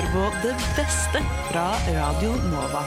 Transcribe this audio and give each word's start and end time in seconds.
hører 0.00 0.12
på 0.12 0.38
det 0.42 0.54
beste 0.76 1.20
fra 1.50 1.64
Radio 1.92 2.32
Nova. 2.48 2.82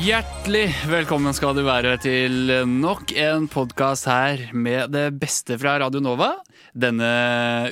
Hjertelig 0.00 0.70
velkommen 0.88 1.36
skal 1.36 1.52
du 1.58 1.64
være 1.66 1.98
til 2.00 2.54
nok 2.64 3.12
en 3.12 3.48
podkast 3.50 4.08
her 4.08 4.46
med 4.56 4.94
det 4.94 5.10
beste 5.20 5.58
fra 5.60 5.76
Radio 5.82 6.00
Nova. 6.00 6.38
Denne 6.74 7.06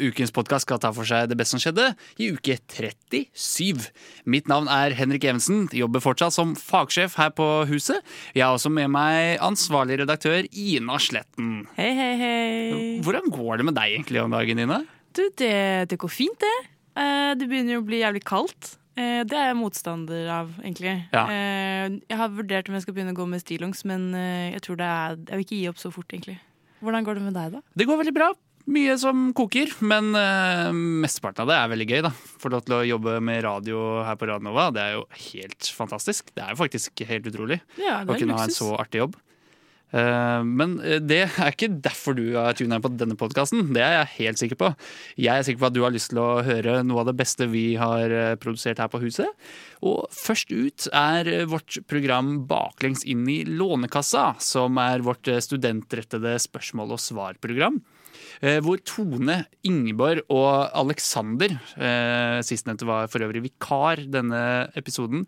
ukens 0.03 0.33
podkast 0.35 0.67
skal 0.67 0.81
ta 0.83 0.91
for 0.95 1.07
seg 1.07 1.29
det 1.31 1.37
beste 1.39 1.55
som 1.57 1.63
skjedde 1.63 1.85
i 2.19 2.31
uke 2.35 2.57
37. 2.73 3.87
Mitt 4.27 4.49
navn 4.51 4.67
er 4.73 4.95
Henrik 4.99 5.25
Evensen, 5.29 5.69
jobber 5.75 6.03
fortsatt 6.03 6.35
som 6.35 6.55
fagsjef 6.59 7.15
her 7.21 7.31
på 7.37 7.47
huset. 7.71 8.03
Jeg 8.35 8.43
har 8.47 8.57
også 8.57 8.73
med 8.75 8.91
meg 8.95 9.39
ansvarlig 9.45 10.01
redaktør 10.03 10.49
Ina 10.51 10.99
Sletten. 11.03 11.67
Hei, 11.79 11.93
hei, 11.95 12.11
hei. 12.19 12.83
Hvordan 13.07 13.31
går 13.35 13.61
det 13.63 13.69
med 13.71 13.79
deg 13.79 13.95
egentlig 14.01 14.23
om 14.25 14.35
dagen, 14.35 14.65
Ina? 14.67 14.81
Du, 15.15 15.23
det, 15.39 15.53
det 15.91 15.99
går 16.03 16.11
fint, 16.13 16.39
det. 16.43 16.57
Eh, 16.99 17.33
Det 17.39 17.47
begynner 17.49 17.79
jo 17.79 17.85
å 17.85 17.87
bli 17.87 18.03
jævlig 18.03 18.25
kaldt. 18.27 18.75
Eh, 18.99 19.23
Det 19.25 19.39
er 19.39 19.53
jeg 19.53 19.59
motstander 19.61 20.27
av, 20.41 20.51
egentlig. 20.65 20.97
Ja. 21.15 21.25
Eh, 21.31 22.01
Jeg 22.11 22.19
har 22.19 22.35
vurdert 22.35 22.69
om 22.69 22.75
jeg 22.75 22.83
skal 22.83 22.95
begynne 22.99 23.15
å 23.15 23.21
gå 23.23 23.27
med 23.31 23.43
stillongs, 23.43 23.85
men 23.87 24.11
jeg 24.53 24.61
tror 24.67 24.77
det 24.83 24.91
er 24.91 25.17
Jeg 25.17 25.37
vil 25.39 25.47
ikke 25.47 25.61
gi 25.63 25.69
opp 25.71 25.79
så 25.79 25.93
fort, 25.95 26.11
egentlig. 26.11 26.39
Hvordan 26.83 27.05
går 27.07 27.15
det 27.19 27.23
med 27.31 27.35
deg, 27.35 27.53
da? 27.57 27.61
Det 27.75 27.87
går 27.89 27.99
veldig 28.05 28.15
bra. 28.15 28.29
Mye 28.69 28.99
som 29.01 29.31
koker, 29.37 29.71
men 29.81 30.11
uh, 30.13 30.69
mesteparten 30.75 31.47
av 31.47 31.49
det 31.49 31.57
er 31.57 31.71
veldig 31.73 31.87
gøy. 31.89 32.01
da 32.05 32.11
Får 32.13 32.53
lov 32.53 32.67
til 32.67 32.75
å 32.77 32.83
jobbe 32.85 33.15
med 33.25 33.41
radio 33.47 33.85
her 34.05 34.19
på 34.21 34.29
Radnova, 34.29 34.69
det 34.77 34.83
er 34.83 34.99
jo 34.99 35.07
helt 35.31 35.71
fantastisk. 35.73 36.35
Det 36.37 36.45
er 36.45 36.53
jo 36.53 36.61
faktisk 36.61 37.01
helt 37.09 37.31
utrolig 37.31 37.63
Ja, 37.81 38.03
å 38.05 38.19
kunne 38.19 38.37
ha 38.37 38.45
en 38.45 38.53
så 38.53 38.75
artig 38.77 39.01
jobb. 39.01 39.17
Uh, 39.89 40.45
men 40.45 40.75
eh, 40.85 40.99
det 41.01 41.23
er 41.31 41.55
ikke 41.55 41.71
derfor 41.81 42.13
du 42.13 42.35
har 42.35 42.53
tunet 42.53 42.77
inn 42.77 42.85
på 42.85 42.93
denne 42.93 43.17
podkasten. 43.17 43.71
Det 43.73 43.81
er 43.81 43.95
jeg 43.95 44.13
helt 44.19 44.43
sikker 44.43 44.61
på. 44.61 44.73
Jeg 45.17 45.33
er 45.33 45.49
sikker 45.49 45.63
på 45.63 45.71
at 45.71 45.79
du 45.79 45.81
har 45.87 45.95
lyst 45.95 46.13
til 46.13 46.21
å 46.21 46.45
høre 46.45 46.83
noe 46.85 47.01
av 47.01 47.09
det 47.09 47.17
beste 47.17 47.49
vi 47.49 47.71
har 47.81 48.13
produsert 48.43 48.85
her 48.85 48.93
på 48.93 49.01
huset. 49.01 49.49
Og 49.81 50.05
først 50.13 50.53
ut 50.53 50.91
er 50.93 51.49
vårt 51.49 51.81
program 51.89 52.43
Baklengs 52.51 53.09
inn 53.09 53.25
i 53.33 53.47
Lånekassa, 53.49 54.35
som 54.45 54.77
er 54.85 55.07
vårt 55.09 55.33
studentrettede 55.49 56.37
spørsmål 56.45 56.99
og 56.99 57.09
svar-program. 57.09 57.81
Eh, 58.43 58.61
Hvor 58.63 58.79
Tone, 58.87 59.45
Ingeborg 59.67 60.23
og 60.31 60.71
Alexander, 60.79 61.57
eh, 61.77 62.39
sistnevnte 62.47 62.87
var 62.87 63.09
for 63.11 63.25
øvrig 63.27 63.43
vikar 63.43 64.05
denne 64.07 64.71
episoden, 64.79 65.27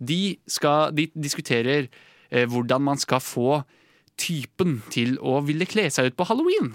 de, 0.00 0.36
skal, 0.48 0.92
de 0.96 1.08
diskuterer 1.14 1.88
eh, 2.30 2.46
hvordan 2.48 2.82
man 2.82 2.98
skal 2.98 3.20
få 3.20 3.62
typen 4.16 4.82
til 4.90 5.18
å 5.20 5.40
ville 5.44 5.68
kle 5.68 5.90
seg 5.92 6.10
ut 6.10 6.16
på 6.16 6.24
halloween. 6.28 6.72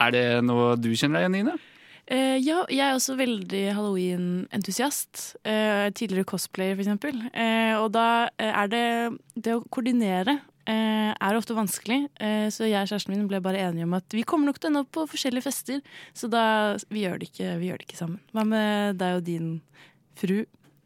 Er 0.00 0.12
det 0.12 0.26
noe 0.44 0.76
du 0.76 0.92
kjenner 0.92 1.20
deg 1.20 1.28
igjen 1.28 1.36
i, 1.36 1.44
Ine? 1.46 1.58
Uh, 2.12 2.36
ja, 2.42 2.64
jeg 2.66 2.82
er 2.82 2.96
også 2.96 3.14
veldig 3.16 3.62
halloween-entusiast. 3.76 5.36
Uh, 5.46 5.88
tidligere 5.94 6.26
cosplayer, 6.28 6.74
eksempel. 6.76 7.20
Eh, 7.30 7.72
og 7.78 7.92
da 7.94 8.28
er 8.36 8.66
det 8.68 8.86
Det 9.32 9.54
å 9.54 9.62
koordinere 9.70 10.40
eh, 10.70 11.10
er 11.12 11.38
ofte 11.38 11.56
vanskelig. 11.56 12.06
Eh, 12.22 12.46
så 12.54 12.68
jeg 12.68 12.84
og 12.84 12.90
kjæresten 12.90 13.14
min 13.14 13.28
ble 13.30 13.42
bare 13.44 13.60
enige 13.68 13.86
om 13.88 13.94
at 13.98 14.14
vi 14.14 14.24
kommer 14.28 14.50
nok 14.50 14.60
til 14.60 14.68
å 14.68 14.72
ende 14.72 14.82
opp 14.84 14.92
på 14.94 15.06
forskjellige 15.10 15.46
fester, 15.46 15.82
så 16.16 16.30
da 16.32 16.44
vi 16.92 17.04
gjør 17.04 17.26
ikke, 17.28 17.54
vi 17.60 17.70
gjør 17.70 17.82
det 17.82 17.88
ikke 17.88 18.00
sammen. 18.00 18.20
Hva 18.34 18.46
med 18.48 18.98
deg 19.02 19.20
og 19.20 19.24
din 19.26 19.52
fru? 20.18 20.42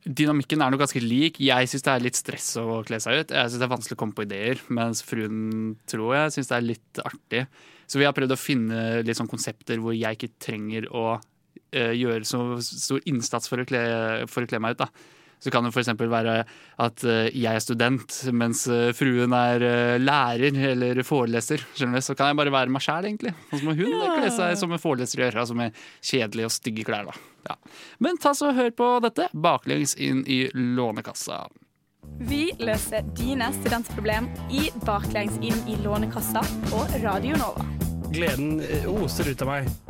Dynamikken 0.07 0.63
er 0.63 0.71
nok 0.71 0.85
ganske 0.85 1.03
lik. 1.03 1.41
Jeg 1.43 1.71
syns 1.71 1.83
det 1.83 1.93
er 1.93 2.05
litt 2.05 2.19
stress 2.19 2.53
å 2.63 2.83
kle 2.87 3.01
seg 3.03 3.25
ut. 3.25 3.33
Jeg 3.35 3.51
syns 3.51 3.59
det 3.59 3.67
er 3.67 3.73
vanskelig 3.73 3.97
å 3.97 4.03
komme 4.05 4.15
på 4.15 4.27
ideer, 4.27 4.61
mens 4.71 5.03
fruen 5.03 5.73
tror 5.91 6.15
jeg 6.15 6.36
syns 6.36 6.53
det 6.53 6.59
er 6.61 6.69
litt 6.69 7.01
artig. 7.03 7.47
Så 7.91 7.98
vi 7.98 8.07
har 8.07 8.15
prøvd 8.15 8.35
å 8.35 8.39
finne 8.39 8.85
litt 9.07 9.19
sånn 9.19 9.31
konsepter 9.31 9.83
hvor 9.83 9.97
jeg 9.97 10.19
ikke 10.19 10.36
trenger 10.42 10.86
å 10.95 11.19
uh, 11.19 11.92
gjøre 11.95 12.27
så 12.27 12.41
stor 12.63 13.03
innsats 13.11 13.51
for 13.51 13.63
å 13.63 13.67
kle, 13.67 13.83
for 14.31 14.47
å 14.47 14.51
kle 14.51 14.63
meg 14.63 14.77
ut. 14.77 14.85
da. 14.86 15.16
Så 15.41 15.51
kan 15.52 15.67
det 15.67 15.70
f.eks. 15.74 15.91
være 16.01 16.36
at 16.83 17.05
eh, 17.05 17.29
jeg 17.36 17.55
er 17.58 17.63
student, 17.63 18.14
mens 18.33 18.64
eh, 18.73 18.89
fruen 18.97 19.35
er 19.36 19.63
eh, 19.63 19.98
lærer 20.01 20.57
eller 20.73 21.02
foreleser. 21.07 21.63
Skjønner 21.77 22.01
du? 22.01 22.07
Så 22.07 22.17
kan 22.19 22.33
jeg 22.33 22.39
bare 22.41 22.55
være 22.55 22.73
meg 22.73 22.83
sjæl, 22.83 23.05
egentlig. 23.11 23.35
Og 23.52 23.61
så 23.61 23.64
må 23.69 23.74
hun 23.77 23.92
Ja. 23.92 24.14
kle 24.17 24.30
seg 24.33 24.57
som 24.58 24.73
en 24.73 24.83
foreleser 24.83 25.23
gjør, 25.23 25.39
altså 25.45 25.55
med 25.58 25.77
kjedelige 26.01 26.48
og 26.48 26.55
stygge 26.57 26.86
klær. 26.89 27.05
da. 27.13 27.14
Ja. 27.51 27.57
Men 28.01 28.19
ta 28.19 28.33
så 28.35 28.51
hør 28.57 28.73
på 28.74 28.89
dette, 29.05 29.29
baklengs 29.35 29.95
inn 30.02 30.24
i 30.27 30.47
Lånekassa. 30.55 31.45
Vi 32.23 32.53
løser 32.63 33.03
dine 33.18 33.48
studentproblem 33.53 34.29
i 34.51 34.70
Baklengs 34.86 35.36
inn 35.42 35.58
i 35.68 35.77
Lånekassa 35.83 36.42
på 36.70 36.85
Radio 37.03 37.36
Nova. 37.36 37.67
Gleden 38.14 38.61
oser 38.89 39.30
ut 39.35 39.42
av 39.42 39.48
meg. 39.51 39.86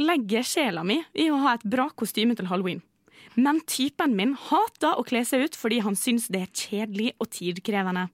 Legger 0.00 0.46
sjela 0.46 0.84
mi 0.86 1.00
i 1.14 1.28
å 1.30 1.40
ha 1.44 1.54
et 1.56 1.64
bra 1.68 1.88
kostyme 1.94 2.36
til 2.38 2.48
halloween. 2.50 2.82
Men 3.34 3.60
typen 3.66 4.14
min 4.18 4.34
hater 4.48 4.98
å 4.98 5.06
kle 5.06 5.24
seg 5.26 5.48
ut 5.48 5.56
fordi 5.58 5.80
han 5.84 5.96
syns 5.98 6.28
det 6.32 6.44
er 6.44 6.52
kjedelig 6.52 7.14
og 7.18 7.30
tidkrevende. 7.34 8.08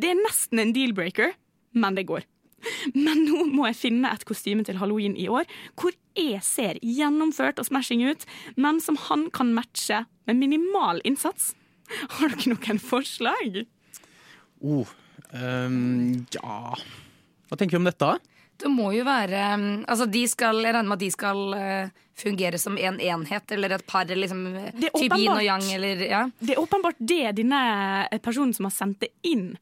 Det 0.00 0.12
er 0.12 0.20
nesten 0.20 0.60
en 0.60 0.74
deal-breaker, 0.76 1.34
men 1.76 1.96
det 1.96 2.08
går. 2.10 2.26
Men 2.92 3.22
nå 3.24 3.46
må 3.48 3.68
jeg 3.70 3.78
finne 3.78 4.10
et 4.12 4.26
kostyme 4.28 4.64
til 4.66 4.80
halloween 4.80 5.16
i 5.16 5.30
år 5.32 5.48
hvor 5.80 5.94
jeg 6.18 6.42
ser 6.44 6.80
gjennomført 6.84 7.60
og 7.62 7.68
smashing 7.68 8.02
ut, 8.04 8.26
men 8.60 8.82
som 8.84 8.98
han 9.08 9.28
kan 9.32 9.54
matche 9.56 10.04
med 10.28 10.40
minimal 10.40 11.00
innsats. 11.08 11.54
Har 12.18 12.34
dere 12.34 12.52
noen 12.52 12.82
forslag? 12.82 13.62
Oh, 14.60 14.90
um, 15.32 16.26
ja 16.36 16.58
Hva 17.48 17.56
tenker 17.56 17.74
vi 17.74 17.80
om 17.80 17.88
dette? 17.88 18.10
Det 18.60 18.70
må 18.72 18.90
jo 18.92 19.04
være 19.08 19.42
um, 19.56 19.68
Altså 19.88 20.06
de 20.10 20.24
skal, 20.28 20.60
Jeg 20.64 20.74
regner 20.76 20.90
med 20.90 20.98
at 20.98 21.04
de 21.04 21.12
skal 21.14 21.38
uh, 21.56 22.02
fungere 22.20 22.58
som 22.60 22.76
en 22.76 22.98
enhet, 23.00 23.54
eller 23.56 23.76
et 23.76 23.86
par. 23.88 24.04
Liksom, 24.04 24.42
er 24.60 24.74
yin 25.16 25.32
og 25.32 25.44
yang, 25.44 25.64
eller 25.76 26.04
ja. 26.04 26.26
Det 26.40 26.52
er 26.56 26.60
åpenbart 26.60 27.00
det 27.00 27.36
denne 27.38 27.62
personen 28.20 28.52
som 28.56 28.68
har 28.68 28.76
sendt 28.76 29.00
det 29.06 29.14
inn, 29.24 29.54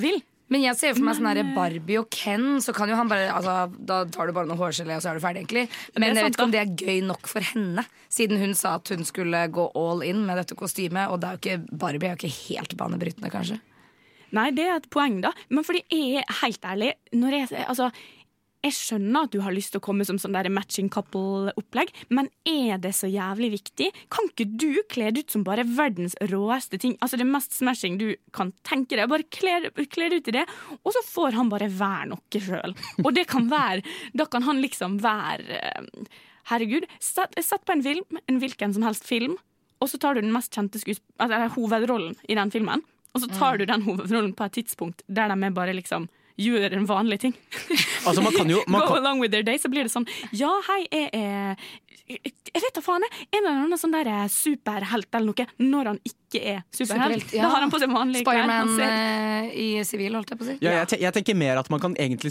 vil. 0.00 0.22
Men 0.52 0.62
jeg 0.62 0.78
ser 0.78 0.94
for 0.94 1.02
meg 1.02 1.16
sånn 1.18 1.26
her 1.26 1.40
eh, 1.40 1.52
Barbie 1.56 1.98
og 1.98 2.08
Ken, 2.14 2.60
så 2.62 2.70
kan 2.74 2.90
jo 2.90 2.96
han 2.98 3.08
bare 3.10 3.26
altså, 3.34 3.54
Da 3.76 4.04
tar 4.14 4.28
du 4.28 4.34
bare 4.36 4.46
noe 4.46 4.58
hårgelé, 4.60 4.94
og 4.94 5.02
så 5.02 5.10
er 5.10 5.18
du 5.18 5.24
ferdig, 5.24 5.42
egentlig. 5.42 5.66
Men 5.96 6.12
jeg 6.12 6.28
vet 6.28 6.36
ikke 6.36 6.46
om 6.46 6.52
det 6.54 6.60
er 6.62 6.74
gøy 6.82 7.00
nok 7.08 7.30
for 7.30 7.46
henne, 7.50 7.86
siden 8.12 8.38
hun 8.40 8.54
sa 8.58 8.76
at 8.78 8.92
hun 8.94 9.02
skulle 9.08 9.40
gå 9.52 9.64
all 9.74 10.04
in 10.06 10.22
med 10.28 10.38
dette 10.38 10.58
kostymet, 10.58 11.10
og 11.10 11.22
det 11.22 11.28
er 11.28 11.38
jo 11.38 11.42
ikke 11.42 11.80
Barbie 11.82 12.12
er 12.12 12.14
jo 12.14 12.20
ikke 12.22 12.36
helt 12.46 12.76
banebrytende, 12.78 13.32
kanskje. 13.32 13.58
Nei, 14.36 14.50
det 14.54 14.66
er 14.66 14.78
et 14.78 14.88
poeng, 14.92 15.18
da. 15.24 15.32
Men 15.54 15.66
fordi 15.66 15.82
jeg 15.90 16.22
er 16.22 16.38
helt 16.42 16.64
ærlig 16.66 16.92
når 17.14 17.40
jeg, 17.40 17.66
altså, 17.66 17.90
jeg 18.66 18.74
skjønner 18.76 19.26
at 19.26 19.34
du 19.34 19.40
har 19.44 19.54
lyst 19.54 19.74
til 19.74 19.80
å 19.80 19.84
komme 19.84 20.06
som 20.06 20.18
sånn 20.20 20.34
der 20.36 20.48
matching 20.52 20.88
couple-opplegg, 20.92 21.92
men 22.14 22.28
er 22.48 22.80
det 22.82 22.92
så 22.98 23.08
jævlig 23.10 23.52
viktig? 23.56 23.90
Kan 24.12 24.30
ikke 24.30 24.48
du 24.48 24.82
kle 24.92 25.10
deg 25.10 25.26
ut 25.26 25.36
som 25.36 25.44
bare 25.46 25.66
verdens 25.66 26.16
råeste 26.32 26.80
ting? 26.82 26.96
Altså 27.04 27.20
det 27.20 27.28
mest 27.28 27.56
smashing 27.56 27.98
du 28.00 28.08
kan 28.36 28.52
tenke 28.66 28.98
deg. 28.98 29.08
Bare 29.10 29.26
kle 29.30 29.60
deg 29.66 30.18
ut 30.18 30.30
i 30.32 30.36
det, 30.38 30.46
og 30.82 30.94
så 30.94 31.02
får 31.06 31.38
han 31.38 31.52
bare 31.52 31.70
være 31.72 32.10
noe 32.12 32.42
sjøl. 32.46 32.74
Og 33.04 33.12
det 33.16 33.26
kan 33.30 33.46
være 33.50 33.84
Da 34.16 34.26
kan 34.30 34.44
han 34.46 34.60
liksom 34.62 34.98
være 35.02 35.60
eh, 35.60 36.10
Herregud, 36.46 36.84
sett, 37.02 37.34
sett 37.42 37.64
på 37.66 37.74
en 37.74 37.82
film, 37.82 38.18
en 38.30 38.36
hvilken 38.38 38.74
som 38.74 38.84
helst 38.86 39.06
film, 39.08 39.34
og 39.82 39.90
så 39.90 39.98
tar 39.98 40.14
du 40.14 40.22
den 40.22 40.34
mest 40.34 40.54
kjente 40.54 40.78
altså, 40.78 41.40
hovedrollen 41.56 42.14
i 42.30 42.36
den 42.38 42.52
filmen. 42.54 42.84
Og 43.16 43.24
så 43.24 43.30
tar 43.32 43.58
du 43.58 43.64
den 43.66 43.82
hovedrollen 43.82 44.34
på 44.36 44.46
et 44.46 44.54
tidspunkt 44.60 45.02
der 45.08 45.32
de 45.32 45.36
er 45.48 45.56
bare 45.56 45.74
liksom 45.74 46.06
gjør 46.40 46.76
en 46.76 46.86
vanlig 46.88 47.20
ting. 47.26 47.36
Altså, 48.06 48.22
man 48.22 48.36
kan 48.36 48.46
jo 48.46 48.60
man 48.70 48.84
Go 48.84 48.92
kan, 48.92 49.00
along 49.02 49.18
with 49.24 49.32
their 49.34 49.42
day, 49.42 49.58
så 49.58 49.66
blir 49.72 49.88
det 49.88 49.90
sånn 49.90 50.04
Ja, 50.36 50.52
hei, 50.68 50.84
jeg 50.92 51.08
er 51.10 51.56
Jeg 52.06 52.60
vet 52.62 52.76
da 52.76 52.82
faen, 52.84 53.02
jeg. 53.02 53.24
En 53.32 53.40
eller 53.40 53.64
annen 53.64 53.80
sånn 53.80 53.96
der 53.96 54.10
superhelt 54.30 55.18
eller 55.18 55.32
noe, 55.32 55.46
når 55.58 55.90
han 55.90 55.98
ikke 56.06 56.42
er 56.52 56.60
superhelt. 56.70 56.92
Superhelt, 56.92 57.34
ja. 57.34 57.48
Da 57.48 57.50
har 57.56 57.64
han 57.64 57.72
på 57.72 57.80
seg 57.82 57.90
vanlige 57.90 58.22
klær. 58.28 58.44
Spiderman 58.46 58.84
eh, 58.86 59.48
i 59.58 59.66
sivil, 59.88 60.14
holdt 60.14 60.30
jeg 60.30 60.38
på 60.38 60.46
å 60.46 60.48
si. 60.52 60.56
ja, 60.62 60.76
jeg, 60.84 61.00
jeg 61.02 61.16
tenker 61.18 61.38
mer 61.42 61.58
at 61.64 61.72
man 61.74 61.82
kan 61.82 61.98
egentlig 61.98 62.30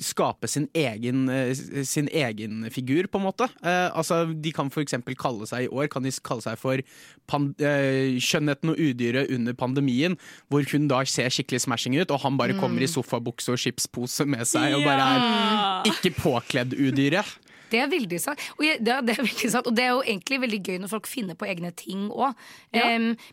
skape 0.00 0.48
sin 0.48 0.66
egen, 0.74 1.28
eh, 1.28 1.52
sin 1.84 2.08
egen 2.08 2.64
figur, 2.72 3.06
på 3.12 3.20
en 3.20 3.26
måte. 3.28 3.48
Eh, 3.62 3.90
altså, 3.92 4.22
de 4.32 4.52
kan 4.56 4.70
eksempel 4.70 5.14
kalle 5.18 5.46
seg 5.46 5.66
i 5.66 5.68
år 5.68 5.90
kan 5.92 6.02
de 6.02 6.12
kalle 6.24 6.42
seg 6.44 6.56
for 6.60 6.80
eh, 6.80 8.16
Skjønnheten 8.20 8.72
og 8.72 8.80
udyret 8.80 9.30
under 9.34 9.52
pandemien, 9.58 10.16
hvor 10.48 10.64
hun 10.72 10.88
da 10.90 11.02
ser 11.04 11.30
skikkelig 11.32 11.60
smashing 11.66 11.98
ut, 12.00 12.10
og 12.10 12.20
han 12.24 12.38
bare 12.40 12.56
kommer 12.58 12.82
i 12.82 12.90
sofabukse 12.90 13.52
og 13.52 13.60
chipspose 13.60 14.26
med 14.26 14.46
seg 14.48 14.74
og 14.78 14.84
bare 14.88 15.06
er 15.12 15.92
ikke 15.92 16.14
påkledd 16.18 16.74
udyret. 16.78 17.36
Det 17.70 17.78
er 17.78 17.86
veldig 17.86 18.18
sant. 18.18 18.40
Og, 18.58 18.64
jeg, 18.66 18.80
det, 18.82 18.90
er- 18.90 19.04
det 19.06 19.14
er 19.14 19.22
veldig 19.22 19.50
sant. 19.52 19.68
og 19.70 19.76
det 19.78 19.84
er 19.84 19.92
jo 19.94 20.00
egentlig 20.02 20.40
veldig 20.42 20.58
gøy 20.66 20.78
når 20.82 20.90
folk 20.90 21.06
finner 21.06 21.36
på 21.38 21.46
egne 21.46 21.70
ting 21.78 22.08
òg. 22.10 22.34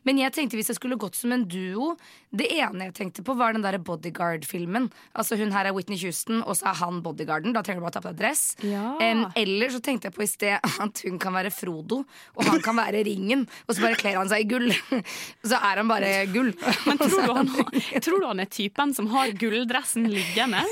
men 0.05 0.19
jeg 0.21 0.33
tenkte 0.35 0.59
hvis 0.59 0.69
jeg 0.69 0.77
skulle 0.77 0.99
gått 1.01 1.17
som 1.17 1.31
en 1.33 1.45
duo 1.49 1.95
Det 2.35 2.47
ene 2.59 2.89
jeg 2.89 2.93
tenkte 2.97 3.23
på, 3.23 3.37
var 3.39 3.55
den 3.55 3.63
der 3.63 3.77
Bodyguard-filmen. 3.79 4.89
Altså 5.15 5.37
Hun 5.39 5.53
her 5.55 5.69
er 5.69 5.75
Whitney 5.75 5.95
Houston, 6.01 6.41
og 6.43 6.57
så 6.59 6.67
er 6.73 6.79
han 6.81 6.99
bodyguarden. 7.03 7.53
Da 7.55 7.61
trenger 7.63 7.79
du 7.79 7.85
bare 7.87 7.95
ta 7.95 8.01
på 8.03 8.11
deg 8.11 8.19
dress. 8.19 8.41
Ja. 8.67 8.97
Um, 8.99 9.23
eller 9.39 9.71
så 9.71 9.79
tenkte 9.83 10.09
jeg 10.09 10.15
på 10.17 10.25
i 10.25 10.27
sted 10.27 10.57
at 10.85 11.03
hun 11.07 11.19
kan 11.23 11.35
være 11.37 11.53
Frodo, 11.55 12.01
og 12.35 12.49
han 12.49 12.59
kan 12.65 12.75
være 12.75 13.05
ringen. 13.07 13.45
Og 13.67 13.77
så 13.77 13.85
bare 13.85 13.99
kler 13.99 14.19
han 14.19 14.31
seg 14.31 14.43
i 14.43 14.49
gull. 14.51 14.67
Så 15.47 15.55
er 15.55 15.79
han 15.79 15.87
bare 15.87 16.09
gull. 16.33 16.51
Men 16.87 16.99
tror 16.99 17.23
du, 17.23 17.33
han, 17.37 17.51
tror 18.03 18.19
du 18.19 18.27
han 18.27 18.41
er 18.43 18.49
typen 18.51 18.91
som 18.97 19.07
har 19.13 19.31
gulldressen 19.39 20.09
liggende? 20.11 20.65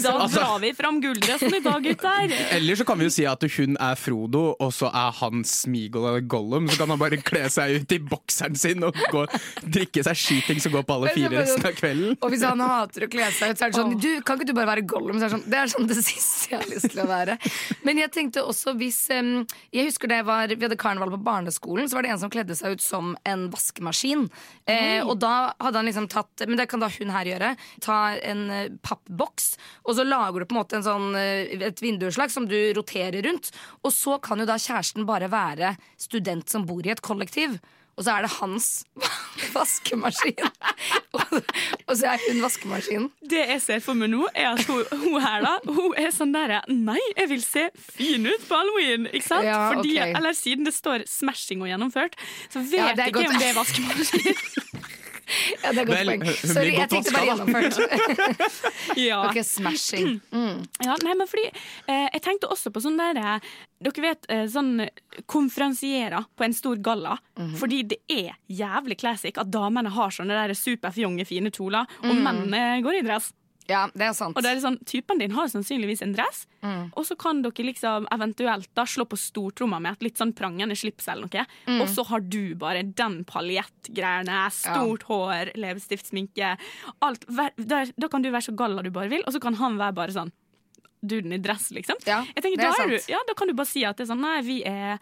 Da 0.00 0.14
drar 0.32 0.56
vi 0.62 0.72
fram 0.76 1.02
gulldressen 1.04 1.58
i 1.58 1.60
dag, 1.64 1.84
gutter. 1.84 2.32
Eller 2.56 2.80
så 2.80 2.86
kan 2.88 3.00
vi 3.00 3.10
jo 3.10 3.12
si 3.12 3.26
at 3.28 3.44
hun 3.58 3.76
er 3.76 3.98
Frodo, 4.00 4.44
og 4.56 4.72
så 4.72 4.88
er 4.88 5.12
han 5.20 5.44
Smeagol 5.48 6.08
eller 6.14 6.24
Gollum. 6.24 6.70
Så 6.72 6.80
kan 6.80 6.94
han 6.94 7.02
bare 7.02 7.20
kle 7.20 7.44
seg 7.52 7.82
ut 7.82 7.96
i 7.96 8.00
bokseren 8.00 8.56
sin 8.58 8.86
og 8.86 8.96
gå, 9.12 9.26
drikke 9.66 9.81
seg 9.90 10.18
skyting 10.18 10.60
som 10.62 10.72
går 10.74 10.84
på 10.86 10.96
alle 10.96 11.12
fire 11.16 11.30
resten 11.34 11.66
av 11.68 11.74
kvelden. 11.76 12.16
Og 12.20 12.32
hvis 12.32 12.44
han 12.46 12.62
hater 12.62 13.06
å 13.06 13.08
kle 13.12 13.28
seg 13.34 13.52
ut, 13.52 13.60
så 13.60 13.66
er 13.66 13.72
det 13.72 13.78
sånn 13.78 13.96
du, 13.98 14.10
Kan 14.26 14.38
ikke 14.38 14.48
du 14.50 14.54
bare 14.56 14.70
være 14.72 14.84
Gollum? 14.88 15.18
Så 15.18 15.26
er 15.26 15.30
det, 15.30 15.36
sånn, 15.36 15.44
det 15.50 15.58
er 15.58 15.72
sånn 15.72 15.88
det 15.90 15.98
siste 16.10 16.52
jeg 16.52 16.60
har 16.60 16.70
lyst 16.70 16.90
til 16.92 17.02
å 17.02 17.08
være. 17.10 17.36
Men 17.86 18.02
jeg 18.02 18.12
tenkte 18.14 18.44
også 18.46 18.76
hvis 18.78 19.00
um, 19.16 19.32
Jeg 19.74 19.90
husker 19.90 20.12
det 20.12 20.22
var, 20.28 20.52
vi 20.52 20.66
hadde 20.66 20.78
karneval 20.80 21.12
på 21.14 21.20
barneskolen, 21.26 21.90
så 21.90 21.98
var 21.98 22.06
det 22.06 22.14
en 22.14 22.22
som 22.22 22.32
kledde 22.32 22.56
seg 22.58 22.76
ut 22.76 22.84
som 22.84 23.12
en 23.28 23.46
vaskemaskin. 23.52 24.26
Eh, 24.70 25.00
og 25.02 25.16
da 25.22 25.52
hadde 25.58 25.80
han 25.80 25.88
liksom 25.88 26.06
tatt 26.12 26.44
Men 26.46 26.58
det 26.60 26.68
kan 26.70 26.82
da 26.82 26.90
hun 26.92 27.12
her 27.14 27.28
gjøre. 27.32 27.52
Ta 27.84 27.98
en 28.22 28.46
uh, 28.50 28.62
pappboks, 28.84 29.52
og 29.86 29.98
så 29.98 30.06
lager 30.06 30.42
du 30.42 30.48
på 30.48 30.56
en 30.56 30.62
måte 30.62 30.78
en 30.78 30.86
sånn, 30.86 31.12
uh, 31.16 31.66
et 31.68 31.82
vinduslag 31.82 32.32
som 32.32 32.48
du 32.48 32.58
roterer 32.76 33.22
rundt. 33.26 33.52
Og 33.82 33.94
så 33.94 34.18
kan 34.22 34.40
jo 34.42 34.48
da 34.48 34.58
kjæresten 34.60 35.06
bare 35.08 35.30
være 35.32 35.76
student 36.00 36.50
som 36.50 36.66
bor 36.68 36.84
i 36.86 36.92
et 36.92 37.04
kollektiv. 37.04 37.58
Og 37.96 38.06
så 38.06 38.14
er 38.14 38.24
det 38.24 38.30
hans 38.38 38.68
vaskemaskin. 39.54 40.46
og, 41.12 41.34
og 41.88 41.96
så 41.98 42.12
er 42.14 42.22
hun 42.24 42.40
vaskemaskinen. 42.44 43.10
Det 43.28 43.42
jeg 43.50 43.60
ser 43.64 43.82
for 43.84 43.98
meg 43.98 44.12
nå, 44.14 44.22
er 44.32 44.54
at 44.54 44.64
hun, 44.68 44.80
hun 45.02 45.18
her 45.22 45.44
da 45.44 45.52
Hun 45.68 45.96
er 46.00 46.08
sånn 46.14 46.32
der 46.34 46.54
Nei, 46.72 46.98
jeg 47.18 47.28
vil 47.34 47.44
se 47.44 47.66
fin 47.76 48.26
ut 48.28 48.48
på 48.48 48.56
halloween! 48.58 49.08
Ikke 49.12 49.28
sant? 49.28 49.48
Ja, 49.48 49.60
Fordi, 49.74 49.96
okay. 49.98 50.16
Eller 50.16 50.36
siden 50.36 50.64
det 50.68 50.74
står 50.76 51.04
'smashing' 51.08 51.62
og 51.64 51.68
gjennomført, 51.68 52.16
så 52.48 52.64
vet 52.64 52.78
Ja, 52.78 52.88
jeg 52.96 53.12
ikke 53.12 53.20
godt. 53.20 53.34
om 53.34 53.40
det 53.42 53.48
er 53.50 53.56
vaskemaskin. 53.60 54.92
Ja, 55.62 55.72
det 55.72 55.82
er 55.82 55.86
godt 55.88 55.98
Vel, 55.98 56.10
poeng. 56.10 56.24
Sorry, 56.42 56.72
jeg 56.76 56.88
tenkte 56.90 57.12
bare 57.14 57.26
gjennomført. 57.30 57.78
ja. 59.08 59.20
Ok, 59.28 59.38
smashing. 59.46 60.16
Ja, 60.32 60.96
nei, 61.04 61.14
men 61.18 61.28
fordi 61.30 61.44
eh, 61.50 62.08
Jeg 62.12 62.22
tenkte 62.24 62.50
også 62.52 62.72
på 62.74 62.82
sånn 62.84 62.98
der 63.00 63.20
eh, 63.20 63.50
Dere 63.82 64.04
vet 64.04 64.26
eh, 64.30 64.44
sånn 64.50 64.76
konferansierer 65.30 66.24
på 66.38 66.44
en 66.46 66.54
stor 66.54 66.76
galla. 66.84 67.16
Mhm. 67.38 67.54
Fordi 67.58 67.82
det 67.94 67.98
er 68.12 68.32
jævlig 68.50 68.98
classic 69.00 69.38
at 69.40 69.50
damene 69.52 69.90
har 69.94 70.10
sånne 70.14 70.36
der 70.36 70.54
superfjonge, 70.58 71.26
fine 71.26 71.50
kjoler, 71.50 71.86
og 72.02 72.12
Mhm. 72.14 72.22
mennene 72.22 72.82
går 72.84 73.00
i 73.00 73.06
dress. 73.06 73.32
Ja, 73.68 73.86
det 73.94 74.02
er 74.08 74.12
sant. 74.12 74.36
Og 74.36 74.42
det 74.42 74.50
er 74.50 74.60
sånn, 74.60 74.78
Typen 74.84 75.18
din 75.20 75.30
har 75.36 75.46
sannsynligvis 75.46 76.02
en 76.02 76.12
dress, 76.16 76.46
Mm. 76.62 76.92
og 76.96 77.04
så 77.06 77.16
kan 77.18 77.42
dere 77.42 77.64
liksom 77.66 78.06
eventuelt 78.10 78.68
da 78.74 78.82
slå 78.84 79.04
på 79.06 79.16
stortromma 79.18 79.80
med 79.80 79.92
et 79.92 80.02
litt 80.02 80.16
sånn 80.18 80.32
prangende 80.34 80.76
slips 80.78 81.08
eller 81.08 81.26
noe, 81.28 81.46
Mm. 81.66 81.80
og 81.82 81.88
så 81.88 82.04
har 82.06 82.20
du 82.20 82.54
bare 82.54 82.82
den 82.82 83.24
paljettgreiene, 83.24 84.50
stort 84.50 85.02
hår, 85.04 85.52
leppestiftsminke, 85.56 86.56
alt. 87.02 87.24
Da, 87.56 87.84
da 87.98 88.08
kan 88.08 88.22
du 88.22 88.30
være 88.30 88.48
så 88.50 88.54
galla 88.56 88.82
du 88.82 88.90
bare 88.90 89.08
vil, 89.10 89.22
og 89.26 89.32
så 89.32 89.40
kan 89.40 89.54
han 89.54 89.76
være 89.78 89.94
bare 89.94 90.08
sånn 90.12 90.32
duden 91.04 91.32
i 91.34 91.38
dress, 91.38 91.70
liksom. 91.72 91.96
Ja, 92.06 92.22
tenker, 92.36 92.56
det 92.56 92.64
er 92.66 92.82
er 92.82 92.88
du, 92.90 92.98
sant. 92.98 93.08
ja, 93.10 93.18
da 93.26 93.34
kan 93.34 93.48
du 93.48 93.54
bare 93.54 93.66
si 93.66 93.84
at 93.84 93.96
det 93.96 94.08
er 94.08 94.14
sånn 94.14 94.20
Nei, 94.22 94.40
vi 94.42 94.62
er 94.64 94.98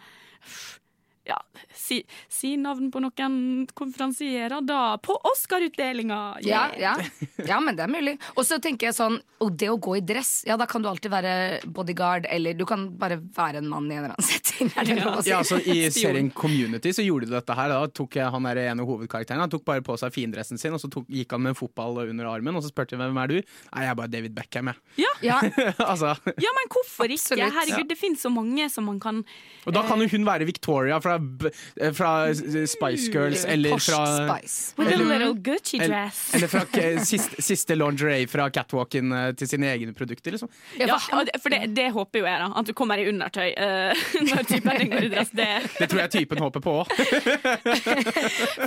ja, 1.27 1.37
si, 1.77 1.99
si 2.31 2.55
navn 2.57 2.89
på 2.91 2.99
noen 3.03 3.67
konferansierer, 3.77 4.61
da. 4.65 4.97
På 5.03 5.17
Oscar-utdelinga! 5.33 6.37
Ja, 6.41 6.61
Yeah. 6.77 6.97
ja. 7.01 7.45
ja, 7.47 7.59
men 7.59 7.75
det 7.77 7.83
er 7.85 7.91
mulig. 7.91 8.13
Og 8.35 8.45
så 8.45 8.57
tenker 8.61 8.87
jeg 8.89 8.95
sånn 8.97 9.19
Og 9.41 9.51
det 9.57 9.69
å 9.71 9.77
gå 9.81 9.95
i 9.97 10.01
dress, 10.05 10.43
ja, 10.45 10.55
da 10.57 10.65
kan 10.69 10.81
du 10.83 10.87
alltid 10.89 11.09
være 11.11 11.33
bodyguard, 11.73 12.27
eller 12.29 12.53
du 12.57 12.63
kan 12.69 12.87
bare 12.97 13.17
være 13.35 13.57
en 13.61 13.69
mann 13.69 13.87
i 13.89 13.95
en 13.95 14.03
eller 14.03 14.13
annen 14.15 14.27
setting. 14.31 14.69
Er 14.77 14.85
det 14.89 14.97
lov 15.01 15.21
si? 15.23 15.31
Ja, 15.31 15.39
så 15.45 15.57
I 15.61 15.87
serien 15.93 16.29
Community 16.35 16.91
så 16.93 17.05
gjorde 17.05 17.29
de 17.29 17.35
dette 17.37 17.55
her. 17.57 17.69
Da 17.73 17.87
tok 17.87 18.17
jeg- 18.19 18.29
han 18.31 18.43
der 18.49 18.61
ene 18.67 18.85
hovedkarakteren 18.85 19.41
Han 19.41 19.49
tok 19.53 19.65
bare 19.65 19.81
på 19.85 19.97
seg 20.01 20.13
findressen 20.13 20.59
sin, 20.61 20.73
og 20.77 20.81
så 20.83 20.89
tok, 20.93 21.07
gikk 21.09 21.31
han 21.37 21.41
med 21.45 21.53
en 21.55 21.59
fotball 21.61 22.01
under 22.07 22.29
armen. 22.29 22.55
Og 22.57 22.63
så 22.65 22.69
spurte 22.73 22.93
jeg 22.97 23.01
hvem 23.01 23.17
er 23.23 23.27
du? 23.33 23.37
Nei, 23.41 23.83
jeg 23.85 23.91
er 23.93 23.97
bare 24.01 24.13
David 24.13 24.35
Beckham, 24.37 24.69
jeg. 24.73 25.07
Ja, 25.25 25.39
altså, 25.91 26.13
Ja, 26.41 26.53
men 26.57 26.69
hvorfor 26.73 27.05
ikke? 27.09 27.17
Absolutt. 27.21 27.55
Herregud, 27.57 27.89
det 27.89 27.97
finnes 27.99 28.21
så 28.25 28.29
mange 28.33 28.69
som 28.73 28.85
man 28.89 28.99
kan 29.01 29.23
og 29.65 29.73
da 29.75 29.83
kan 29.85 29.99
jo 30.01 30.07
hun 30.09 30.23
være 30.25 30.45
Victoria 30.49 30.97
fra, 31.03 31.10
B- 31.19 31.49
eh, 31.81 31.91
fra 31.93 32.11
Spice 32.33 33.11
Girls, 33.11 33.45
eller 33.45 33.71
Posh 33.75 33.89
fra 33.91 34.05
Spice. 34.39 34.73
With 34.77 34.93
a 34.93 34.97
little 34.97 35.33
Gucci 35.33 35.79
dress. 35.79 36.33
eller 36.35 36.47
fra 36.47 36.65
siste, 37.05 37.41
siste 37.41 37.75
lingerie 37.75 38.27
fra 38.27 38.49
catwalken 38.49 39.11
eh, 39.11 39.31
til 39.33 39.47
sine 39.47 39.71
egne 39.73 39.93
produkter, 39.97 40.31
liksom. 40.35 40.49
Ja, 40.79 40.97
for 41.41 41.49
det, 41.53 41.61
det 41.75 41.89
håper 41.95 42.19
jo 42.19 42.25
jeg, 42.29 42.39
da. 42.43 42.51
At 42.61 42.65
du 42.69 42.73
kommer 42.77 42.97
i 43.01 43.07
undertøy 43.09 43.49
eh, 43.51 44.03
når 44.31 44.43
typen 44.49 44.89
går 44.91 45.07
i 45.07 45.11
dress. 45.15 45.31
Det 45.35 45.49
Det 45.79 45.89
tror 45.91 46.03
jeg 46.05 46.11
typen 46.19 46.41
håper 46.43 46.63
på 46.63 46.75
òg. 46.81 46.95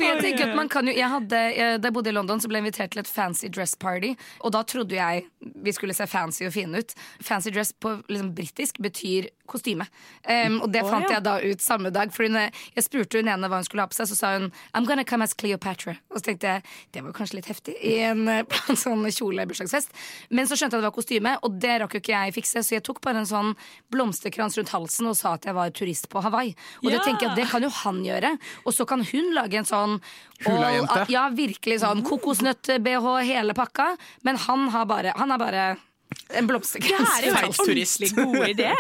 Jeg 0.01 0.19
tenker 0.23 0.49
at 0.51 0.57
man 0.57 0.69
kan 0.73 0.87
jo 0.89 0.95
jeg 0.95 1.09
hadde, 1.11 1.41
Da 1.81 1.89
jeg 1.89 1.95
bodde 1.95 2.11
i 2.13 2.15
London, 2.17 2.41
så 2.43 2.49
ble 2.51 2.61
jeg 2.61 2.67
invitert 2.67 2.95
til 2.95 3.03
et 3.05 3.11
fancy 3.11 3.49
dress 3.53 3.75
party. 3.81 4.15
Og 4.45 4.53
da 4.55 4.63
trodde 4.69 4.97
jeg 4.97 5.25
vi 5.65 5.73
skulle 5.77 5.95
se 5.97 6.07
fancy 6.11 6.45
og 6.49 6.53
fine 6.55 6.81
ut. 6.83 6.95
Fancy 7.25 7.53
dress 7.55 7.73
på 7.81 7.97
liksom, 8.09 8.33
britisk 8.37 8.81
betyr 8.85 9.29
kostyme. 9.51 9.87
Um, 10.25 10.61
og 10.65 10.71
det 10.73 10.83
oh, 10.85 10.91
fant 10.91 11.07
ja. 11.09 11.19
jeg 11.19 11.25
da 11.27 11.35
ut 11.43 11.63
samme 11.65 11.93
dag. 11.95 12.13
For 12.15 12.27
hun, 12.27 12.39
jeg 12.39 12.87
spurte 12.87 13.21
hun 13.21 13.31
ene 13.31 13.51
hva 13.51 13.61
hun 13.61 13.67
skulle 13.67 13.85
ha 13.85 13.91
på 13.91 13.99
seg, 13.99 14.09
så 14.11 14.19
sa 14.19 14.33
hun 14.39 14.51
I'm 14.73 14.89
gonna 14.89 15.05
come 15.09 15.27
as 15.27 15.37
Cleopatra. 15.37 15.97
Og 16.11 16.21
så 16.21 16.31
tenkte 16.31 16.55
jeg 16.55 16.65
det 16.95 17.05
var 17.05 17.17
kanskje 17.17 17.41
litt 17.41 17.51
heftig 17.51 17.77
i 17.85 17.97
en, 18.09 18.27
eh, 18.31 18.43
på 18.51 18.61
en 18.73 18.81
sånn 18.81 19.05
kjole-bursdagsfest. 19.05 19.95
Men 20.35 20.49
så 20.49 20.59
skjønte 20.59 20.77
jeg 20.77 20.83
at 20.83 20.87
det 20.87 20.91
var 20.91 20.97
kostyme, 20.97 21.37
og 21.45 21.59
det 21.63 21.79
rakk 21.83 21.99
jo 21.99 22.03
ikke 22.03 22.15
jeg 22.15 22.37
fikse, 22.39 22.65
så 22.65 22.77
jeg 22.79 22.87
tok 22.87 23.03
bare 23.05 23.23
en 23.23 23.31
sånn 23.31 23.55
blomsterkrans 23.93 24.59
rundt 24.61 24.75
halsen 24.75 25.11
og 25.11 25.19
sa 25.19 25.37
at 25.39 25.49
jeg 25.49 25.57
var 25.57 25.75
turist 25.77 26.09
på 26.13 26.25
Hawaii. 26.25 26.55
Og 26.83 26.91
det 26.91 26.99
Ja. 27.01 27.05
tenker 27.05 27.29
jeg 27.29 27.33
at 27.33 27.41
det 27.43 27.49
kan 27.51 27.63
jo 27.63 27.73
han 27.83 28.05
gjøre. 28.05 28.37
Og 28.65 28.73
så 28.73 28.87
kan 28.89 29.05
hun 29.05 29.35
lage 29.35 29.61
en 29.61 29.69
sånn 29.69 30.01
Hula-jente. 30.45 31.07
Ja, 31.13 31.29
virkelig 31.31 31.81
sånn 31.81 32.03
kokosnøtt-BH, 32.05 33.07
hele 33.25 33.55
pakka. 33.57 33.95
Men 34.27 34.37
han 34.37 34.69
har 34.75 34.87
bare, 34.91 35.13
han 35.17 35.31
er 35.31 35.39
bare 35.39 35.65
en 36.15 36.41
Det 36.41 36.45
blomsterkrans. 36.49 37.11
Det 37.21 37.29
er 37.29 37.29
jo 37.29 37.35
en 37.35 37.51
ordentlig 37.65 38.11
god 38.17 38.49
idé. 38.49 38.71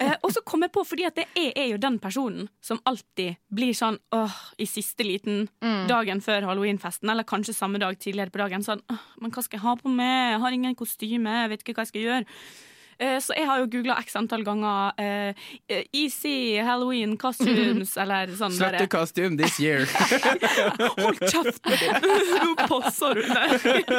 Uh, 0.00 0.16
og 0.24 0.32
så 0.34 0.42
kom 0.46 0.64
jeg 0.66 0.72
på, 0.74 0.84
fordi 0.86 1.06
at 1.08 1.18
det 1.18 1.26
er, 1.34 1.66
jo 1.72 1.80
den 1.82 1.98
personen 2.02 2.48
som 2.64 2.80
alltid 2.88 3.38
blir 3.52 3.76
sånn 3.76 4.00
åh, 4.16 4.38
i 4.58 4.66
siste 4.68 5.06
liten 5.06 5.46
dagen 5.90 6.22
før 6.24 6.48
halloweenfesten, 6.48 7.10
eller 7.12 7.28
kanskje 7.28 7.54
samme 7.56 7.80
dag 7.82 7.98
tidligere 8.00 8.32
på 8.32 8.42
dagen, 8.42 8.64
sånn 8.66 8.82
åh, 8.90 9.06
men 9.20 9.34
hva 9.34 9.44
skal 9.44 9.58
jeg 9.60 9.66
ha 9.66 9.76
på 9.78 9.92
meg? 9.92 10.16
Jeg 10.34 10.42
har 10.44 10.56
ingen 10.56 10.78
kostyme, 10.78 11.38
jeg 11.44 11.52
vet 11.52 11.64
ikke 11.64 11.76
hva 11.78 11.86
jeg 11.86 11.92
skal 11.92 12.06
gjøre. 12.08 12.40
Eh, 13.00 13.16
Så 13.24 13.32
jeg 13.32 13.46
har 13.48 13.62
jo 13.62 13.68
googla 13.72 13.94
x 14.04 14.12
antall 14.18 14.42
ganger 14.44 14.92
uh, 15.00 15.32
Easy 15.96 16.58
Halloween 16.60 17.14
costumes, 17.20 17.94
eller 18.02 18.28
sånn 18.36 18.52
Slutty 18.52 18.76
derre- 18.76 18.90
costume 18.92 19.38
this 19.40 19.56
year. 19.62 19.86
Hold 21.00 21.22
kjeft! 21.24 21.64
Nå 22.44 22.52
passer 22.68 23.16
du 23.16 23.22
deg. 23.24 23.94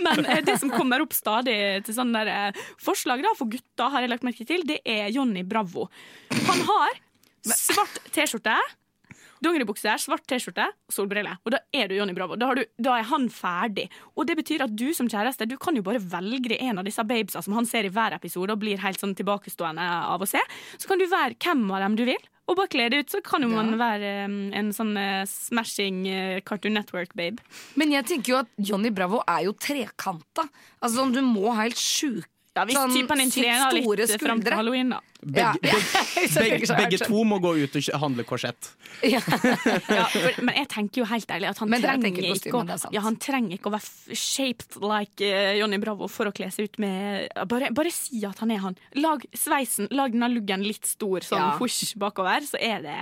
Men 0.00 0.24
uh, 0.24 0.40
det 0.46 0.56
som 0.62 0.72
kommer 0.72 1.04
opp 1.04 1.12
stadig 1.16 1.58
til 1.84 1.96
sånne 2.00 2.24
der, 2.24 2.50
uh, 2.56 2.64
forslag 2.80 3.20
da, 3.26 3.34
for 3.36 3.50
gutter, 3.52 3.92
har 3.92 4.06
jeg 4.06 4.12
lagt 4.14 4.24
merke 4.26 4.48
til, 4.48 4.64
det 4.68 4.80
er 4.88 5.12
Johnny 5.12 5.44
Bravo. 5.44 5.90
Han 6.48 6.64
har 6.68 6.96
svart 7.44 8.00
T-skjorte, 8.16 8.56
dongeribukser, 9.44 10.00
svart 10.00 10.26
T-skjorte 10.28 10.66
og 10.70 10.94
solbriller. 10.94 11.40
Og 11.44 11.54
da 11.54 11.62
er 11.76 11.90
du 11.90 11.96
Johnny 11.96 12.14
Bravo. 12.16 12.36
Da, 12.40 12.50
har 12.50 12.60
du, 12.60 12.64
da 12.80 12.96
er 12.98 13.08
han 13.10 13.28
ferdig. 13.32 13.88
Og 14.16 14.28
det 14.28 14.36
betyr 14.40 14.66
at 14.66 14.74
du 14.76 14.90
som 14.96 15.08
kjæreste 15.10 15.48
du 15.50 15.56
kan 15.60 15.76
jo 15.76 15.84
bare 15.86 16.02
velge 16.02 16.58
en 16.60 16.80
av 16.82 16.88
disse 16.88 17.04
babesa 17.06 17.42
som 17.44 17.56
han 17.56 17.68
ser 17.68 17.88
i 17.88 17.92
hver 17.94 18.16
episode 18.16 18.54
og 18.54 18.60
blir 18.62 18.82
helt 18.82 19.00
sånn 19.00 19.16
tilbakestående 19.18 19.86
av 20.12 20.22
å 20.22 20.28
se. 20.28 20.42
Så 20.76 20.90
kan 20.90 21.00
du 21.00 21.08
være 21.10 21.38
hvem 21.40 21.66
av 21.70 21.86
dem 21.86 21.98
du 21.98 22.06
vil. 22.12 22.30
Og 22.50 22.56
bare 22.58 22.70
kle 22.72 22.88
det 22.90 23.04
ut, 23.04 23.12
så 23.12 23.20
kan 23.22 23.44
jo 23.44 23.50
man 23.52 23.76
være 23.78 24.08
um, 24.26 24.38
en 24.58 24.72
sånn 24.74 24.96
eh, 24.98 25.22
smashing 25.30 26.00
eh, 26.10 26.40
Cartoon 26.42 26.74
Network-babe. 26.74 27.38
Men 27.78 27.94
jeg 27.94 28.08
tenker 28.10 28.32
jo 28.32 28.40
at 28.40 28.50
Johnny 28.58 28.90
Bravo 28.90 29.20
er 29.22 29.44
jo 29.46 29.54
trekanta. 29.54 30.48
Altså 30.80 30.96
sånn, 30.98 31.14
Du 31.14 31.22
må 31.22 31.52
ha 31.52 31.62
helt 31.62 31.78
sjukt 31.78 32.30
Ja, 32.50 32.64
hvis 32.66 32.74
sånn 32.74 32.90
typen 32.90 33.20
din 33.22 33.30
trener 33.30 33.74
litt 33.76 34.12
fram 34.18 34.40
til 34.42 34.54
halloween, 34.58 34.88
da. 34.90 34.98
Begge, 35.20 35.60
begge, 36.34 36.66
begge 36.80 36.98
sånn. 36.98 37.12
to 37.12 37.20
må 37.28 37.36
gå 37.42 37.52
ut 37.60 37.76
og 37.78 37.90
handle 38.02 38.24
korsett. 38.26 38.72
Ja. 39.06 39.20
Ja, 39.90 40.06
for, 40.10 40.40
men 40.42 40.56
jeg 40.58 40.68
tenker 40.72 41.02
jo 41.02 41.06
helt 41.10 41.30
ærlig 41.30 41.50
at 41.50 41.60
han 41.62 41.70
trenger, 41.76 42.26
ikke 42.32 42.52
å, 42.56 42.64
ja, 42.94 43.02
han 43.04 43.16
trenger 43.22 43.54
ikke 43.56 43.70
å 43.70 43.74
være 43.74 44.16
shaped 44.18 44.80
like 44.82 45.22
uh, 45.22 45.52
Johnny 45.60 45.78
Bravo 45.82 46.08
for 46.10 46.30
å 46.30 46.34
kle 46.34 46.48
seg 46.54 46.70
ut 46.70 46.80
med 46.82 47.30
Bare, 47.50 47.70
bare 47.76 47.92
si 47.94 48.22
at 48.26 48.42
han 48.42 48.50
er 48.54 48.62
han. 48.64 48.78
Lag 48.98 49.22
sveisen, 49.36 49.86
lag 49.94 50.14
denne 50.14 50.30
luggen 50.32 50.64
litt 50.66 50.88
stor, 50.90 51.22
sånn 51.26 51.40
Ja. 51.42 51.54
husj 51.60 51.94
bakover, 52.00 52.42
så 52.46 52.58
er 52.60 52.82
det 52.86 52.98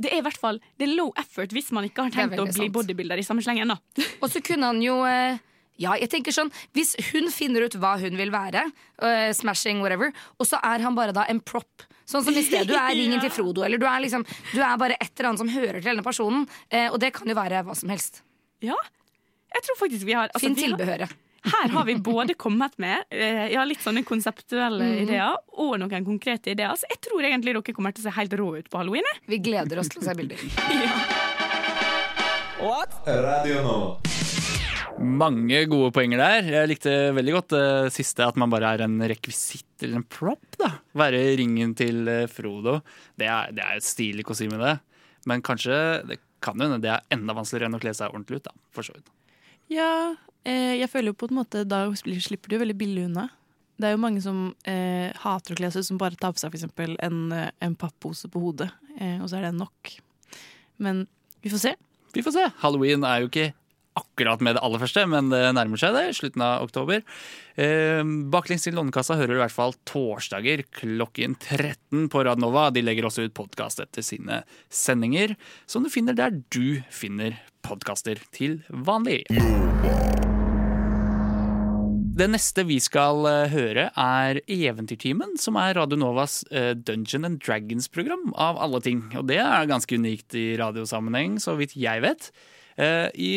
det 0.00 0.14
er 0.14 0.22
i 0.22 0.24
hvert 0.24 0.38
fall 0.40 0.56
det 0.80 0.86
er 0.86 0.94
low 0.96 1.10
effort 1.20 1.52
hvis 1.52 1.68
man 1.76 1.84
ikke 1.84 2.06
har 2.06 2.14
tenkt 2.14 2.38
å 2.40 2.46
bli 2.48 2.54
sant. 2.56 2.72
bodybuilder 2.72 3.20
i 3.20 3.26
samme 3.26 3.42
slengen. 3.44 3.68
da. 3.74 4.06
Og 4.22 4.30
så 4.32 4.40
kunne 4.44 4.70
han 4.70 4.80
jo 4.80 4.94
eh, 5.04 5.36
Ja, 5.80 5.96
jeg 5.96 6.10
tenker 6.12 6.34
sånn 6.34 6.50
Hvis 6.76 6.92
hun 7.10 7.30
finner 7.32 7.64
ut 7.64 7.76
hva 7.80 7.96
hun 8.02 8.18
vil 8.20 8.32
være, 8.34 8.66
uh, 9.02 9.30
smashing, 9.36 9.80
whatever, 9.84 10.12
og 10.38 10.48
så 10.48 10.60
er 10.66 10.84
han 10.84 10.96
bare 10.98 11.14
da 11.16 11.26
en 11.30 11.40
prop. 11.40 11.86
Sånn 12.08 12.24
som 12.26 12.36
i 12.36 12.44
sted, 12.44 12.68
Du 12.68 12.74
er 12.76 12.94
ringen 12.98 13.20
til 13.22 13.32
Frodo, 13.32 13.64
eller 13.66 13.78
du 13.80 13.86
er, 13.88 14.00
liksom, 14.04 14.26
du 14.52 14.60
er 14.60 14.76
bare 14.80 14.98
et 15.00 15.12
eller 15.14 15.32
annet 15.32 15.44
som 15.44 15.52
hører 15.52 15.80
til 15.80 15.90
denne 15.92 16.06
personen. 16.06 16.46
Uh, 16.68 16.88
og 16.90 17.00
det 17.02 17.10
kan 17.16 17.28
jo 17.28 17.38
være 17.38 17.64
hva 17.66 17.74
som 17.78 17.88
helst. 17.92 18.22
Ja, 18.64 18.76
jeg 19.54 19.66
tror 19.66 19.76
faktisk 19.80 20.06
vi 20.06 20.14
har 20.14 20.28
altså, 20.28 20.46
Finn 20.46 20.58
tilbehøret. 20.58 21.10
Her 21.40 21.68
har 21.72 21.84
vi 21.88 21.94
både 21.96 22.34
kommet 22.34 22.74
med 22.76 23.08
eh, 23.08 23.48
ja, 23.54 23.64
litt 23.64 23.80
sånne 23.80 24.02
konseptuelle 24.04 24.84
mm. 24.84 24.98
ideer 25.06 25.38
og 25.56 25.78
noen 25.80 26.04
konkrete 26.04 26.52
ideer. 26.52 26.76
Så 26.76 26.84
jeg 26.90 27.00
tror 27.08 27.24
egentlig 27.24 27.56
dere 27.56 27.76
kommer 27.76 27.96
til 27.96 28.04
å 28.04 28.10
se 28.10 28.16
helt 28.18 28.36
rå 28.36 28.50
ut 28.58 28.68
på 28.68 28.82
halloween. 28.82 29.08
Vi 29.24 29.40
gleder 29.40 29.80
oss 29.80 29.88
til 29.88 30.04
å 30.04 30.06
se 30.10 30.16
bilder. 30.20 30.36
What? 32.60 32.92
Radio 33.08 33.64
Nova. 33.64 34.09
Mange 35.00 35.62
gode 35.64 35.88
poenger 35.96 36.20
der. 36.20 36.48
Jeg 36.52 36.68
likte 36.68 36.90
veldig 37.16 37.32
godt 37.32 37.54
det 37.54 37.92
siste, 37.94 38.26
at 38.26 38.36
man 38.40 38.52
bare 38.52 38.74
er 38.74 38.82
en 38.84 38.98
rekvisitt 39.00 39.84
eller 39.86 40.02
en 40.02 40.04
prop. 40.04 40.44
da. 40.60 40.74
Være 40.92 41.22
ringen 41.40 41.72
til 41.78 42.04
eh, 42.10 42.26
Frodo. 42.28 42.82
Det 43.16 43.24
er, 43.24 43.54
det 43.56 43.64
er 43.64 43.78
et 43.78 43.86
stilig 43.86 44.26
kostyme, 44.28 44.60
det. 44.60 44.76
Men 45.30 45.40
kanskje 45.44 45.78
det 46.08 46.20
kan 46.44 46.60
jo 46.60 46.68
hende 46.68 46.82
det 46.84 46.92
er 46.92 47.16
enda 47.16 47.32
vanskeligere 47.36 47.70
enn 47.70 47.78
å 47.78 47.80
kle 47.80 47.94
seg 47.96 48.12
ordentlig 48.12 48.42
ut. 48.42 48.50
da, 48.50 48.54
for 48.76 48.84
så 48.84 48.96
vidt. 48.96 49.08
Ja, 49.72 49.90
eh, 50.44 50.76
jeg 50.82 50.90
føler 50.92 51.14
jo 51.14 51.20
på 51.22 51.30
en 51.30 51.38
måte 51.40 51.64
da 51.68 51.86
slipper 51.96 52.52
du 52.52 52.58
veldig 52.60 52.76
billig 52.80 53.06
unna. 53.08 53.30
Det 53.80 53.88
er 53.88 53.94
jo 53.96 54.02
mange 54.02 54.20
som 54.20 54.50
eh, 54.68 55.08
hater 55.22 55.56
å 55.56 55.60
kle 55.62 55.70
seg 55.72 55.80
ut, 55.80 55.88
som 55.88 56.00
bare 56.00 56.20
tar 56.20 56.34
på 56.36 56.42
seg 56.42 56.52
eksempel 56.52 56.98
en, 57.00 57.22
eh, 57.32 57.48
en 57.64 57.76
pappose 57.80 58.28
på 58.28 58.42
hodet, 58.42 58.68
eh, 58.98 59.16
og 59.16 59.30
så 59.32 59.38
er 59.38 59.48
det 59.48 59.54
nok. 59.56 59.94
Men 60.84 61.06
vi 61.40 61.52
får 61.52 61.64
se. 61.64 61.74
Vi 62.12 62.24
får 62.26 62.36
se. 62.36 62.46
Halloween 62.60 63.06
er 63.08 63.22
jo 63.22 63.30
ikke 63.30 63.52
akkurat 64.00 64.42
med 64.44 64.56
det 64.56 64.64
aller 64.66 64.82
første, 64.82 65.04
men 65.10 65.30
det 65.32 65.42
nærmer 65.56 65.80
seg 65.80 65.94
det. 65.96 66.06
Slutten 66.18 66.44
av 66.44 66.66
oktober. 66.66 67.04
Eh, 67.60 68.02
Baklengs 68.32 68.66
til 68.66 68.76
Lånekassa 68.78 69.18
hører 69.20 69.34
du 69.34 69.38
i 69.38 69.44
hvert 69.44 69.56
fall 69.56 69.76
torsdager 69.88 70.64
klokken 70.80 71.36
13 71.38 72.08
på 72.12 72.24
Radnova. 72.26 72.70
De 72.74 72.84
legger 72.84 73.08
også 73.08 73.28
ut 73.28 73.36
podkast 73.36 73.82
etter 73.84 74.06
sine 74.06 74.42
sendinger, 74.72 75.36
som 75.70 75.86
du 75.86 75.92
finner 75.92 76.18
der 76.18 76.40
du 76.50 76.80
finner 76.90 77.38
podkaster 77.66 78.20
til 78.34 78.62
vanlig. 78.68 79.22
Det 82.20 82.26
neste 82.28 82.66
vi 82.68 82.76
skal 82.82 83.24
eh, 83.30 83.52
høre, 83.52 83.86
er 83.96 84.40
Eventyrtimen, 84.50 85.38
som 85.40 85.56
er 85.56 85.72
Radio 85.78 85.96
Novas 85.96 86.42
eh, 86.52 86.74
Dungeon 86.76 87.24
and 87.24 87.40
Dragons-program, 87.40 88.34
av 88.36 88.58
alle 88.60 88.80
ting. 88.84 89.06
Og 89.16 89.24
det 89.30 89.38
er 89.40 89.70
ganske 89.70 89.96
unikt 89.96 90.36
i 90.36 90.50
radiosammenheng, 90.60 91.38
så 91.40 91.54
vidt 91.56 91.72
jeg 91.80 92.02
vet. 92.04 92.28
Eh, 92.76 93.08
I, 93.14 93.32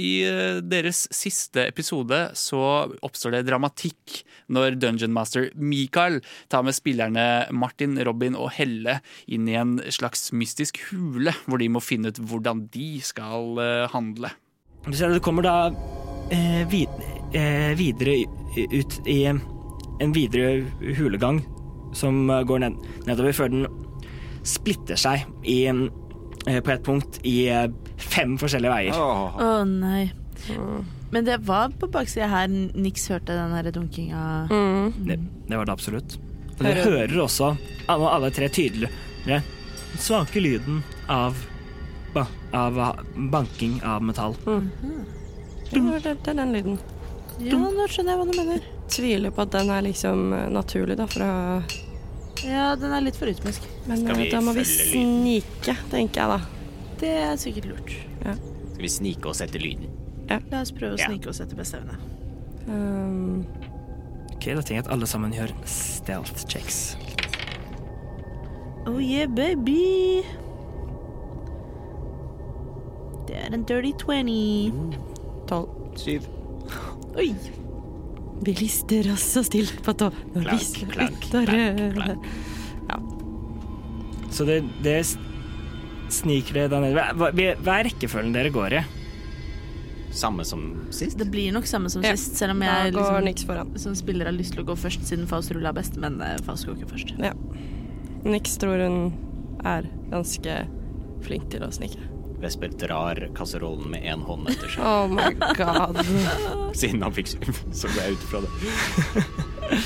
i 0.00 0.10
eh, 0.26 0.58
deres 0.64 1.04
siste 1.14 1.66
episode 1.68 2.18
så 2.38 2.60
oppstår 3.04 3.36
det 3.36 3.44
dramatikk 3.48 4.22
når 4.52 4.78
Dungeon 4.82 5.14
Master 5.14 5.48
Mikael 5.54 6.20
tar 6.52 6.64
med 6.66 6.76
spillerne 6.76 7.46
Martin, 7.54 7.96
Robin 8.04 8.36
og 8.38 8.50
Helle 8.56 8.98
inn 9.26 9.48
i 9.48 9.56
en 9.58 9.78
slags 9.94 10.32
mystisk 10.36 10.82
hule, 10.90 11.34
hvor 11.46 11.62
de 11.62 11.70
må 11.70 11.82
finne 11.84 12.12
ut 12.12 12.20
hvordan 12.20 12.66
de 12.74 12.98
skal 13.04 13.60
eh, 13.62 13.86
handle. 13.94 14.32
Du 14.84 15.20
kommer 15.24 15.46
da 15.46 15.56
eh, 16.34 16.62
vid, 16.68 16.90
eh, 17.32 17.72
videre 17.78 18.20
ut 18.74 19.00
i 19.08 19.22
en 19.30 20.12
videre 20.14 20.64
hulegang 20.98 21.40
som 21.94 22.26
går 22.26 22.64
ned, 22.64 22.78
nedover 23.06 23.34
før 23.36 23.52
den 23.52 23.68
splitter 24.44 24.98
seg 25.00 25.24
i, 25.42 25.64
eh, 25.70 25.86
på 26.44 26.74
et 26.74 26.84
punkt 26.84 27.18
i 27.26 27.48
eh, 27.48 27.66
fem 27.96 28.36
forskjellige 28.40 28.74
veier. 28.74 29.00
Å 29.00 29.56
nei. 29.68 30.10
Men 31.14 31.24
det 31.24 31.38
var 31.46 31.72
på 31.78 31.88
baksida 31.88 32.26
her 32.28 32.50
Nix 32.50 33.06
hørte 33.08 33.36
den 33.36 33.52
her 33.54 33.70
dunkinga. 33.72 34.22
Det, 35.06 35.18
det 35.48 35.56
var 35.56 35.68
det 35.68 35.72
absolutt. 35.76 36.18
Og 36.58 36.64
du 36.64 36.70
hører 36.84 37.14
også 37.22 37.54
alle, 37.90 38.08
alle 38.10 38.30
tre 38.34 38.48
tydeligere 38.52 39.40
den 39.94 40.02
svake 40.02 40.40
lyden 40.40 40.82
av, 41.06 41.38
ba, 42.14 42.26
av 42.52 42.96
banking 43.14 43.80
av 43.84 44.02
metall. 44.02 44.34
Ja, 44.44 44.60
det, 45.70 46.02
det 46.02 46.30
er 46.30 46.34
den 46.34 46.52
lyden. 46.52 46.78
Ja, 47.42 47.58
nå 47.58 47.86
skjønner 47.90 48.14
jeg 48.14 48.20
hva 48.20 48.26
du 48.28 48.36
mener. 48.38 48.66
Tviler 48.94 49.32
på 49.34 49.42
at 49.42 49.54
den 49.54 49.70
er 49.74 49.82
liksom 49.86 50.32
eh, 50.36 50.50
naturlig, 50.54 50.98
da, 51.00 51.06
fra 51.10 51.28
Ja, 52.44 52.74
den 52.76 52.92
er 52.92 53.00
litt 53.04 53.16
for 53.16 53.26
rytmisk. 53.30 53.62
Men 53.88 54.02
Skal 54.02 54.16
vi 54.20 54.26
eh, 54.28 54.32
da 54.34 54.40
må 54.44 54.52
vi 54.56 54.64
følge 54.68 54.90
lyden? 54.92 55.20
snike, 55.24 55.76
tenker 55.90 56.20
jeg 56.20 56.28
da. 56.28 56.40
Det 57.00 57.12
er 57.24 57.36
sikkert 57.40 57.68
lurt. 57.70 57.94
Skal 58.20 58.82
vi 58.82 58.88
snike 58.88 59.26
oss 59.30 59.40
etter 59.44 59.62
lyden? 59.62 59.88
La 60.50 60.60
oss 60.60 60.72
prøve 60.72 60.96
å 60.96 60.98
Ja. 61.00 61.06
snike 61.08 61.28
oss 61.28 61.40
etter 61.40 61.56
beste 61.56 61.78
evne. 61.80 61.96
Um, 62.68 63.46
Ok, 64.34 64.44
Da 64.54 64.60
tenker 64.60 64.74
jeg 64.74 64.84
at 64.84 64.90
alle 64.92 65.06
sammen 65.06 65.32
gjør 65.32 65.52
stealth 65.64 66.44
checks. 66.48 66.96
Oh 68.86 68.98
yeah, 69.00 69.26
baby! 69.26 70.22
Det 73.26 73.36
er 73.36 73.54
en 73.54 73.64
dirty 73.64 73.92
20. 73.96 74.92
tolv. 75.48 75.68
Syv. 75.96 76.26
Oi! 77.16 77.30
Vi 78.42 78.54
lister 78.58 79.12
oss 79.12 79.22
så 79.36 79.44
stilt 79.46 79.82
på 79.84 79.92
tå. 79.96 80.10
Når 80.34 80.40
vi 80.42 80.48
Klank, 80.48 80.90
klank, 80.92 81.24
slutter 81.24 81.94
klank, 81.94 82.26
Så 84.34 84.44
det, 84.44 84.64
det 84.82 84.98
sniker 86.10 86.54
det 86.54 86.68
da 86.72 86.80
nede. 86.82 86.94
Hva, 87.14 87.30
hva 87.30 87.48
hva 87.62 87.78
er 87.78 87.84
rekkefølgen 87.88 88.34
dere 88.34 88.50
går 88.54 88.78
i? 88.80 88.84
Samme 90.14 90.44
som 90.46 90.64
sist? 90.94 91.18
Det 91.18 91.26
blir 91.30 91.52
nok 91.54 91.66
samme 91.66 91.90
som 91.90 92.02
Ja. 92.02 92.14
sist, 92.16 92.36
selv 92.38 92.54
om 92.54 92.62
jeg 92.62 92.92
går 92.94 93.20
liksom, 93.22 93.46
foran. 93.46 93.78
som 93.78 93.94
spiller 93.94 94.26
har 94.26 94.32
lyst 94.36 94.54
til 94.54 94.62
å 94.62 94.66
gå 94.66 94.76
først, 94.78 95.06
siden 95.06 95.26
Faust 95.26 95.50
ruller 95.54 95.72
best, 95.74 95.96
men 95.96 96.20
eh, 96.22 96.36
Faust 96.46 96.66
går 96.66 96.76
ikke 96.78 96.90
først. 96.90 97.14
Nix 98.24 98.56
tror 98.58 98.78
hun 98.78 99.12
er 99.64 99.88
ganske 100.10 100.68
flink 101.22 101.48
til 101.50 101.62
å 101.66 101.70
snike. 101.74 101.98
Vesper 102.44 102.72
drar 102.80 103.18
kasserollen 103.36 103.90
med 103.94 104.04
én 104.04 104.22
hånd 104.26 104.48
etter 104.52 104.68
seg, 104.74 104.84
Oh 104.84 105.08
my 105.10 105.30
god. 105.56 106.00
siden 106.80 107.02
han 107.06 107.14
fikk 107.16 107.32
syv. 107.34 107.62
Så 107.72 107.88
går 107.92 108.02
jeg 108.04 108.18
ut 108.18 108.26
fra 108.30 108.44
det. 108.44 108.54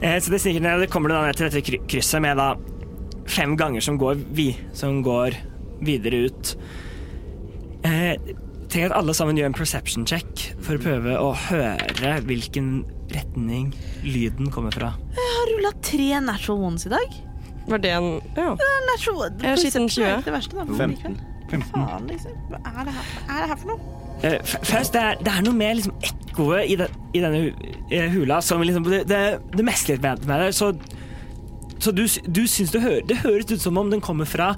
Eh, 0.00 0.16
så 0.16 0.30
det 0.32 0.38
sniker 0.40 0.62
ned, 0.64 0.80
det 0.80 0.86
kommer 0.88 1.12
da 1.12 1.18
ned 1.26 1.36
til 1.36 1.50
dette 1.52 1.76
krysset 1.84 2.22
med 2.24 2.38
da 2.40 2.54
fem 3.28 3.52
ganger 3.60 3.84
som 3.84 3.98
går, 4.00 4.16
vi, 4.32 4.46
som 4.72 5.02
går 5.04 5.36
videre 5.84 6.22
ut. 6.30 6.54
Eh, 7.84 8.14
tenk 8.72 8.86
at 8.88 8.94
alle 8.96 9.12
sammen 9.16 9.36
gjør 9.36 9.50
en 9.50 9.56
perception 9.58 10.06
check 10.08 10.46
for 10.64 10.78
å 10.78 10.82
prøve 10.86 11.18
å 11.20 11.34
høre 11.50 12.14
hvilken 12.24 12.70
retning 13.12 13.74
lyden 14.06 14.48
kommer 14.54 14.72
fra. 14.72 14.94
Jeg 15.16 15.34
har 15.36 15.52
rulla 15.52 15.74
tre 15.84 16.08
natural 16.24 16.64
ones 16.70 16.88
i 16.88 16.94
dag. 16.96 17.20
Var 17.68 17.84
det 17.84 17.92
en 17.92 18.10
Ja. 18.36 18.54
Natural, 18.88 19.30
Jeg 19.36 19.50
har 19.50 19.56
20. 19.56 19.88
Det 20.00 20.24
det 20.24 20.32
verste, 20.32 20.56
da. 20.56 20.64
men 20.64 21.20
15. 21.50 21.70
Faen, 21.74 22.06
liksom. 22.10 22.36
Hva 22.50 22.60
er 22.70 22.88
det 22.88 22.94
her, 22.96 23.10
er 23.26 23.42
det 23.44 23.50
her 23.52 23.60
for 23.64 23.72
noe? 23.72 23.96
Uh, 24.20 24.38
først, 24.68 24.92
det 24.96 25.02
er, 25.02 25.20
det 25.24 25.32
er 25.32 25.44
noe 25.46 25.56
med 25.56 25.78
liksom 25.78 25.94
ekkoet 26.10 26.70
i, 26.72 26.76
den- 26.80 26.98
i 27.16 27.22
denne 27.24 28.10
hula 28.12 28.40
som 28.44 28.60
liksom 28.64 28.84
Det, 28.88 29.02
det, 29.08 29.20
det 29.56 29.64
litt 29.90 30.02
med, 30.04 30.26
det. 30.46 30.50
Så, 30.58 30.72
så 31.80 31.94
du, 31.96 32.04
du 32.28 32.42
syns 32.50 32.74
det, 32.74 32.82
hø- 32.84 33.00
det 33.08 33.22
høres 33.24 33.48
ut 33.50 33.60
som 33.64 33.78
om 33.80 33.90
den 33.92 34.02
kommer 34.04 34.28
fra 34.28 34.52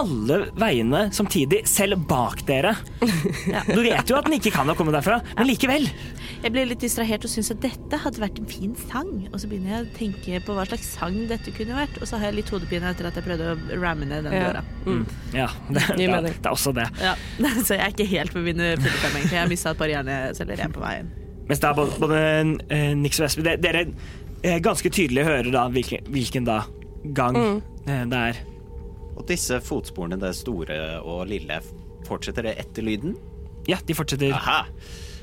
alle 0.00 0.40
veiene 0.58 1.04
samtidig, 1.14 1.60
selv 1.70 2.00
bak 2.10 2.40
dere. 2.48 2.72
Du 3.70 3.78
vet 3.84 4.08
jo 4.10 4.16
at 4.18 4.26
den 4.26 4.38
ikke 4.40 4.50
kan 4.54 4.66
ha 4.70 4.74
kommet 4.78 4.96
derfra, 4.96 5.20
men 5.38 5.46
likevel. 5.50 5.86
Jeg 6.44 6.52
ble 6.52 6.62
litt 6.68 6.82
distrahert 6.84 7.24
og 7.24 7.30
syntes 7.32 7.54
at 7.54 7.60
dette 7.64 7.98
hadde 8.02 8.20
vært 8.20 8.36
en 8.42 8.48
fin 8.50 8.74
sang. 8.76 9.12
Og 9.32 9.38
så 9.40 9.48
begynner 9.48 9.70
jeg 9.78 9.86
å 9.86 9.92
tenke 9.96 10.40
på 10.44 10.56
hva 10.58 10.66
slags 10.68 10.90
sang 10.98 11.14
dette 11.30 11.54
kunne 11.56 11.72
vært, 11.78 11.96
og 12.02 12.08
så 12.10 12.18
har 12.20 12.28
jeg 12.28 12.36
litt 12.42 12.50
hodepine 12.52 12.90
etter 12.92 13.08
at 13.08 13.16
jeg 13.16 13.24
prøvde 13.24 13.54
å 13.54 13.78
ramme 13.80 14.04
ned 14.10 14.26
den 14.28 14.36
Ja. 14.36 14.42
døra. 14.50 14.62
Mm. 14.84 15.04
Ja, 15.32 15.46
det, 15.72 15.84
det, 15.96 16.08
det, 16.12 16.34
det 16.36 16.44
er 16.44 16.50
også 16.52 16.74
det. 16.76 16.84
Ja. 17.00 17.14
Så 17.64 17.78
jeg 17.78 17.80
er 17.86 17.94
ikke 17.94 18.08
helt 18.12 18.34
på 18.36 18.42
mine 18.44 18.74
fulle 18.76 18.98
fem, 19.00 19.16
egentlig. 19.16 19.32
Jeg 19.38 19.40
har 19.40 19.48
mista 19.54 19.72
et 19.72 19.80
par 19.80 19.88
hjerneceller 19.94 20.60
igjen 20.60 20.74
på 20.76 20.84
veien. 20.84 21.08
Mens 21.48 21.60
da 21.64 21.70
både, 21.76 21.96
både 22.00 22.20
eh, 22.72 22.90
Nix 22.96 23.18
og 23.20 23.26
Espen 23.30 23.48
Dere 23.64 23.86
er 24.44 24.60
ganske 24.64 24.92
tydelig 24.92 25.24
hører 25.24 25.48
da 25.52 25.64
hvilken, 25.72 26.04
hvilken 26.12 26.44
da 26.48 26.58
gang 27.16 27.36
Mm. 27.40 27.62
eh, 27.88 28.04
det 28.12 28.20
er. 28.32 28.42
Og 29.16 29.24
disse 29.28 29.60
fotsporene, 29.64 30.20
det 30.20 30.34
store 30.36 31.00
og 31.00 31.24
lille, 31.30 31.60
fortsetter 32.04 32.48
det 32.50 32.54
etter 32.60 32.84
lyden? 32.84 33.16
Ja, 33.68 33.78
de 33.80 33.96
fortsetter 33.96 34.32
Aha! 34.36 34.66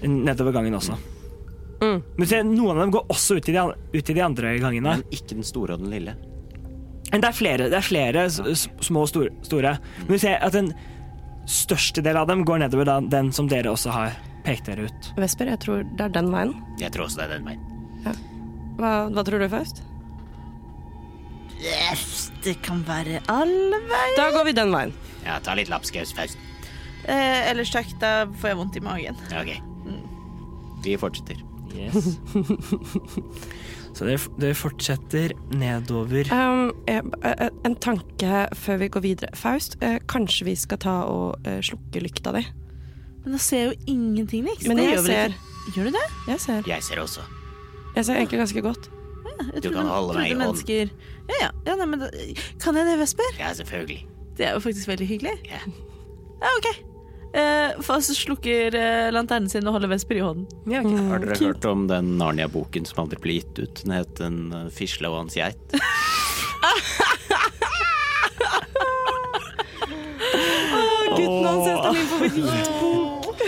Nedover 0.08 0.52
gangen 0.56 0.74
også. 0.78 0.98
Mm. 1.82 2.02
Men 2.18 2.28
se, 2.30 2.42
noen 2.46 2.76
av 2.78 2.84
dem 2.86 2.92
går 2.94 3.08
også 3.10 3.38
ut 3.40 3.50
i 3.50 3.56
de, 3.56 3.64
ut 3.98 4.10
i 4.10 4.14
de 4.14 4.22
andre 4.26 4.56
gangene. 4.62 4.98
Men 5.00 5.04
ikke 5.16 5.36
den 5.40 5.44
store 5.48 5.74
og 5.78 5.82
den 5.84 5.90
lille. 5.94 6.14
Men 7.12 7.22
det 7.24 7.28
er 7.32 7.36
flere, 7.36 7.70
det 7.70 7.78
er 7.80 7.84
flere 7.86 8.26
s- 8.30 8.68
små 8.86 9.02
og 9.04 9.10
store, 9.12 9.32
store. 9.44 9.74
Men 10.06 10.12
vi 10.14 10.20
ser 10.22 10.38
at 10.46 10.54
den 10.56 10.70
største 11.50 12.04
delen 12.06 12.22
av 12.22 12.28
dem 12.30 12.46
går 12.46 12.62
nedover 12.64 12.86
da, 12.88 13.00
den 13.02 13.32
som 13.36 13.50
dere 13.52 13.74
også 13.74 13.92
har 13.92 14.14
pekt 14.46 14.70
dere 14.70 14.86
ut. 14.88 15.10
Vesper, 15.20 15.50
jeg 15.52 15.60
tror 15.66 15.82
det 15.98 16.06
er 16.06 16.14
den 16.16 16.30
veien. 16.32 16.54
Jeg 16.80 16.94
tror 16.94 17.08
også 17.10 17.18
det 17.24 17.26
er 17.28 17.34
den 17.40 17.50
veien. 17.50 17.68
Hva, 18.78 18.92
hva 19.14 19.24
tror 19.28 19.42
du, 19.44 19.50
Faust? 19.52 19.82
Yes, 21.62 22.32
det 22.46 22.56
kan 22.66 22.80
være 22.88 23.20
alle 23.30 23.82
veier. 23.90 24.16
Da 24.18 24.30
går 24.34 24.48
vi 24.48 24.54
den 24.58 24.72
veien. 24.74 24.94
Ja, 25.26 25.36
ta 25.46 25.54
litt 25.58 25.70
lapskaus, 25.70 26.14
Faust. 26.18 26.40
Eh, 27.06 27.50
ellers 27.52 27.70
takk, 27.74 27.92
da 28.02 28.14
får 28.42 28.54
jeg 28.54 28.58
vondt 28.62 28.78
i 28.80 28.86
magen. 28.86 29.20
Ja, 29.34 29.42
Ok. 29.44 29.52
Vi 30.84 30.98
fortsetter. 30.98 31.40
Yes. 31.76 32.18
Så 33.96 34.06
det, 34.08 34.18
det 34.40 34.54
fortsetter 34.56 35.34
nedover. 35.52 36.30
Um, 36.32 36.72
eh, 36.88 37.02
eh, 37.24 37.50
en 37.66 37.76
tanke 37.76 38.46
før 38.56 38.78
vi 38.78 38.88
går 38.88 39.04
videre. 39.04 39.36
Faust, 39.36 39.76
eh, 39.84 40.00
kanskje 40.08 40.48
vi 40.48 40.56
skal 40.56 40.80
ta 40.82 40.96
og 41.12 41.48
eh, 41.48 41.60
slukke 41.66 42.04
lykta 42.04 42.34
di? 42.38 42.46
Men 43.26 43.36
da 43.36 43.42
ser 43.42 43.66
jeg 43.66 43.68
jo 43.74 43.94
ingenting, 43.94 44.48
Nix. 44.48 44.66
Men 44.68 44.80
jeg, 44.82 44.96
jeg 44.96 45.06
ser. 45.06 45.36
Gjør 45.76 45.92
du 45.92 45.98
det? 45.98 46.08
Jeg 46.32 46.42
ser. 46.42 46.64
Jeg 46.68 46.84
ser 46.84 47.04
også. 47.04 47.26
Jeg 47.96 48.06
ser 48.08 48.22
egentlig 48.22 48.40
ganske 48.40 48.62
godt. 48.62 48.90
Ja, 49.28 49.60
Du 49.60 49.70
kan 49.74 49.86
holde 49.86 50.16
meg 50.18 50.32
i 50.32 50.40
hånd. 50.40 50.64
Ja, 50.70 51.36
ja. 51.42 51.50
ja 51.68 51.76
nei, 51.76 51.90
men 51.90 52.02
da, 52.02 52.10
kan 52.64 52.78
jeg 52.78 52.88
det, 52.88 52.98
Vesper? 53.02 53.36
Ja, 53.40 53.54
selvfølgelig. 53.58 54.06
Det 54.38 54.48
er 54.48 54.56
jo 54.58 54.64
faktisk 54.64 54.88
veldig 54.88 55.08
hyggelig. 55.08 55.36
Ja. 55.46 55.62
Ja, 56.42 56.56
OK. 56.58 56.91
Eh, 57.34 57.78
Faust 57.82 58.12
slukker 58.18 58.76
eh, 58.76 59.12
lanternen 59.16 59.48
sin 59.50 59.68
og 59.70 59.78
holder 59.78 59.88
Vesper 59.94 60.18
i 60.20 60.24
hånden. 60.26 60.48
Ja, 60.68 60.82
ok. 60.84 60.98
Har 61.12 61.20
dere 61.24 61.38
hørt 61.40 61.66
om 61.70 61.86
den 61.88 62.18
Narnia-boken 62.20 62.84
som 62.90 63.06
aldri 63.06 63.22
ble 63.24 63.38
gitt 63.40 63.62
ut? 63.62 63.84
Den 63.86 63.96
het 63.96 64.20
En 64.26 64.42
eh, 64.58 64.66
fisle 64.76 65.08
og 65.12 65.22
hans 65.24 65.38
geit. 65.40 65.78
Gutten 71.18 71.46
hans 71.46 71.66
setter 71.68 71.94
min 71.94 72.08
favorittbok. 72.12 73.42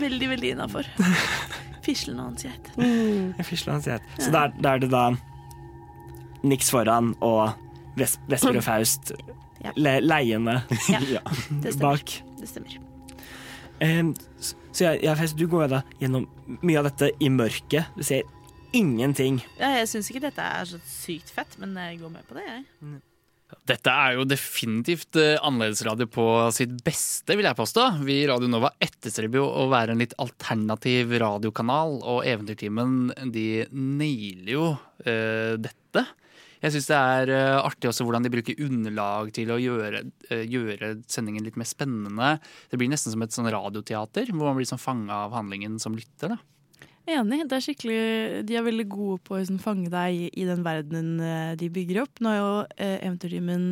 Veldig, 0.00 0.28
veldig 0.30 0.50
innafor. 0.54 0.86
Fislen 1.84 2.18
og 2.20 2.30
hans 2.30 2.44
geit. 2.46 2.70
Fisle 3.48 3.72
og 3.72 3.78
hans 3.78 3.88
geit. 3.88 4.12
Så 4.20 4.30
der, 4.34 4.52
er, 4.52 4.70
er 4.74 4.82
det 4.84 4.90
da 4.92 5.04
Nix 6.46 6.70
foran 6.70 7.14
og 7.24 7.50
Vesper 7.98 8.56
og 8.60 8.64
Faust 8.66 9.12
Ja. 9.64 9.72
le 9.74 9.96
leiende 10.00 10.60
Ja. 10.88 11.20
bak. 11.80 12.20
Det 12.40 12.48
stemmer. 12.50 12.78
Em, 13.84 14.14
så 14.40 14.88
jeg, 14.88 15.04
jeg, 15.06 15.30
du 15.38 15.46
går 15.50 15.70
da 15.70 15.82
gjennom 16.00 16.26
mye 16.62 16.80
av 16.80 16.88
dette 16.90 17.12
i 17.22 17.30
mørket. 17.30 17.92
Du 17.98 18.04
ser 18.06 18.26
ingenting. 18.76 19.40
Ja, 19.58 19.76
jeg 19.78 19.90
syns 19.90 20.10
ikke 20.10 20.26
dette 20.28 20.44
er 20.44 20.66
så 20.68 20.80
sykt 20.86 21.30
fett, 21.34 21.54
men 21.60 21.76
jeg 21.78 22.00
går 22.02 22.12
med 22.12 22.26
på 22.28 22.38
det, 22.38 22.46
jeg. 22.48 22.98
Dette 23.68 23.92
er 23.92 24.18
jo 24.18 24.26
definitivt 24.28 25.16
eh, 25.16 25.38
annerledesradio 25.40 26.08
på 26.12 26.24
sitt 26.52 26.74
beste, 26.84 27.32
vil 27.32 27.48
jeg 27.48 27.56
påstå. 27.56 27.86
Vi 28.04 28.18
i 28.20 28.26
Radio 28.28 28.50
Nova 28.50 28.74
etterstreber 28.84 29.40
jo 29.40 29.46
å 29.48 29.64
være 29.72 29.94
en 29.94 30.02
litt 30.02 30.12
alternativ 30.20 31.14
radiokanal, 31.22 31.96
og 32.02 32.26
Eventyrtimen 32.28 33.08
de 33.32 33.64
nailer 33.72 34.52
jo 34.52 34.66
uh, 34.76 35.54
dette. 35.56 36.04
Jeg 36.58 36.74
syns 36.74 36.88
det 36.90 36.98
er 36.98 37.32
eh, 37.34 37.56
artig 37.60 37.90
også 37.90 38.06
hvordan 38.06 38.24
de 38.26 38.32
bruker 38.34 38.62
underlag 38.64 39.30
til 39.36 39.52
å 39.54 39.60
gjøre, 39.62 40.02
eh, 40.32 40.44
gjøre 40.50 40.96
sendingen 41.10 41.46
litt 41.46 41.58
mer 41.60 41.68
spennende. 41.70 42.34
Det 42.70 42.80
blir 42.80 42.90
nesten 42.90 43.14
som 43.14 43.22
et 43.22 43.34
sånn 43.34 43.50
radioteater, 43.54 44.32
hvor 44.32 44.50
man 44.50 44.58
blir 44.58 44.68
sånn 44.68 44.82
fanga 44.82 45.24
av 45.28 45.36
handlingen 45.38 45.78
som 45.82 45.94
lytter. 45.98 46.34
da. 46.34 46.57
Enig. 47.08 47.46
det 47.48 47.56
er 47.56 47.64
skikkelig, 47.64 48.00
De 48.44 48.56
er 48.58 48.64
veldig 48.66 48.84
gode 48.92 49.22
på 49.24 49.34
å 49.34 49.38
liksom, 49.40 49.56
fange 49.62 49.88
deg 49.92 50.28
i, 50.28 50.44
den 50.44 50.60
verdenen 50.66 51.22
eh, 51.24 51.54
de 51.56 51.70
bygger 51.72 52.02
opp. 52.02 52.20
Nå 52.20 52.34
har 52.34 52.38
jo 52.38 52.52
eh, 52.76 52.98
Eventyrtimen 52.98 53.64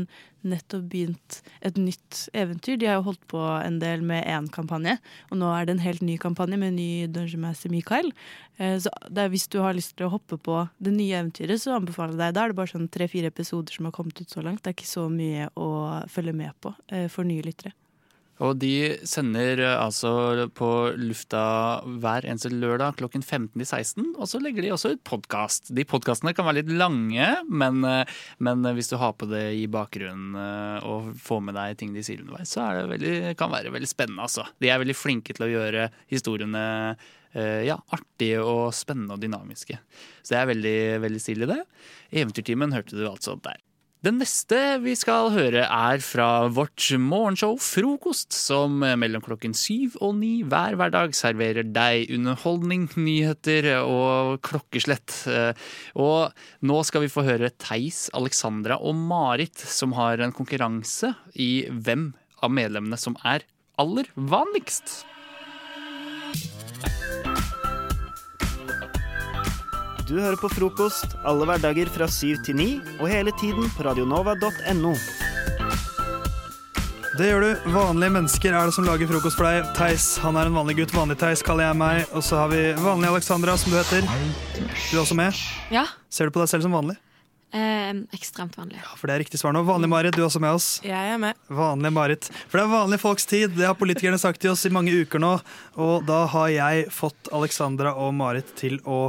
nettopp 0.47 0.87
begynt 0.88 1.40
et 1.66 1.76
nytt 1.76 2.23
eventyr. 2.33 2.78
De 2.81 2.88
har 2.88 3.00
jo 3.00 3.07
holdt 3.11 3.25
på 3.28 3.43
en 3.43 3.78
del 3.83 4.05
med 4.07 4.25
én 4.31 4.49
kampanje, 4.55 4.97
og 5.28 5.40
nå 5.43 5.52
er 5.52 5.66
det 5.66 5.76
en 5.76 5.85
helt 5.85 6.05
ny 6.07 6.16
kampanje 6.23 6.61
med 6.62 6.78
ny 6.78 6.90
Dungeon 7.12 7.45
Master 7.45 7.73
Mikael. 7.73 8.12
Eh, 8.57 8.78
så 8.81 8.93
er, 9.11 9.28
hvis 9.33 9.49
du 9.52 9.61
har 9.61 9.76
lyst 9.76 9.99
til 9.99 10.09
å 10.09 10.14
hoppe 10.16 10.40
på 10.40 10.62
det 10.81 10.97
nye 10.97 11.21
eventyret, 11.21 11.61
så 11.61 11.76
anbefaler 11.76 12.16
jeg 12.16 12.23
deg. 12.23 12.37
Da 12.38 12.47
er 12.47 12.55
det 12.55 12.61
bare 12.62 12.73
sånn 12.73 12.88
tre-fire 12.93 13.33
episoder 13.35 13.76
som 13.76 13.90
har 13.90 13.97
kommet 13.97 14.23
ut 14.23 14.33
så 14.33 14.45
langt. 14.45 14.64
Det 14.64 14.73
er 14.73 14.78
ikke 14.78 14.95
så 14.97 15.11
mye 15.12 15.50
å 15.61 15.73
følge 16.09 16.37
med 16.37 16.57
på 16.64 16.73
eh, 16.88 17.11
for 17.12 17.28
nye 17.28 17.45
lyttere. 17.45 17.76
Og 18.45 18.59
de 18.61 18.99
sender 19.09 19.62
eh, 19.64 19.78
altså 19.81 20.47
på 20.57 20.69
lufta 21.00 21.43
hver 22.02 22.26
eneste 22.28 22.50
lørdag 22.52 22.99
klokken 23.00 23.25
15 23.25 23.55
til 23.55 23.64
16. 23.64 24.11
Og 24.12 24.28
så 24.28 24.40
legger 24.43 24.66
de 24.66 24.73
også 24.75 24.93
ut 24.95 25.05
podkast. 25.09 25.73
De 25.76 25.87
podkastene 25.88 26.35
kan 26.37 26.49
være 26.49 26.61
litt 26.61 26.75
lange, 26.76 27.31
men, 27.49 27.81
eh, 27.88 28.16
men 28.45 28.64
hvis 28.76 28.93
du 28.93 28.99
har 29.00 29.16
på 29.16 29.28
det 29.31 29.47
i 29.57 29.64
bakgrunnen 29.73 30.37
eh, 30.37 30.88
og 30.88 31.14
får 31.23 31.45
med 31.49 31.57
deg 31.57 31.78
ting 31.81 31.97
de 31.97 32.05
sier 32.05 32.21
underveis, 32.25 32.52
så 32.52 32.69
det 32.76 32.90
veldig, 32.93 33.14
kan 33.40 33.52
være 33.55 33.73
veldig 33.75 33.90
spennende, 33.90 34.26
altså. 34.28 34.45
De 34.61 34.73
er 34.73 34.83
veldig 34.83 34.99
flinke 34.99 35.37
til 35.37 35.49
å 35.49 35.52
gjøre 35.55 35.90
historiene 36.12 36.66
ja, 37.37 37.75
artige 37.93 38.40
og 38.40 38.71
spennende 38.73 39.12
og 39.12 39.21
dynamiske. 39.21 39.76
Så 40.25 40.33
det 40.33 40.38
er 40.38 40.49
veldig, 40.49 40.78
veldig 41.02 41.20
stilig, 41.20 41.49
det. 41.51 41.59
Eventyrtimen 42.22 42.72
hørte 42.72 42.96
du 42.96 43.03
altså 43.11 43.35
der. 43.44 43.61
Den 44.04 44.18
neste 44.20 44.59
vi 44.85 44.92
skal 44.98 45.30
høre 45.32 45.62
er 45.64 46.02
fra 46.04 46.46
vårt 46.52 46.85
morgenshow 47.00 47.56
Frokost, 47.62 48.37
som 48.37 48.76
mellom 48.85 49.24
klokken 49.24 49.56
syv 49.56 49.96
og 50.04 50.18
ni 50.18 50.42
hver 50.44 50.76
hverdag 50.76 51.16
serverer 51.16 51.64
deg 51.64 52.12
underholdning, 52.12 52.90
nyheter 53.00 53.70
og 53.80 54.37
klokkeslett. 54.46 55.16
Og 55.96 56.28
nå 56.68 56.78
skal 56.85 57.06
vi 57.06 57.11
få 57.11 57.24
høre 57.24 57.50
Theis, 57.56 58.06
Alexandra 58.12 58.76
og 58.76 59.00
Marit 59.00 59.64
som 59.64 59.96
har 59.96 60.20
en 60.20 60.37
konkurranse 60.37 61.14
i 61.32 61.64
hvem 61.72 62.11
av 62.44 62.52
medlemmene 62.52 63.00
som 63.00 63.16
er 63.24 63.48
aller 63.80 64.12
vanligst. 64.14 65.06
Du 70.07 70.14
hører 70.21 70.38
på 70.38 70.47
frokost 70.53 71.16
alle 71.27 71.47
hverdager 71.49 71.88
fra 71.90 72.07
syv 72.07 72.38
til 72.47 72.55
ni, 72.59 72.66
og 73.01 73.09
hele 73.11 73.33
tiden 73.40 73.66
på 73.75 73.83
radionova.no. 73.88 74.92
Det 77.16 77.31
gjør 77.31 77.42
du. 77.42 77.71
Vanlige 77.75 78.12
mennesker 78.12 78.55
er 78.55 78.69
det 78.69 78.75
som 78.77 78.85
lager 78.87 79.09
frokost 79.11 79.38
for 79.40 79.49
deg. 79.49 79.66
Theis 79.75 80.05
han 80.23 80.37
er 80.38 80.51
en 80.51 80.55
vanlig 80.55 80.77
gutt. 80.83 80.92
Vanlig 80.95 81.16
Theis 81.19 81.42
kaller 81.42 81.71
jeg 81.71 81.79
meg. 81.81 82.03
Og 82.12 82.23
så 82.23 82.42
har 82.42 82.53
vi 82.53 82.61
vanlig 82.77 83.09
Alexandra, 83.09 83.55
som 83.59 83.73
du 83.73 83.79
heter. 83.81 84.05
Du 84.61 84.92
er 84.92 85.01
også 85.01 85.16
med. 85.16 85.40
Ja. 85.73 85.87
Ser 86.12 86.29
du 86.29 86.35
på 86.37 86.42
deg 86.45 86.53
selv 86.53 86.66
som 86.69 86.77
vanlig? 86.77 86.99
Eh, 87.57 88.03
ekstremt 88.14 88.55
vanlig. 88.61 88.77
Ja, 88.83 88.92
For 89.01 89.09
det 89.09 89.16
er 89.16 89.23
riktig 89.25 89.40
svar 89.40 89.57
nå. 89.57 89.64
Vanlig 89.66 89.88
Marit, 89.90 90.14
du 90.14 90.21
er 90.21 90.29
også 90.29 90.42
med 90.45 90.59
oss. 90.59 90.69
Jeg 90.85 91.14
er 91.16 91.19
med. 91.23 91.40
Vanlig 91.49 91.92
Marit. 91.97 92.29
For 92.51 92.61
det 92.61 92.66
er 92.66 92.75
vanlige 92.77 93.03
folks 93.09 93.27
tid. 93.33 93.57
Det 93.57 93.64
har 93.64 93.81
politikerne 93.81 94.21
sagt 94.21 94.45
til 94.45 94.53
oss 94.53 94.66
i 94.69 94.75
mange 94.77 94.92
uker 94.92 95.25
nå. 95.25 95.33
Og 95.81 96.07
da 96.07 96.27
har 96.37 96.53
jeg 96.53 96.87
fått 96.95 97.33
Alexandra 97.35 97.97
og 97.97 98.12
Marit 98.21 98.53
til 98.61 98.79
å 98.85 99.07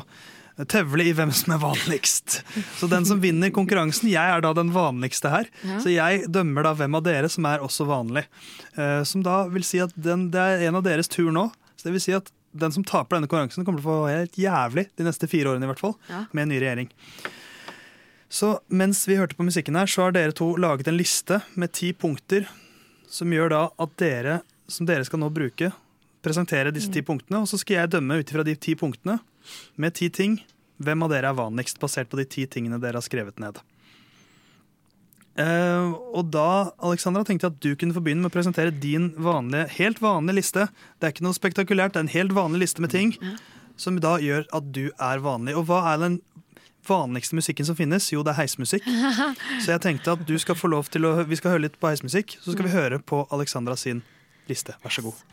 tevle 0.65 1.03
i 1.05 1.13
hvem 1.13 1.29
som 1.31 1.53
er 1.53 1.59
vanligst. 1.61 2.39
Så 2.79 2.87
den 2.89 3.05
som 3.05 3.19
vinner 3.21 3.51
konkurransen, 3.53 4.09
jeg 4.09 4.17
er 4.33 4.41
da 4.41 4.53
den 4.57 4.71
vanligste 4.73 5.29
her. 5.29 5.45
Ja. 5.61 5.77
Så 5.83 5.91
jeg 5.93 6.25
dømmer 6.33 6.63
da 6.65 6.73
hvem 6.73 6.95
av 6.97 7.03
dere 7.05 7.29
som 7.29 7.45
er 7.45 7.59
også 7.61 7.85
vanlig. 7.85 8.23
Eh, 8.75 9.03
Som 9.03 9.21
da 9.21 9.43
vil 9.53 9.63
si 9.63 9.77
at 9.83 9.93
den, 9.95 10.31
det 10.33 10.39
er 10.41 10.65
en 10.67 10.75
av 10.79 10.83
deres 10.83 11.07
tur 11.07 11.29
nå. 11.31 11.51
Så 11.77 11.83
det 11.89 11.93
vil 11.93 12.01
si 12.01 12.15
at 12.17 12.31
den 12.57 12.71
som 12.73 12.83
taper 12.83 13.17
denne 13.19 13.27
konkurransen, 13.29 13.63
kommer 13.67 13.83
til 13.83 13.85
å 13.85 13.91
få 13.91 14.09
helt 14.09 14.33
jævlig 14.41 14.87
de 14.97 15.03
neste 15.05 15.27
fire 15.29 15.51
årene 15.53 15.67
i 15.67 15.69
hvert 15.69 15.79
fall, 15.83 15.93
Ja. 16.09 16.25
med 16.33 16.47
en 16.47 16.49
ny 16.49 16.59
regjering. 16.63 16.89
Så 18.29 18.59
mens 18.67 19.05
vi 19.07 19.15
hørte 19.15 19.35
på 19.37 19.45
musikken 19.47 19.77
her, 19.77 19.85
så 19.87 20.07
har 20.07 20.11
dere 20.15 20.33
to 20.35 20.55
laget 20.59 20.87
en 20.89 20.97
liste 20.97 21.41
med 21.55 21.71
ti 21.71 21.93
punkter 21.93 22.47
som 23.09 23.29
gjør 23.31 23.49
da 23.53 23.61
at 23.79 23.93
dere, 24.01 24.41
som 24.67 24.85
dere 24.89 25.05
skal 25.07 25.19
nå 25.21 25.29
bruke, 25.31 25.69
presentere 26.25 26.73
disse 26.75 26.91
ti 26.91 27.01
punktene, 27.05 27.39
og 27.39 27.47
så 27.47 27.59
skal 27.61 27.77
jeg 27.83 27.93
dømme 27.93 28.17
ut 28.19 28.27
ifra 28.33 28.43
de 28.43 28.55
ti 28.59 28.73
punktene 28.75 29.19
med 29.75 29.97
ti 29.97 30.11
ting. 30.13 30.39
Hvem 30.83 31.03
av 31.05 31.11
dere 31.13 31.31
er 31.31 31.39
vanligst, 31.39 31.79
basert 31.81 32.09
på 32.11 32.19
de 32.19 32.27
ti 32.29 32.45
tingene 32.45 32.79
dere 32.81 32.99
har 32.99 33.05
skrevet 33.05 33.41
ned. 33.41 33.59
Uh, 35.37 35.93
og 36.17 36.31
da, 36.33 36.73
Alexandra, 36.81 37.21
tenkte 37.25 37.45
jeg 37.45 37.53
at 37.53 37.61
du 37.61 37.75
kunne 37.77 37.93
få 37.93 38.01
begynne 38.01 38.23
med 38.23 38.31
å 38.31 38.33
presentere 38.33 38.73
din 38.73 39.11
vanlige, 39.21 39.67
helt 39.77 40.01
vanlige 40.01 40.39
liste. 40.39 40.65
Det 40.97 41.05
er 41.05 41.13
ikke 41.13 41.27
noe 41.27 41.37
spektakulært, 41.37 41.93
det 41.93 42.01
er 42.01 42.07
en 42.07 42.15
helt 42.15 42.33
vanlig 42.37 42.63
liste 42.65 42.81
med 42.81 42.93
ting 42.93 43.13
som 43.77 43.99
da 44.01 44.15
gjør 44.21 44.47
at 44.57 44.73
du 44.73 44.87
er 44.89 45.21
vanlig. 45.21 45.53
Og 45.57 45.67
hva 45.69 45.83
er 45.93 46.01
den 46.01 46.19
vanligste 46.87 47.37
musikken 47.37 47.67
som 47.67 47.77
finnes? 47.77 48.09
Jo, 48.13 48.23
det 48.25 48.33
er 48.33 48.41
heismusikk. 48.41 48.87
Så 49.63 49.75
jeg 49.75 49.83
tenkte 49.85 50.17
at 50.17 50.27
du 50.27 50.33
skal 50.41 50.57
få 50.57 50.71
lov 50.73 50.89
til 50.93 51.05
å 51.05 51.15
Vi 51.27 51.37
skal 51.37 51.55
høre 51.55 51.67
litt 51.67 51.77
på 51.79 51.91
heismusikk, 51.91 52.39
så 52.41 52.55
skal 52.55 52.69
vi 52.69 52.73
høre 52.73 52.99
på 52.99 53.25
Alexandra 53.33 53.77
sin 53.77 54.01
liste. 54.49 54.77
Vær 54.83 54.93
så 54.93 55.05
god. 55.05 55.25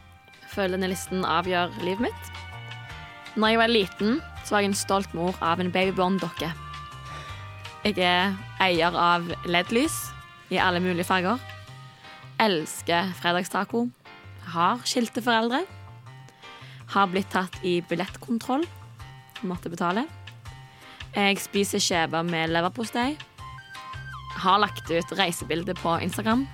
Føler 0.55 0.77
denne 0.77 0.93
listen 0.93 1.25
avgjør 1.27 1.73
livet 1.87 2.11
mitt. 2.11 2.54
Når 3.35 3.51
jeg 3.51 3.59
var 3.59 3.71
liten, 3.73 4.21
så 4.45 4.55
var 4.55 4.63
jeg 4.63 4.71
en 4.71 4.79
stolt 4.79 5.15
mor 5.17 5.35
av 5.43 5.59
en 5.59 5.73
babyborn-dokke. 5.75 6.53
Jeg 7.85 7.99
er 7.99 8.37
eier 8.63 8.95
av 8.95 9.27
LED-lys 9.51 9.97
i 10.55 10.61
alle 10.63 10.79
mulige 10.81 11.09
farger. 11.09 11.43
Elsker 12.41 13.11
fredagstaco. 13.19 13.89
Har 14.55 14.85
skilte 14.87 15.23
foreldre. 15.25 15.65
Har 16.95 17.11
blitt 17.11 17.33
tatt 17.35 17.59
i 17.67 17.81
billettkontroll. 17.89 18.63
Måtte 19.43 19.73
betale. 19.73 20.07
Jeg 21.15 21.43
spiser 21.43 21.83
skjeve 21.83 22.23
med 22.27 22.55
leverpostei. 22.55 23.17
Har 24.45 24.63
lagt 24.63 24.91
ut 24.91 25.19
reisebilde 25.19 25.75
på 25.83 25.99
Instagram. 26.07 26.47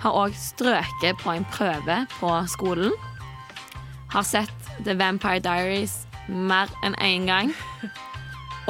Har 0.00 0.16
òg 0.16 0.32
strøket 0.36 1.20
på 1.20 1.36
en 1.36 1.46
prøve 1.52 2.06
på 2.18 2.32
skolen. 2.56 2.92
Har 4.14 4.22
sett 4.22 4.68
The 4.86 4.94
Vampire 4.94 5.40
Diaries 5.42 6.04
mer 6.30 6.70
enn 6.86 6.94
én 7.02 7.26
gang. 7.26 7.50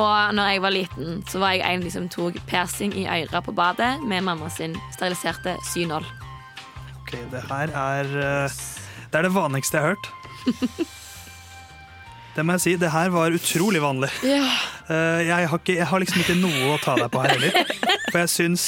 Og 0.00 0.34
når 0.34 0.48
jeg 0.54 0.62
var 0.64 0.72
liten, 0.74 1.18
så 1.28 1.38
var 1.42 1.52
jeg 1.54 1.68
en 1.68 1.84
som 1.92 2.06
tok 2.10 2.38
persing 2.48 2.94
i 2.96 3.04
øret 3.04 3.44
på 3.44 3.52
badet 3.54 3.92
med 4.08 4.24
mamma 4.24 4.48
sin 4.50 4.74
steriliserte 4.94 5.58
synål. 5.68 6.06
Ok, 7.02 7.12
Det 7.30 7.42
her 7.50 7.70
er 7.76 8.08
eh, 8.24 8.50
Det 9.12 9.20
er 9.20 9.28
det 9.28 9.34
vanligste 9.34 9.76
jeg 9.76 9.84
har 9.84 9.94
hørt. 9.94 10.08
Det 12.34 12.42
må 12.42 12.56
jeg 12.56 12.60
si, 12.64 12.72
det 12.74 12.90
her 12.90 13.12
var 13.14 13.30
utrolig 13.30 13.78
vanlig. 13.82 14.08
Ja. 14.26 14.48
Eh, 14.90 15.20
jeg, 15.28 15.48
har 15.48 15.58
ikke, 15.60 15.76
jeg 15.76 15.86
har 15.86 16.02
liksom 16.02 16.24
ikke 16.24 16.34
noe 16.40 16.72
å 16.72 16.80
ta 16.82 16.96
deg 16.98 17.12
på 17.14 17.20
her 17.22 17.36
heller. 17.36 17.76
For 18.08 18.18
jeg 18.24 18.32
syns 18.32 18.64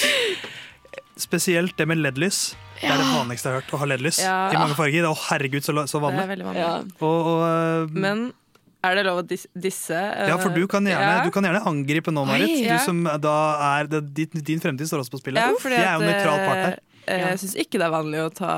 spesielt 1.18 1.74
det 1.74 1.88
med 1.90 1.98
LED-lys. 1.98 2.52
Det 2.80 2.90
er 2.90 2.98
det 3.00 3.06
vanligste 3.12 3.48
jeg 3.48 3.54
har 3.54 3.60
hørt, 3.62 3.70
å 3.76 3.78
ha 3.82 3.86
LED-lys 3.92 4.18
Ja. 4.22 4.34
i 4.52 4.58
mange 4.60 4.74
farger. 4.78 5.06
Å 5.08 5.14
herregud, 5.30 5.62
så, 5.64 5.72
så 5.88 5.98
Det 6.00 6.04
vanlig. 6.06 6.24
er 6.24 6.44
vanlig. 6.44 6.60
Ja. 6.60 6.74
Og, 7.00 7.30
og, 7.32 7.40
eh, 7.46 7.94
Men 8.06 8.32
er 8.84 8.94
det 8.94 9.04
lov 9.06 9.22
å 9.22 9.26
disse? 9.26 9.90
eh, 9.96 10.28
ja, 10.30 10.36
for 10.38 10.50
du 10.54 10.66
kan 10.70 10.84
gjerne, 10.84 11.12
ja. 11.18 11.24
du 11.24 11.30
kan 11.34 11.42
gjerne 11.48 11.64
angripe 11.66 12.12
nå, 12.14 12.26
Marit. 12.28 12.48
Oi. 12.52 12.68
Du 12.68 12.78
som 12.84 13.02
da 13.20 13.36
er 13.80 13.86
det, 13.90 14.02
din, 14.14 14.42
din 14.52 14.60
fremtid 14.60 14.86
står 14.86 15.02
også 15.04 15.16
på 15.16 15.22
spillet. 15.24 15.40
Ja, 15.42 15.56
jeg 15.72 15.82
er 15.82 15.96
jo 15.98 16.06
nøytral 16.06 16.46
part 16.46 16.62
her. 16.64 16.78
eh, 17.08 17.18
Jeg 17.30 17.38
syns 17.42 17.56
ikke 17.64 17.78
det 17.80 17.86
er 17.88 17.94
vanlig 17.96 18.20
å 18.22 18.30
ta 18.34 18.52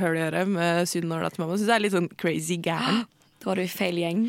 høl 0.00 0.16
i 0.16 0.24
øret 0.28 0.48
med 0.48 0.88
sydnåla 0.88 1.30
til 1.32 1.42
mamma. 1.44 1.56
Jeg 1.56 1.62
synes 1.64 1.70
det 1.72 1.76
er 1.78 1.84
litt 1.86 1.96
sånn 1.98 2.10
crazy 2.16 2.58
gæren. 2.58 3.04
Da 3.42 3.48
var 3.50 3.56
du 3.58 3.62
i 3.64 3.66
feil 3.66 3.96
gjeng. 3.98 4.20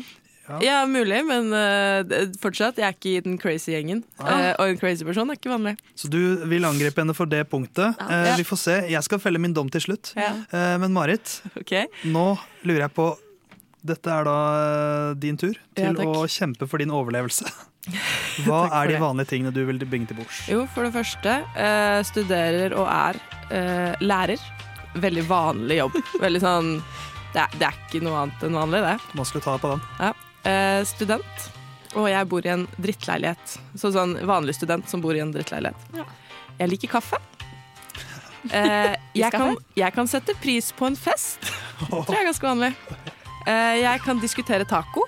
Ja, 0.60 0.82
mulig, 0.86 1.20
men 1.24 1.48
uh, 1.54 2.32
fortsatt, 2.40 2.78
jeg 2.80 2.86
er 2.86 2.96
ikke 2.96 3.12
i 3.14 3.20
den 3.24 3.36
crazy 3.40 3.72
gjengen. 3.72 4.02
Ah. 4.20 4.28
Uh, 4.28 4.50
og 4.60 4.72
en 4.72 4.80
crazy 4.80 5.06
person 5.06 5.30
er 5.32 5.38
ikke 5.38 5.52
vanlig. 5.52 5.74
Så 5.96 6.10
du 6.12 6.20
vil 6.50 6.66
angripe 6.68 7.00
henne 7.00 7.16
for 7.16 7.30
det 7.30 7.44
punktet. 7.52 7.96
Ja. 8.00 8.24
Uh, 8.28 8.32
vi 8.40 8.46
får 8.46 8.60
se. 8.60 8.78
Jeg 8.92 9.06
skal 9.06 9.22
felle 9.22 9.40
min 9.40 9.54
dom 9.56 9.70
til 9.72 9.86
slutt. 9.86 10.12
Ja. 10.18 10.32
Men 10.80 10.92
Marit, 10.94 11.38
nå 12.04 12.26
lurer 12.64 12.86
jeg 12.86 12.94
på 12.96 13.12
Dette 13.84 14.08
er 14.08 14.24
da 14.24 14.36
din 15.20 15.36
tur 15.36 15.56
til 15.76 15.98
å 16.00 16.24
kjempe 16.30 16.68
for 16.68 16.80
din 16.80 16.92
overlevelse. 16.94 17.48
Hva 18.46 18.62
er 18.80 18.94
de 18.94 19.00
vanlige 19.02 19.34
tingene 19.34 19.52
du 19.52 19.60
vil 19.68 19.82
bringe 19.84 20.08
til 20.08 20.16
bords? 20.16 20.38
Jo, 20.48 20.62
for 20.72 20.88
det 20.88 20.94
første, 20.94 21.36
studerer 22.08 22.76
og 22.80 22.88
er 22.88 24.00
lærer. 24.00 24.40
Veldig 25.04 25.26
vanlig 25.28 25.82
jobb. 25.82 26.00
Veldig 26.22 26.40
sånn 26.40 26.70
det 27.34 27.42
er, 27.42 27.54
det 27.58 27.66
er 27.66 27.78
ikke 27.80 28.00
noe 28.06 28.20
annet 28.22 28.44
enn 28.46 28.54
vanlig, 28.54 28.80
det. 28.84 28.94
Man 29.18 29.26
skal 29.26 29.42
ta 29.42 29.56
på 29.58 29.72
den. 29.74 29.80
Ja. 29.98 30.12
Eh, 30.44 30.84
student. 30.88 31.50
Og 31.94 32.08
jeg 32.10 32.28
bor 32.28 32.44
i 32.44 32.52
en 32.52 32.66
drittleilighet. 32.76 33.58
Så 33.78 33.92
sånn 33.94 34.16
vanlig 34.26 34.56
student 34.58 34.88
som 34.90 35.02
bor 35.04 35.16
i 35.16 35.22
en 35.22 35.32
drittleilighet. 35.34 36.04
Jeg 36.58 36.70
liker 36.72 36.96
kaffe. 36.96 37.20
Eh, 38.50 38.94
jeg, 39.22 39.30
kan, 39.32 39.56
jeg 39.78 39.94
kan 39.94 40.10
sette 40.10 40.34
pris 40.42 40.72
på 40.76 40.90
en 40.90 40.98
fest. 40.98 41.40
Det 41.80 41.88
tror 41.90 42.16
jeg 42.16 42.24
er 42.24 42.30
ganske 42.32 42.50
vanlig. 42.50 42.72
Eh, 43.46 43.76
jeg 43.82 44.02
kan 44.04 44.20
diskutere 44.22 44.66
taco. 44.68 45.06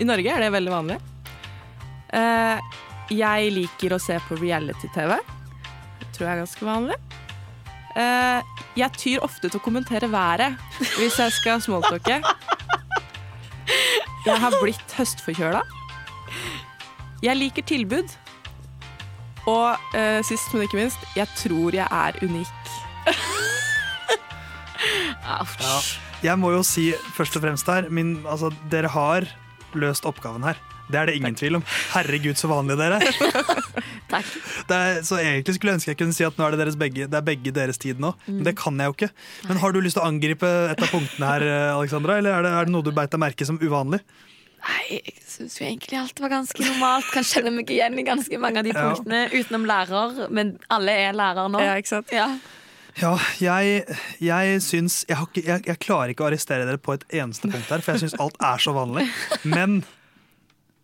I 0.00 0.08
Norge 0.08 0.32
er 0.32 0.44
det 0.44 0.52
veldig 0.54 0.72
vanlig. 0.72 0.98
Eh, 2.16 2.76
jeg 3.10 3.52
liker 3.54 3.94
å 3.94 4.02
se 4.02 4.18
på 4.26 4.38
reality-TV. 4.40 5.16
Det 6.00 6.10
tror 6.14 6.26
jeg 6.26 6.32
er 6.34 6.42
ganske 6.44 6.68
vanlig. 6.68 6.98
Eh, 8.00 8.56
jeg 8.78 8.98
tyr 8.98 9.24
ofte 9.26 9.48
til 9.48 9.58
å 9.58 9.64
kommentere 9.64 10.10
været 10.10 10.58
hvis 10.96 11.18
jeg 11.18 11.34
skal 11.38 11.62
smalltalke. 11.62 12.20
Jeg 14.30 14.38
har 14.44 14.54
blitt 14.62 14.92
høstforkjøla. 14.94 15.60
Jeg 17.24 17.36
liker 17.36 17.66
tilbud. 17.66 18.12
Og 19.50 19.96
eh, 19.96 20.20
sist, 20.26 20.52
men 20.54 20.66
ikke 20.68 20.78
minst, 20.78 21.02
jeg 21.16 21.26
tror 21.38 21.74
jeg 21.74 21.88
er 21.90 22.18
unik. 22.22 22.56
Ja. 25.30 25.74
Jeg 26.24 26.36
må 26.40 26.50
jo 26.52 26.62
si 26.66 26.90
først 27.16 27.36
og 27.38 27.44
fremst 27.44 27.68
her 27.70 27.88
min, 27.92 28.18
altså, 28.28 28.50
Dere 28.72 28.90
har 28.92 29.26
løst 29.78 30.06
oppgaven 30.08 30.44
her. 30.44 30.58
Det 30.90 30.98
er 31.00 31.10
det 31.10 31.16
ingen 31.20 31.36
tvil 31.38 31.58
om. 31.60 31.64
Herregud, 31.94 32.36
så 32.40 32.50
vanlige 32.50 32.78
dere 32.80 32.98
Takk. 34.10 34.26
Det 34.68 34.76
er. 34.76 35.00
Så 35.06 35.18
egentlig 35.22 35.54
skulle 35.56 35.72
jeg 35.74 35.78
ønske 35.80 35.92
jeg 35.92 35.98
kunne 36.00 36.16
si 36.16 36.24
at 36.26 36.38
nå 36.38 36.46
er 36.48 36.54
det, 36.56 36.60
deres 36.64 36.78
begge, 36.80 37.06
det 37.10 37.18
er 37.20 37.26
begge 37.26 37.52
deres 37.54 37.78
tid 37.80 38.00
nå. 38.02 38.10
Men 38.26 38.42
det 38.48 38.56
kan 38.58 38.78
jeg 38.82 38.90
jo 38.90 38.96
ikke. 38.96 39.10
Men 39.48 39.60
har 39.62 39.72
du 39.76 39.80
lyst 39.84 39.96
til 39.98 40.02
å 40.02 40.08
angripe 40.10 40.50
et 40.72 40.82
av 40.82 40.90
punktene 40.90 41.28
her, 41.30 41.44
eh, 41.46 41.68
Alexandra? 41.76 42.18
Eller 42.18 42.34
er 42.40 42.46
det, 42.48 42.52
er 42.58 42.68
det 42.68 42.74
noe 42.74 42.86
du 42.86 42.90
beit 42.96 43.12
deg 43.14 43.22
merke 43.22 43.46
som 43.46 43.60
uvanlig? 43.62 44.02
Nei, 44.60 44.98
jeg 44.98 45.14
syns 45.24 45.54
jo 45.56 45.64
egentlig 45.64 45.96
alt 46.02 46.18
var 46.20 46.32
ganske 46.34 46.64
normalt. 46.66 47.06
Kan 47.14 47.24
kjenne 47.24 47.52
meg 47.54 47.70
igjen 47.72 47.94
i 47.96 48.04
ganske 48.04 48.40
mange 48.42 48.60
av 48.60 48.66
de 48.66 48.74
Ja. 48.74 48.82
punktene, 48.90 49.20
utenom 49.32 49.62
lærer. 49.70 50.26
Men 50.34 50.56
alle 50.68 50.96
er 51.06 51.14
lærer 51.16 51.48
nå. 51.54 51.62
Ja, 51.64 51.78
ikke 51.80 51.94
sant? 51.94 52.10
Ja. 52.12 52.26
Ja, 53.00 53.12
jeg, 53.40 53.84
jeg 54.20 54.58
syns 54.66 55.04
jeg, 55.08 55.16
har 55.16 55.28
ikke, 55.30 55.44
jeg, 55.46 55.62
jeg 55.70 55.78
klarer 55.80 56.10
ikke 56.12 56.24
å 56.26 56.28
arrestere 56.28 56.66
dere 56.66 56.80
på 56.82 56.92
et 56.98 57.04
eneste 57.22 57.46
punkt 57.48 57.70
her, 57.70 57.80
for 57.86 57.94
jeg 57.94 58.02
syns 58.02 58.18
alt 58.20 58.36
er 58.42 58.58
så 58.60 58.74
vanlig. 58.76 59.06
Men 59.54 59.78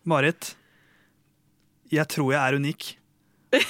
Marit, 0.06 0.54
jeg 1.92 2.06
tror 2.12 2.32
jeg 2.34 2.40
er 2.42 2.56
unik. 2.60 2.86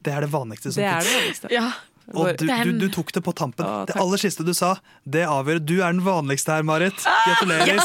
Det 0.00 0.12
er 0.16 0.24
det 0.24 0.30
vanligste 0.32 0.70
som 0.72 0.80
Det 0.80 0.90
det 1.04 1.10
vanligste. 1.12 1.48
Ja. 1.52 1.66
Og 2.16 2.30
du, 2.40 2.46
du, 2.48 2.70
du 2.80 2.86
tok 2.90 3.12
det 3.14 3.20
på 3.22 3.30
tampen. 3.36 3.66
det 3.86 3.94
aller 4.00 4.18
siste 4.18 4.42
du 4.42 4.50
sa, 4.56 4.72
det 5.06 5.26
avgjør. 5.28 5.60
Du 5.62 5.74
er 5.84 5.92
den 5.92 6.00
vanligste 6.02 6.56
her, 6.56 6.64
Marit. 6.66 6.96
Gratulerer. 7.04 7.78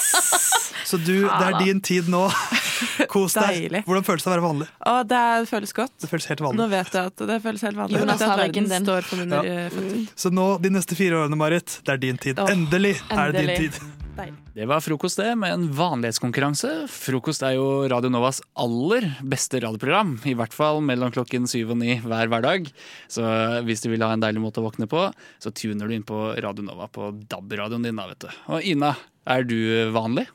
Så 0.85 0.97
du, 1.01 1.25
det 1.27 1.43
er 1.49 1.57
din 1.59 1.81
tid 1.83 2.07
nå. 2.09 2.23
Kos 3.11 3.35
deg. 3.37 3.67
Hvordan 3.85 4.05
føles 4.07 4.23
det 4.25 4.31
å 4.31 4.33
være 4.33 4.45
vanlig? 4.47 4.69
Å, 4.87 4.95
det 5.11 5.19
er- 5.19 5.45
føles 5.49 5.75
godt. 5.75 5.93
Det 6.01 6.09
føles 6.09 6.25
helt 6.31 6.41
Nå 6.41 6.47
vanlig. 6.53 6.69
vet 6.71 6.95
jeg 6.97 7.11
at 7.11 7.25
det 7.33 7.37
føles 7.43 7.67
helt 7.67 7.79
vanlig. 7.83 7.99
Jonas 8.01 8.21
At 8.23 8.31
har 8.31 8.41
verden 8.45 8.71
din. 8.71 8.87
står 8.87 9.09
på 9.11 9.19
mine 9.21 9.43
Ja. 9.43 9.67
eh. 9.67 10.09
Så 10.15 10.31
nå, 10.33 10.47
de 10.63 10.71
neste 10.73 10.97
fire 10.97 11.19
årene, 11.21 11.37
Marit, 11.43 11.79
det 11.85 11.93
er 11.97 12.01
din 12.07 12.17
tid. 12.17 12.39
Endelig 12.47 12.95
er 13.11 13.31
det 13.35 13.41
din 13.45 13.53
endelig. 13.59 14.04
Tid. 14.15 14.37
Det 14.55 14.67
var 14.69 14.83
frokost, 14.83 15.19
det, 15.19 15.33
med 15.39 15.53
en 15.53 15.65
vanlighetskonkurranse. 15.75 16.71
Frokost 16.91 17.43
er 17.45 17.57
jo 17.57 17.65
Radio 17.91 18.11
Novas 18.13 18.41
aller 18.59 19.09
beste 19.23 19.59
radioprogram. 19.63 20.15
I 20.25 20.35
hvert 20.37 20.55
fall 20.55 20.81
mellom 20.85 21.13
klokken 21.15 21.49
syv 21.49 21.75
og 21.75 21.81
ni 21.81 21.97
hver 22.03 22.31
hverdag. 22.31 22.71
Så 23.11 23.25
hvis 23.67 23.83
du 23.83 23.91
vil 23.91 24.05
ha 24.05 24.13
en 24.15 24.23
deilig 24.23 24.43
måte 24.43 24.63
å 24.63 24.67
våkne 24.67 24.89
på, 24.91 25.09
så 25.43 25.53
tuner 25.55 25.87
du 25.87 25.97
inn 25.97 26.07
på 26.07 26.21
Radio 26.39 26.65
Nova 26.65 26.87
på 26.91 27.11
DAB-radioen 27.27 27.85
din. 27.85 27.99
da, 27.99 28.09
vet 28.11 28.25
du. 28.25 28.41
Og 28.55 28.71
Ina, 28.73 28.95
er 29.25 29.47
du 29.47 29.57
vanlig? 29.95 30.27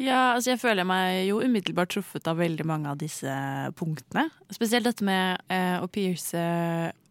Ja, 0.00 0.32
altså 0.34 0.54
jeg 0.54 0.60
føler 0.62 0.86
meg 0.88 1.26
jo 1.28 1.42
umiddelbart 1.44 1.92
truffet 1.92 2.26
av 2.30 2.40
veldig 2.40 2.64
mange 2.66 2.90
av 2.90 2.98
disse 2.98 3.32
punktene. 3.78 4.24
Spesielt 4.50 4.88
dette 4.88 5.04
med 5.04 5.42
eh, 5.52 5.76
å 5.78 5.88
pierce 5.92 6.40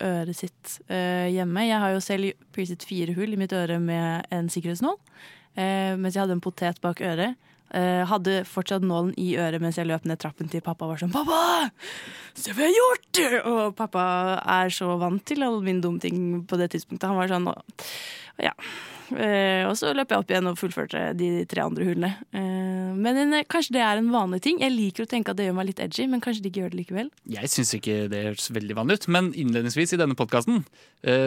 øret 0.02 0.38
sitt 0.38 0.80
eh, 0.90 1.30
hjemme. 1.32 1.68
Jeg 1.68 1.80
har 1.84 1.94
jo 1.94 2.02
selv 2.04 2.48
piercet 2.56 2.84
fire 2.88 3.14
hull 3.16 3.36
i 3.36 3.40
mitt 3.40 3.54
øre 3.56 3.78
med 3.80 4.26
en 4.34 4.50
sikkerhetsnål. 4.52 4.98
Eh, 5.56 5.96
mens 6.00 6.16
jeg 6.16 6.24
hadde 6.24 6.38
en 6.38 6.44
potet 6.44 6.80
bak 6.84 7.02
øret. 7.04 7.36
Eh, 7.72 8.04
hadde 8.08 8.42
fortsatt 8.44 8.84
nålen 8.84 9.14
i 9.16 9.38
øret 9.40 9.64
mens 9.64 9.78
jeg 9.80 9.88
løp 9.88 10.04
ned 10.04 10.20
trappen 10.20 10.50
til 10.52 10.60
pappa 10.64 10.90
var 10.90 11.00
sånn 11.00 11.14
'Pappa! 11.14 11.72
Se 12.36 12.52
hva 12.52 12.68
jeg 12.68 12.76
har 12.76 12.80
gjort!' 12.82 13.46
Og 13.48 13.76
pappa 13.76 14.04
er 14.44 14.68
så 14.68 14.98
vant 15.00 15.24
til 15.26 15.44
alle 15.44 15.64
mine 15.64 15.80
dumme 15.82 16.00
ting 16.00 16.44
på 16.44 16.60
det 16.60 16.72
tidspunktet. 16.72 17.08
Han 17.08 17.16
var 17.16 17.32
sånn 17.32 17.48
Ja. 18.40 18.52
Eh, 19.18 19.64
og 19.68 19.76
så 19.80 19.92
løp 19.98 20.12
jeg 20.14 20.22
opp 20.24 20.32
igjen 20.34 20.50
og 20.52 20.60
fullførte 20.60 21.04
de 21.20 21.30
tre 21.50 21.64
andre 21.66 21.88
hullene. 21.90 22.12
Eh, 22.34 22.92
men 23.02 23.18
en, 23.26 23.38
kanskje 23.52 23.76
det 23.78 23.84
er 23.86 24.02
en 24.02 24.12
vanlig 24.14 24.42
ting. 24.46 24.60
Jeg 24.62 24.74
liker 24.76 25.06
å 25.08 25.10
tenke 25.12 25.34
at 25.34 25.40
det 25.40 25.50
gjør 25.50 25.58
meg 25.58 25.72
litt 25.72 25.82
edgy, 25.84 26.08
men 26.12 26.22
kanskje 26.24 26.46
de 26.46 26.52
ikke 26.52 26.64
gjør 26.66 26.74
det 26.76 26.82
likevel. 26.84 27.12
Jeg 27.32 27.52
syns 27.52 27.74
ikke 27.78 27.98
det 28.12 28.24
høres 28.30 28.50
veldig 28.54 28.78
vanlig 28.78 29.00
ut, 29.02 29.08
men 29.12 29.32
innledningsvis 29.34 29.96
i 29.96 30.02
denne 30.02 30.18
podkasten 30.20 30.64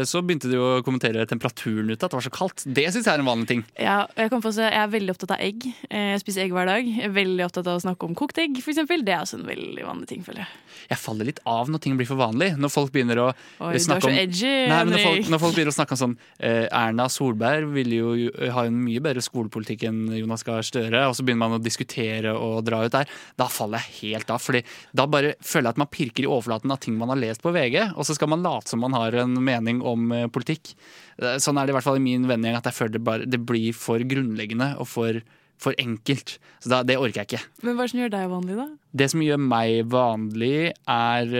så 0.06 0.20
begynte 0.22 0.46
du 0.46 0.54
å 0.62 0.66
kommentere 0.86 1.24
temperaturen 1.26 1.88
ute, 1.90 1.98
at 2.06 2.12
det 2.12 2.14
var 2.14 2.22
så 2.22 2.30
kaldt. 2.30 2.62
Det 2.76 2.84
syns 2.94 3.08
jeg 3.08 3.16
er 3.16 3.22
en 3.24 3.26
vanlig 3.26 3.48
ting. 3.50 3.64
Ja, 3.74 4.04
jeg, 4.14 4.30
kom 4.30 4.42
på 4.44 4.52
å 4.52 4.54
si, 4.54 4.62
jeg 4.62 4.78
er 4.78 4.92
veldig 4.92 5.14
opptatt 5.16 5.32
av 5.34 5.40
egg. 5.42 5.66
Eh, 5.88 6.12
Jeg 6.14 6.20
spiser 6.22 6.44
egg 6.44 6.54
hver 6.54 6.68
dag. 6.70 6.86
Jeg 6.86 7.08
er 7.08 7.14
veldig 7.16 7.42
opptatt 7.48 7.66
av 7.72 7.80
å 7.80 7.82
snakke 7.82 8.06
om 8.06 8.14
kokt 8.14 8.38
egg, 8.38 8.60
f.eks. 8.62 8.78
Det 8.86 9.10
er 9.16 9.24
også 9.24 9.40
en 9.40 9.48
veldig 9.48 9.82
vanlig 9.88 10.06
ting, 10.12 10.22
føler 10.22 10.44
jeg. 10.44 10.60
Jeg 10.92 11.00
faller 11.02 11.26
litt 11.26 11.40
av 11.50 11.72
når 11.74 11.82
ting 11.88 11.98
blir 11.98 12.06
for 12.06 12.20
vanlig. 12.22 12.52
Når 12.60 12.70
folk 12.70 12.94
begynner 12.94 13.18
å 13.24 13.26
Oi, 13.32 13.72
du 13.74 13.80
er 13.80 13.82
snakke 13.88 14.06
så 14.06 14.12
om 14.12 14.20
edgy, 14.22 14.52
Nei, 14.70 14.78
men 14.86 14.94
når, 14.94 15.02
folk, 15.02 15.16
Henrik. 15.18 15.32
når 15.34 15.42
folk 15.42 15.58
begynner 15.58 15.74
å 15.74 15.78
snakke 15.80 15.96
om 15.98 16.02
sånn 16.04 16.16
eh, 16.38 16.66
Erna 16.70 17.08
Solberg 17.10 17.73
ville 17.76 17.98
jo 17.98 18.30
ha 18.54 18.64
en 18.68 18.78
mye 18.84 19.02
bedre 19.04 19.22
skolepolitikk 19.24 19.84
enn 19.88 20.00
Jonas 20.16 20.42
Gahr 20.46 20.64
Støre, 20.66 21.04
og 21.10 21.16
så 21.18 21.24
begynner 21.26 21.48
man 21.48 21.58
å 21.58 21.62
diskutere 21.64 22.32
og 22.34 22.62
dra 22.66 22.82
ut 22.86 22.94
der, 22.94 23.10
da 23.40 23.46
faller 23.50 23.82
jeg 23.84 24.14
helt 24.16 24.32
av. 24.34 24.42
Fordi 24.44 24.62
da 24.96 25.06
bare 25.10 25.34
føler 25.44 25.68
jeg 25.70 25.76
at 25.76 25.82
man 25.84 25.90
pirker 25.92 26.26
i 26.26 26.30
overflaten 26.30 26.72
av 26.74 26.80
ting 26.84 26.96
man 27.00 27.12
har 27.12 27.20
lest 27.20 27.44
på 27.44 27.52
VG, 27.54 27.80
og 27.94 28.06
så 28.08 28.16
skal 28.16 28.30
man 28.32 28.44
late 28.46 28.70
som 28.72 28.82
man 28.84 28.96
har 28.96 29.16
en 29.24 29.36
mening 29.44 29.82
om 29.86 30.10
eh, 30.14 30.26
politikk. 30.32 30.74
Eh, 31.20 31.36
Sånn 31.42 31.58
er 31.60 31.66
det 31.68 31.74
i 31.74 31.78
hvert 31.78 31.86
fall 31.86 32.00
i 32.00 32.04
min 32.04 32.28
vennegjeng, 32.30 32.58
at 32.60 32.68
jeg 32.70 32.78
føler 32.80 32.96
det, 32.98 33.04
bare, 33.06 33.28
det 33.30 33.42
blir 33.46 33.72
for 33.76 34.02
grunnleggende 34.10 34.72
og 34.82 34.88
for, 34.90 35.20
for 35.60 35.76
enkelt. 35.82 36.36
Så 36.64 36.72
da, 36.72 36.82
det 36.86 36.96
orker 36.98 37.22
jeg 37.22 37.28
ikke. 37.34 37.42
Men 37.66 37.76
hva 37.78 37.84
er 37.84 37.88
det 37.88 37.94
som 37.94 38.02
gjør 38.04 38.12
deg 38.16 38.28
vanlig, 38.32 38.58
da? 38.60 38.68
Det 39.02 39.08
som 39.12 39.22
gjør 39.24 39.40
meg 39.42 39.80
vanlig, 39.92 40.54
er 40.94 41.34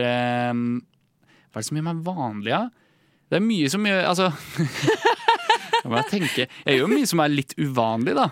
um, 0.53 0.65
Hva 1.51 1.61
er 1.61 1.63
det 1.63 1.69
som 1.71 1.79
gjør 1.79 1.87
meg 1.91 2.03
vanlig, 2.07 2.53
da? 2.55 2.65
Det 3.33 3.39
er 3.39 3.45
mye 3.47 3.69
som 3.73 3.87
gjør 3.89 4.03
Altså 4.11 4.27
Jeg 5.85 5.93
bare 5.93 6.09
tenker, 6.09 6.49
Jeg 6.65 6.81
gjør 6.81 6.91
mye 6.91 7.07
som 7.11 7.21
er 7.21 7.33
litt 7.33 7.55
uvanlig, 7.61 8.17
da. 8.17 8.31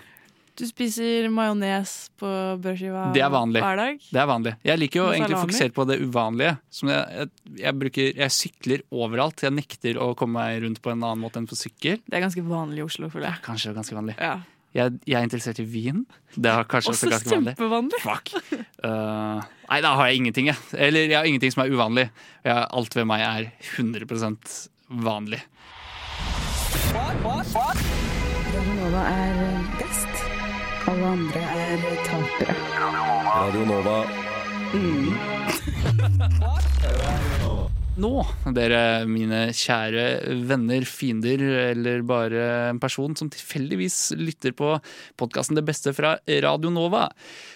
Du 0.52 0.66
spiser 0.68 1.30
majones 1.32 2.10
på 2.20 2.28
brødskiva 2.60 3.06
er 3.08 3.30
hver 3.32 3.78
dag? 3.80 4.02
Det 4.04 4.20
er 4.20 4.26
vanlig. 4.28 4.52
Jeg 4.68 4.80
liker 4.82 5.00
jo 5.00 5.06
egentlig 5.14 5.36
å 5.38 5.44
fokusere 5.46 5.72
på 5.72 5.86
det 5.88 5.96
uvanlige. 6.02 6.52
Som 6.68 6.90
jeg, 6.92 7.06
jeg, 7.16 7.30
jeg, 7.62 7.76
bruker, 7.80 8.10
jeg 8.20 8.34
sykler 8.36 8.82
overalt. 8.92 9.44
Jeg 9.46 9.56
nekter 9.56 10.00
å 10.00 10.10
komme 10.18 10.42
meg 10.42 10.60
rundt 10.66 10.82
på 10.84 10.92
en 10.92 10.98
annen 11.00 11.22
måte 11.24 11.40
enn 11.40 11.48
på 11.48 11.56
sykkel. 11.56 12.02
Det 12.04 12.18
er 12.18 12.24
ganske 12.26 12.44
vanlig 12.44 12.82
i 12.82 12.84
Oslo, 12.84 13.08
føler 13.12 13.30
jeg. 13.30 13.42
Kanskje 13.46 13.72
ganske 13.78 13.96
vanlig. 13.96 14.18
Ja. 14.20 14.34
Jeg, 14.76 15.00
er 15.08 15.24
interessert 15.24 15.60
i 15.60 15.66
vin. 15.68 16.04
Det 16.36 16.52
er 16.52 16.68
kanskje 16.68 16.94
også, 16.94 17.08
Også 17.08 17.14
ganske 17.14 17.32
vanlig. 17.32 17.56
kjempevanlig. 17.56 18.02
Fuck. 18.04 18.34
Uh, 18.84 19.40
nei, 19.68 19.80
da 19.84 19.96
har 19.96 20.10
jeg 20.10 20.20
ingenting, 20.20 20.52
jeg. 20.52 20.60
Eller 20.76 21.08
jeg 21.08 21.16
har 21.16 21.28
ingenting 21.28 21.56
som 21.56 21.64
er 21.64 21.72
uvanlig. 21.72 22.06
Alt 22.44 22.96
ved 22.96 23.08
meg 23.08 23.24
er 23.24 23.50
100% 23.80 24.54
vanlig. 25.00 25.40
Radio 26.92 28.72
Nova 28.76 29.02
er 29.08 29.38
best. 29.78 30.18
Alle 30.90 31.06
andre 31.14 31.40
er 31.40 31.84
tapere. 32.04 32.56
Radio 33.32 33.62
Nova. 33.70 33.94
Nå, 38.02 38.10
dere 38.56 38.82
mine 39.08 39.40
kjære 39.56 40.04
venner, 40.48 40.84
fiender, 40.88 41.40
eller 41.72 42.04
bare 42.08 42.44
en 42.70 42.80
person 42.82 43.16
som 43.16 43.32
tilfeldigvis 43.32 44.12
lytter 44.20 44.52
på 44.56 44.74
podkasten 45.20 45.56
Det 45.56 45.64
beste 45.64 45.92
fra 45.96 46.18
Radio 46.44 46.72
Nova, 46.72 47.06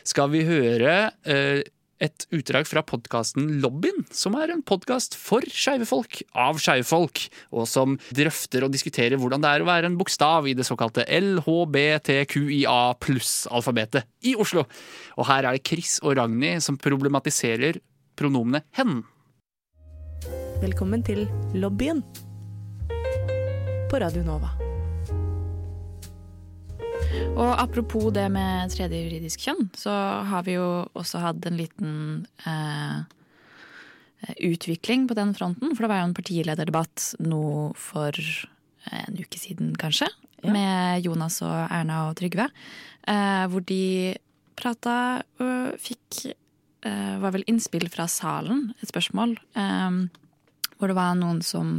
skal 0.04 0.32
vi 0.32 0.44
høre 0.48 1.10
eh, 1.28 1.60
et 2.02 2.26
utdrag 2.34 2.66
fra 2.68 2.82
podkasten 2.86 3.56
Lobbyen, 3.62 4.04
som 4.12 4.36
er 4.38 4.52
en 4.52 4.62
podkast 4.66 5.16
for 5.18 5.44
skeive 5.48 5.86
folk, 5.88 6.20
av 6.36 6.60
skeive 6.62 6.86
folk, 6.86 7.22
og 7.54 7.68
som 7.70 7.96
drøfter 8.16 8.66
og 8.66 8.74
diskuterer 8.74 9.20
hvordan 9.20 9.44
det 9.44 9.52
er 9.52 9.64
å 9.64 9.68
være 9.68 9.90
en 9.90 9.98
bokstav 9.98 10.48
i 10.48 10.56
det 10.56 10.66
såkalte 10.68 11.06
LHBTQIA 11.08 12.78
pluss-alfabetet 13.02 14.08
i 14.28 14.36
Oslo. 14.36 14.66
Og 15.16 15.28
her 15.30 15.48
er 15.48 15.56
det 15.56 15.64
Chris 15.66 15.98
og 16.02 16.18
Ragnhild 16.20 16.64
som 16.66 16.80
problematiserer 16.80 17.80
pronomene 18.16 18.64
hen. 18.76 19.02
Velkommen 20.62 21.04
til 21.04 21.26
lobbyen 21.56 22.00
på 23.90 24.00
Radio 24.02 24.24
Nova. 24.26 24.65
Og 27.36 27.50
apropos 27.52 28.08
det 28.14 28.26
med 28.32 28.72
tredje 28.72 29.02
juridisk 29.04 29.44
kjønn, 29.44 29.68
så 29.76 29.92
har 30.30 30.46
vi 30.46 30.56
jo 30.56 30.86
også 30.96 31.20
hatt 31.20 31.46
en 31.48 31.58
liten 31.58 31.94
eh, 32.48 33.04
utvikling 34.40 35.06
på 35.08 35.16
den 35.18 35.34
fronten. 35.36 35.74
For 35.74 35.84
det 35.84 35.90
var 35.92 36.02
jo 36.02 36.08
en 36.10 36.16
partilederdebatt 36.16 37.08
nå 37.24 37.46
for 37.78 38.16
en 38.92 39.18
uke 39.18 39.40
siden, 39.40 39.74
kanskje. 39.80 40.08
Med 40.46 41.04
Jonas 41.06 41.40
og 41.44 41.56
Erna 41.66 42.06
og 42.10 42.16
Trygve. 42.20 42.48
Eh, 43.08 43.44
hvor 43.50 43.64
de 43.66 44.16
prata 44.56 45.22
og 45.42 45.76
fikk 45.82 46.24
eh, 46.32 47.14
Var 47.20 47.34
vel 47.34 47.44
innspill 47.50 47.88
fra 47.92 48.08
salen, 48.10 48.70
et 48.80 48.90
spørsmål. 48.90 49.36
Eh, 49.58 50.00
hvor 50.76 50.90
det 50.90 50.96
var 50.98 51.16
noen 51.18 51.40
som 51.44 51.78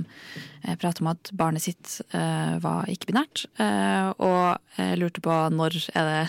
eh, 0.64 0.76
pratet 0.80 1.04
om 1.04 1.12
at 1.12 1.32
barnet 1.38 1.66
sitt 1.66 2.00
eh, 2.12 2.58
var 2.64 2.90
ikke-binært. 2.92 3.46
Eh, 3.62 4.10
og 4.18 4.80
eh, 4.82 4.96
lurte 5.00 5.24
på 5.24 5.38
når 5.54 5.80
er 5.94 6.12
det 6.12 6.24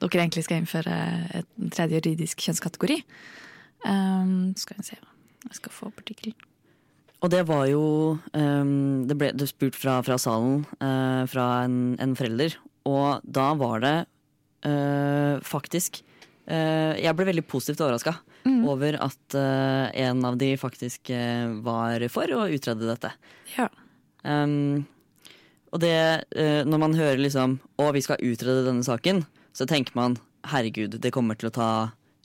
dere 0.00 0.22
egentlig 0.22 0.46
skal 0.46 0.62
innføre 0.62 0.94
en 1.36 1.72
tredje 1.74 1.98
juridisk 1.98 2.40
kjønnskategori. 2.40 3.02
Um, 3.84 4.52
skal 4.60 4.76
vi 4.76 4.90
se 4.90 4.96
Jeg 4.96 5.56
skal 5.56 5.72
få 5.72 5.88
opp. 5.88 6.00
Og 7.20 7.30
det 7.32 7.40
var 7.48 7.64
jo 7.68 8.18
um, 8.32 9.06
Det 9.08 9.16
ble 9.16 9.30
det 9.32 9.48
spurt 9.48 9.76
fra, 9.76 10.00
fra 10.04 10.18
salen 10.20 10.66
uh, 10.80 11.24
fra 11.28 11.64
en, 11.64 11.96
en 12.00 12.16
forelder, 12.16 12.56
og 12.88 13.24
da 13.24 13.52
var 13.56 13.80
det 13.84 13.96
uh, 14.68 15.40
faktisk 15.40 16.02
uh, 16.48 16.96
Jeg 16.96 17.16
ble 17.16 17.28
veldig 17.32 17.46
positivt 17.48 17.80
overraska 17.84 18.18
over 18.46 18.96
at 19.02 19.36
uh, 19.36 19.90
en 19.92 20.24
av 20.24 20.38
de 20.40 20.54
faktisk 20.56 21.10
uh, 21.12 21.52
var 21.64 22.06
for 22.12 22.32
å 22.32 22.46
utrede 22.48 22.88
dette. 22.88 23.12
Ja. 23.56 23.68
Um, 24.24 24.86
og 25.70 25.80
det 25.80 25.96
uh, 26.36 26.62
Når 26.68 26.80
man 26.82 26.92
hører 26.98 27.20
liksom 27.22 27.54
Å, 27.80 27.86
vi 27.96 28.02
skal 28.04 28.20
utrede 28.20 28.66
denne 28.66 28.84
saken, 28.84 29.22
så 29.56 29.64
tenker 29.64 29.96
man 29.96 30.18
herregud, 30.50 30.98
det 31.00 31.12
kommer 31.14 31.38
til 31.38 31.48
å 31.48 31.54
ta 31.54 31.70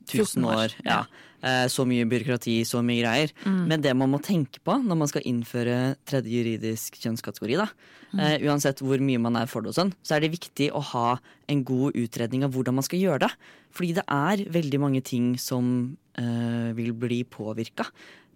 1000 0.08 0.46
år. 0.46 0.76
Ja. 0.86 1.06
Eh, 1.46 1.68
så 1.70 1.86
mye 1.86 2.06
byråkrati, 2.10 2.62
så 2.66 2.82
mye 2.82 3.02
greier. 3.04 3.34
Mm. 3.46 3.68
Men 3.70 3.82
det 3.82 3.94
man 3.96 4.10
må 4.10 4.20
tenke 4.24 4.60
på 4.66 4.78
når 4.82 4.98
man 4.98 5.08
skal 5.12 5.22
innføre 5.30 5.96
tredje 6.08 6.32
juridisk 6.32 6.98
kjønnskategori, 7.04 7.58
da, 7.62 7.68
Mm. 8.16 8.20
eh, 8.22 8.38
uansett 8.48 8.80
hvor 8.80 8.98
mye 9.02 9.20
man 9.20 9.36
er 9.36 9.46
for 9.46 9.62
det 9.62 9.70
og 9.74 9.76
sånn, 9.76 9.94
så 10.02 10.16
er 10.16 10.22
det 10.22 10.32
viktig 10.32 10.72
å 10.72 10.80
ha 10.94 11.18
en 11.50 11.64
god 11.66 11.94
utredning 12.00 12.44
av 12.46 12.54
hvordan 12.54 12.76
man 12.76 12.84
skal 12.84 13.00
gjøre 13.02 13.20
det. 13.26 13.32
Fordi 13.76 13.94
det 13.98 14.04
er 14.08 14.46
veldig 14.50 14.80
mange 14.80 15.02
ting 15.04 15.36
som 15.38 15.98
øh, 16.18 16.72
vil 16.78 16.94
bli 16.94 17.24
påvirka. 17.26 17.86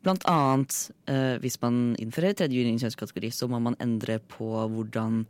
Blant 0.03 0.23
annet 0.27 0.91
øh, 1.07 1.39
hvis 1.39 1.61
man 1.61 1.95
innfører 1.99 2.35
tredje 2.35 2.57
juridisk 2.59 2.83
kjønnskategori, 2.83 3.31
så 3.31 3.47
må 3.47 3.61
man 3.61 3.75
endre 3.79 4.19
på 4.19 4.51
hvordan 4.67 5.25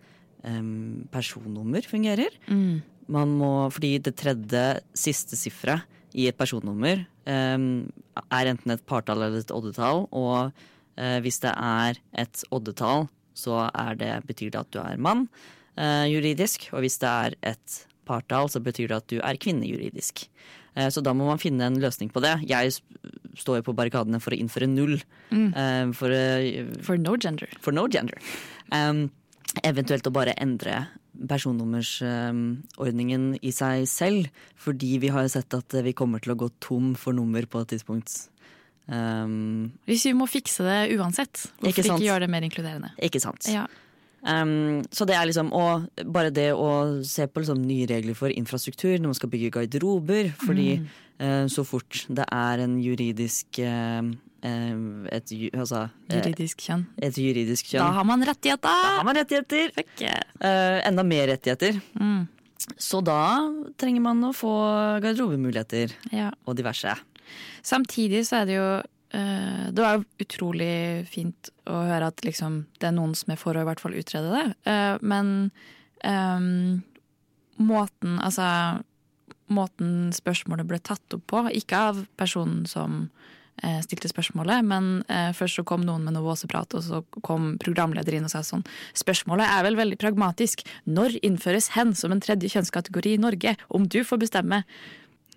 øh, 0.45 1.05
personnummer 1.11 1.81
fungerer. 1.85 2.29
Mm. 2.47 2.81
Man 3.09 3.37
må, 3.37 3.69
fordi 3.71 3.99
det 4.01 4.15
tredje 4.17 4.79
siste 4.97 5.37
sifferet 5.37 5.81
i 6.17 6.27
et 6.29 6.37
personnummer 6.37 7.05
em, 7.29 7.89
er 8.29 8.49
enten 8.51 8.73
et 8.73 8.85
partall 8.89 9.23
eller 9.25 9.43
et 9.43 9.53
oddetall. 9.53 10.07
Og 10.15 10.51
eh, 10.97 11.19
hvis 11.23 11.41
det 11.43 11.53
er 11.53 11.99
et 12.17 12.43
oddetall, 12.55 13.07
så 13.37 13.67
er 13.69 13.99
det, 13.99 14.13
betyr 14.27 14.53
det 14.53 14.63
at 14.63 14.71
du 14.73 14.81
er 14.81 14.99
mann 15.01 15.27
eh, 15.77 16.07
juridisk. 16.11 16.69
Og 16.73 16.83
hvis 16.85 16.99
det 17.01 17.09
er 17.09 17.37
et 17.53 17.77
partall, 18.09 18.49
så 18.49 18.61
betyr 18.63 18.89
det 18.89 19.01
at 19.03 19.11
du 19.11 19.19
er 19.21 19.39
kvinne 19.41 19.69
juridisk. 19.69 20.25
Eh, 20.75 20.89
så 20.93 21.03
da 21.05 21.13
må 21.15 21.29
man 21.29 21.41
finne 21.41 21.69
en 21.69 21.79
løsning 21.81 22.11
på 22.13 22.23
det. 22.25 22.35
Jeg 22.49 22.75
står 23.39 23.61
jo 23.61 23.69
på 23.69 23.77
barrikadene 23.77 24.21
for 24.23 24.35
å 24.35 24.39
innføre 24.39 24.69
null. 24.69 24.97
Mm. 25.29 25.49
eh, 25.53 25.85
for, 25.95 26.15
For 26.85 27.01
no 27.01 27.15
gender. 27.21 27.51
For 27.61 27.75
no 27.75 27.87
gender. 27.91 28.17
Um, 28.73 29.07
eventuelt 29.65 30.05
å 30.05 30.13
bare 30.13 30.35
endre 30.41 30.83
personnummersordningen 31.27 33.33
i 33.41 33.51
seg 33.55 33.87
selv. 33.89 34.27
Fordi 34.59 34.97
vi 35.03 35.09
har 35.13 35.27
sett 35.31 35.53
at 35.57 35.73
vi 35.85 35.93
kommer 35.97 36.19
til 36.23 36.33
å 36.35 36.39
gå 36.39 36.47
tom 36.63 36.93
for 36.99 37.11
nummer 37.17 37.43
på 37.49 37.57
et 37.63 37.69
tidspunkt. 37.75 38.09
Um, 38.89 39.69
Hvis 39.85 40.07
vi 40.09 40.13
må 40.17 40.25
fikse 40.29 40.63
det 40.65 40.79
uansett, 40.97 41.35
hvorfor 41.59 41.69
Ikke 41.69 41.83
ikke, 41.85 42.05
gjøre 42.07 42.23
det 42.25 42.31
mer 42.33 42.43
inkluderende? 42.47 42.89
ikke 43.05 43.21
sant? 43.21 43.45
Ja. 43.51 43.65
Um, 44.25 44.81
så 44.91 45.05
det 45.07 45.15
er 45.15 45.25
liksom 45.29 45.53
og 45.55 45.85
bare 46.11 46.31
det 46.33 46.49
å 46.51 46.97
se 47.07 47.27
på 47.29 47.39
liksom 47.39 47.61
nye 47.63 47.85
regler 47.87 48.15
for 48.17 48.29
infrastruktur 48.33 48.97
når 48.97 49.07
man 49.13 49.19
skal 49.19 49.29
bygge 49.31 49.53
garderober. 49.59 50.31
Fordi 50.41 50.69
Mm. 50.79 50.87
uh, 51.21 51.45
så 51.47 51.63
fort 51.65 52.05
det 52.09 52.25
er 52.31 52.59
en 52.65 52.79
juridisk 52.81 53.59
eh, 53.59 54.01
et, 54.43 55.31
altså, 55.53 55.89
eh, 56.09 56.19
Juridisk 56.19 56.61
kjønn. 56.65 56.85
Et 57.01 57.15
juridisk 57.19 57.65
kjønn. 57.73 57.83
Da 57.83 57.91
har 57.99 58.05
man 58.07 58.23
rettigheter! 58.23 58.67
Da 58.67 58.97
har 58.99 59.03
man 59.07 59.15
rettigheter! 59.19 59.73
Eh, 60.03 60.79
enda 60.87 61.03
mer 61.03 61.27
rettigheter. 61.33 61.81
Mm. 61.99 62.27
Så 62.77 62.99
da 63.03 63.19
trenger 63.79 64.03
man 64.03 64.21
å 64.27 64.33
få 64.35 64.51
garderobemuligheter 65.03 65.93
Ja. 66.11 66.29
og 66.45 66.55
diverse. 66.59 66.95
Samtidig 67.63 68.25
så 68.27 68.41
er 68.41 68.45
det 68.49 68.55
jo 68.57 68.67
eh, 69.13 69.69
Det 69.71 69.83
var 69.83 69.97
jo 69.97 70.05
utrolig 70.23 71.07
fint 71.07 71.49
å 71.67 71.83
høre 71.87 72.07
at 72.07 72.21
liksom, 72.25 72.65
det 72.79 72.87
er 72.89 72.95
noen 72.95 73.15
som 73.15 73.31
er 73.33 73.37
for 73.41 73.53
å 73.55 73.61
i 73.61 73.67
hvert 73.67 73.79
fall 73.81 73.93
utrede 73.97 74.29
det. 74.33 74.45
Eh, 74.69 74.97
men 75.01 75.51
ehm, 76.03 76.81
måten 77.59 78.19
Altså 78.23 78.83
Måten 79.49 80.11
spørsmålet 80.13 80.67
ble 80.69 80.77
tatt 80.77 81.15
opp 81.15 81.23
på, 81.25 81.39
ikke 81.57 81.77
av 81.89 82.03
personen 82.21 82.67
som 82.69 83.09
eh, 83.09 83.38
stilte 83.83 84.11
spørsmålet, 84.11 84.63
men 84.65 84.89
eh, 85.11 85.31
først 85.35 85.59
så 85.59 85.65
kom 85.67 85.83
noen 85.87 86.05
med 86.05 86.15
noe 86.15 86.25
våseprat, 86.27 86.75
og 86.77 86.85
så 86.85 87.01
kom 87.25 87.53
programleder 87.61 88.17
inn 88.17 88.27
og 88.27 88.33
sa 88.33 88.43
sånn 88.45 88.65
Spørsmålet 88.97 89.49
er 89.49 89.65
vel 89.67 89.79
veldig 89.79 89.99
pragmatisk. 90.01 90.63
Når 90.89 91.19
innføres 91.25 91.71
hen 91.75 91.95
som 91.97 92.15
en 92.15 92.23
tredje 92.23 92.51
kjønnskategori 92.53 93.17
i 93.17 93.21
Norge? 93.21 93.55
Om 93.69 93.87
du 93.91 94.01
får 94.07 94.23
bestemme. 94.25 94.63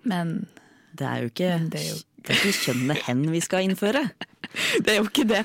Men 0.09 0.47
Det 0.93 1.07
er 1.09 1.23
jo 1.23 1.33
ikke, 1.33 1.53
det 1.73 1.81
er 1.81 1.91
jo 1.91 2.01
det 2.23 2.31
er 2.37 2.39
ikke 2.39 2.67
kjønnet 2.69 3.03
hen 3.09 3.23
vi 3.33 3.41
skal 3.43 3.67
innføre. 3.67 4.05
Det 4.85 4.93
er 4.93 4.99
jo 4.99 5.07
ikke 5.09 5.25
det. 5.27 5.41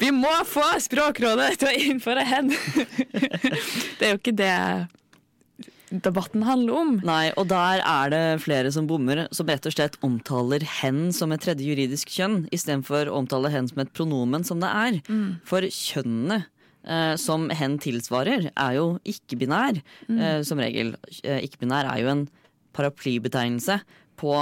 Vi 0.00 0.10
må 0.12 0.32
få 0.48 0.64
Språkrådet 0.82 1.52
til 1.60 1.68
å 1.70 1.74
innføre 1.86 2.24
hen! 2.26 2.50
Det 3.98 4.08
er 4.08 4.10
jo 4.10 4.18
ikke 4.18 4.34
det 4.36 4.54
debatten 5.90 6.42
handler 6.46 6.74
om. 6.78 6.90
Nei, 7.04 7.32
og 7.36 7.48
der 7.50 7.82
er 7.82 8.10
det 8.12 8.22
flere 8.44 8.70
som 8.72 8.86
bommer, 8.86 9.26
som 9.34 9.46
rett 9.50 9.66
og 9.66 9.72
slett 9.74 9.96
omtaler 10.06 10.62
hen 10.80 11.10
som 11.12 11.32
et 11.32 11.40
tredje 11.42 11.66
juridisk 11.66 12.08
kjønn, 12.14 12.44
istedenfor 12.54 13.10
å 13.10 13.18
omtale 13.18 13.50
hen 13.50 13.66
som 13.68 13.78
et 13.82 13.92
pronomen, 13.92 14.44
som 14.46 14.60
det 14.62 14.70
er. 14.70 15.00
Mm. 15.10 15.40
For 15.44 15.60
kjønnene 15.66 16.44
eh, 16.86 17.16
som 17.20 17.50
hen 17.50 17.78
tilsvarer, 17.82 18.50
er 18.56 18.72
jo 18.78 18.98
ikke-binær, 19.04 19.82
Mm. 20.08 20.18
eh, 20.20 20.42
som 20.42 20.58
regel. 20.58 20.94
Eh, 21.24 21.42
ikke-binær 21.44 21.84
er 21.92 22.00
jo 22.00 22.08
en 22.08 22.28
paraplybetegnelse 22.72 23.80
på 24.20 24.34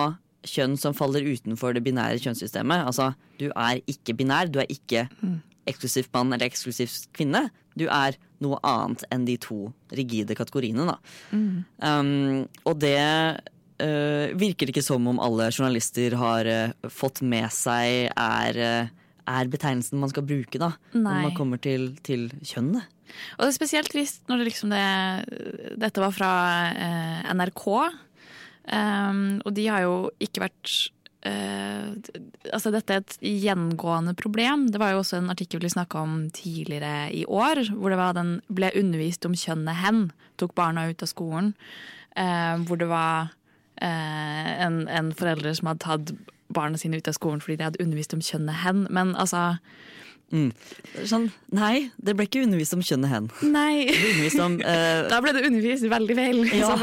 kjønn 0.49 0.77
som 0.79 0.95
faller 0.97 1.25
utenfor 1.27 1.75
det 1.75 1.83
binære 1.85 2.21
kjønnssystemet. 2.23 2.87
Altså, 2.87 3.11
du 3.41 3.49
er 3.51 3.81
ikke 3.91 4.15
binær, 4.17 4.51
du 4.51 4.61
er 4.61 4.67
ikke 4.71 5.09
Mm. 5.23 5.41
eksklusivt 5.67 6.13
mann 6.15 6.33
eller 6.33 6.47
eksklusivt 6.47 7.09
kvinne. 7.13 7.51
Du 7.79 7.87
er 7.87 8.19
noe 8.45 8.59
annet 8.67 9.05
enn 9.15 9.27
de 9.29 9.37
to 9.43 9.69
rigide 9.95 10.37
kategoriene, 10.39 10.87
da. 10.89 10.99
Mm. 11.35 11.65
Um, 11.83 12.45
og 12.69 12.79
det 12.83 12.99
uh, 12.99 14.27
virker 14.39 14.71
ikke 14.71 14.85
som 14.85 15.07
om 15.11 15.21
alle 15.23 15.51
journalister 15.51 16.17
har 16.19 16.51
uh, 16.51 16.91
fått 16.93 17.23
med 17.23 17.51
seg 17.55 18.13
er, 18.13 18.61
uh, 18.61 19.25
er 19.29 19.51
betegnelsen 19.51 20.01
man 20.01 20.13
skal 20.13 20.27
bruke 20.29 20.61
da, 20.61 20.73
Nei. 20.95 21.03
når 21.03 21.27
man 21.31 21.37
kommer 21.39 21.63
til, 21.63 21.93
til 22.07 22.29
kjønnet. 22.43 22.87
Og 23.39 23.47
det 23.47 23.53
er 23.53 23.57
spesielt 23.57 23.91
trist 23.93 24.27
når 24.29 24.43
det 24.43 24.51
liksom 24.51 24.75
det, 24.75 24.85
dette 25.81 26.03
var 26.03 26.13
fra 26.13 26.33
NRK. 27.33 27.65
Um, 28.69 29.39
og 29.49 29.55
de 29.57 29.65
har 29.65 29.87
jo 29.87 29.95
ikke 30.21 30.43
vært 30.45 30.73
Altså, 31.25 32.71
dette 32.73 32.95
er 32.95 33.03
et 33.03 33.17
gjengående 33.21 34.15
problem. 34.19 34.69
Det 34.73 34.79
var 34.81 34.93
jo 34.95 35.01
også 35.03 35.19
en 35.19 35.31
artikkel 35.33 35.61
vi 35.65 35.71
snakka 35.73 36.01
om 36.05 36.31
tidligere 36.35 37.11
i 37.15 37.25
år, 37.27 37.65
hvor 37.75 37.91
det 37.93 37.99
var 37.99 38.15
den 38.17 38.37
ble 38.49 38.71
undervist 38.79 39.27
om 39.27 39.35
kjønnet 39.35 39.81
hen. 39.83 40.05
Tok 40.39 40.55
barna 40.55 40.87
ut 40.91 41.03
av 41.03 41.11
skolen. 41.11 41.55
eh, 42.17 42.57
hvor 42.67 42.79
det 42.79 42.89
var 42.91 43.29
eh, 43.83 44.65
en, 44.67 44.89
en 44.89 45.13
forelder 45.15 45.55
som 45.55 45.69
hadde 45.71 45.85
tatt 45.85 46.15
barna 46.55 46.79
sine 46.81 46.97
ut 46.97 47.09
av 47.11 47.15
skolen 47.15 47.43
fordi 47.45 47.59
de 47.61 47.67
hadde 47.69 47.83
undervist 47.85 48.15
om 48.17 48.23
kjønnet 48.25 48.63
hen. 48.65 48.87
Men 48.91 49.15
altså 49.17 49.59
Mm. 50.29 50.51
Sånn, 51.09 51.31
nei, 51.57 51.89
det 52.05 52.13
ble 52.13 52.27
ikke 52.27 52.43
undervist 52.45 52.75
om 52.77 52.83
kjønnet 52.85 53.09
hen. 53.09 53.29
Nei. 53.49 53.87
Om, 54.37 54.59
eh, 54.61 55.07
Da 55.13 55.23
ble 55.25 55.33
det 55.33 55.47
undervist 55.49 55.87
veldig 55.89 56.17
feil. 56.19 56.43
Ja, 56.53 56.75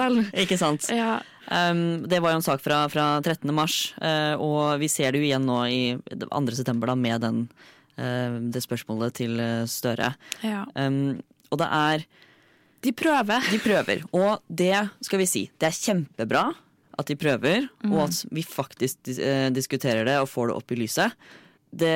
ikke 0.41 0.58
sant. 0.58 0.88
Ja. 0.89 1.19
Um, 1.51 2.03
det 2.10 2.17
var 2.23 2.34
jo 2.34 2.39
en 2.39 2.45
sak 2.45 2.62
fra, 2.63 2.84
fra 2.89 3.05
13. 3.21 3.51
mars, 3.53 3.93
uh, 4.01 4.34
og 4.41 4.79
vi 4.81 4.89
ser 4.89 5.13
det 5.13 5.21
jo 5.21 5.27
igjen 5.27 5.45
nå 5.45 5.60
i 5.69 5.81
2. 6.10 6.41
september 6.58 6.89
da, 6.89 6.95
med 6.97 7.21
den, 7.21 7.41
uh, 7.99 8.38
det 8.49 8.63
spørsmålet 8.65 9.13
til 9.21 9.38
eh, 9.39 9.63
Støre. 9.69 10.13
Ja. 10.41 10.63
Um, 10.73 11.19
og 11.53 11.62
det 11.62 11.67
er 11.69 12.05
De 12.86 12.91
prøver. 12.93 13.45
De 13.53 13.60
prøver, 13.62 14.03
og 14.13 14.41
det 14.49 14.73
skal 15.05 15.21
vi 15.21 15.29
si. 15.29 15.45
Det 15.58 15.69
er 15.69 15.77
kjempebra 15.77 16.47
at 16.97 17.10
de 17.12 17.15
prøver, 17.19 17.65
Mm. 17.84 17.91
og 17.93 18.05
at 18.08 18.21
vi 18.31 18.41
faktisk 18.41 19.01
dis 19.03 19.17
diskuterer 19.53 20.05
det 20.08 20.15
og 20.21 20.29
får 20.31 20.47
det 20.47 20.55
opp 20.55 20.71
i 20.71 20.77
lyset. 20.79 21.12
Det, 21.75 21.91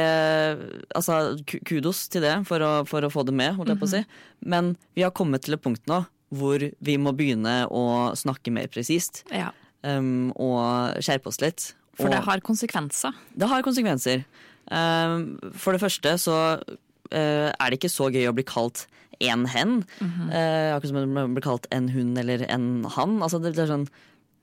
altså, 0.97 1.37
kudos 1.63 2.07
til 2.11 2.25
det 2.25 2.33
for 2.49 2.59
å, 2.59 2.71
for 2.89 3.05
å 3.05 3.11
få 3.13 3.23
det 3.23 3.33
med, 3.37 3.55
holdt 3.55 3.71
jeg 3.71 3.79
på 3.79 3.87
å 3.87 3.91
si. 3.93 4.01
Men 4.43 4.73
vi 4.97 5.05
har 5.05 5.13
kommet 5.15 5.45
til 5.45 5.55
et 5.55 5.63
punkt 5.63 5.85
nå 5.87 6.01
hvor 6.29 6.61
vi 6.61 6.95
må 7.01 7.13
begynne 7.17 7.63
å 7.73 8.13
snakke 8.17 8.53
mer 8.53 8.69
presist. 8.71 9.23
Ja. 9.33 9.51
um, 9.83 10.29
og 10.35 10.99
skjerpe 11.03 11.31
oss 11.31 11.41
litt. 11.43 11.71
For 11.99 12.11
det 12.11 12.21
har 12.23 12.39
konsekvenser. 12.45 13.15
det 13.35 13.49
har 13.51 13.65
konsekvenser. 13.65 14.23
Um, 14.71 15.35
for 15.57 15.75
det 15.75 15.81
første 15.81 16.13
så 16.21 16.37
uh, 16.59 17.49
er 17.49 17.65
det 17.67 17.79
ikke 17.79 17.91
så 17.91 18.09
gøy 18.13 18.29
å 18.29 18.35
bli 18.37 18.45
kalt 18.47 18.85
en 19.19 19.45
hen. 19.51 19.81
Mhm. 19.99 20.31
Uh, 20.31 20.75
akkurat 20.75 20.91
som 20.93 21.19
å 21.19 21.27
bli 21.35 21.43
kalt 21.43 21.67
en 21.75 21.89
hund 21.91 22.19
eller 22.21 22.45
en 22.47 22.87
han. 22.95 23.19
Altså 23.25 23.41
det, 23.43 23.55
det 23.57 23.65
er 23.65 23.73
sånn 23.73 23.87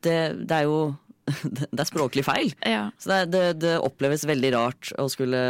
det, 0.05 0.21
det 0.47 0.63
er 0.63 0.69
jo 0.69 0.81
Det 1.75 1.81
er 1.83 1.89
språklig 1.89 2.23
feil. 2.23 2.53
Ja. 2.63 2.91
Så 3.03 3.11
det, 3.11 3.33
det, 3.33 3.45
det 3.65 3.79
oppleves 3.83 4.23
veldig 4.29 4.53
rart 4.55 4.93
å 5.01 5.09
skulle 5.11 5.41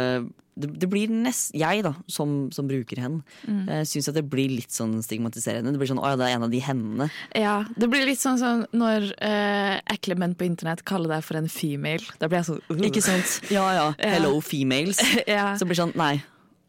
det, 0.59 0.69
det 0.81 0.87
blir 0.89 1.11
nest, 1.13 1.51
Jeg, 1.57 1.83
da, 1.85 1.91
som, 2.11 2.49
som 2.55 2.67
bruker 2.69 2.99
hen, 3.03 3.19
Mm. 3.47 3.63
uh, 3.69 3.81
syns 3.87 4.09
at 4.09 4.15
det 4.17 4.23
blir 4.29 4.49
litt 4.49 4.73
sånn 4.73 4.95
stigmatiserende. 5.05 5.71
Det 5.71 5.79
blir 5.81 5.89
sånn, 5.91 6.01
å 6.01 6.09
ja, 6.11 6.15
det 6.19 6.27
er 6.27 6.35
en 6.37 6.47
av 6.47 6.51
de 6.53 6.59
hendene. 6.65 7.09
Ja, 7.37 7.55
det 7.77 7.89
blir 7.91 8.05
litt 8.09 8.19
sånn 8.23 8.39
som 8.41 8.63
når 8.73 9.11
eh, 9.21 9.75
ekle 9.93 10.17
menn 10.19 10.33
på 10.35 10.47
internett 10.47 10.83
kaller 10.87 11.15
deg 11.17 11.23
for 11.27 11.37
en 11.39 11.47
female. 11.51 12.03
Da 12.19 12.27
blir 12.31 12.41
jeg 12.41 12.49
sånn 12.49 12.63
uh. 12.73 12.81
Ikke 12.89 13.03
sant? 13.05 13.37
Ja 13.53 13.67
ja. 13.75 13.85
Hello 14.17 14.39
females. 14.41 14.99
ja. 15.27 15.53
Så 15.55 15.63
det 15.65 15.71
blir 15.73 15.81
sånn, 15.83 15.93
nei. 15.99 16.15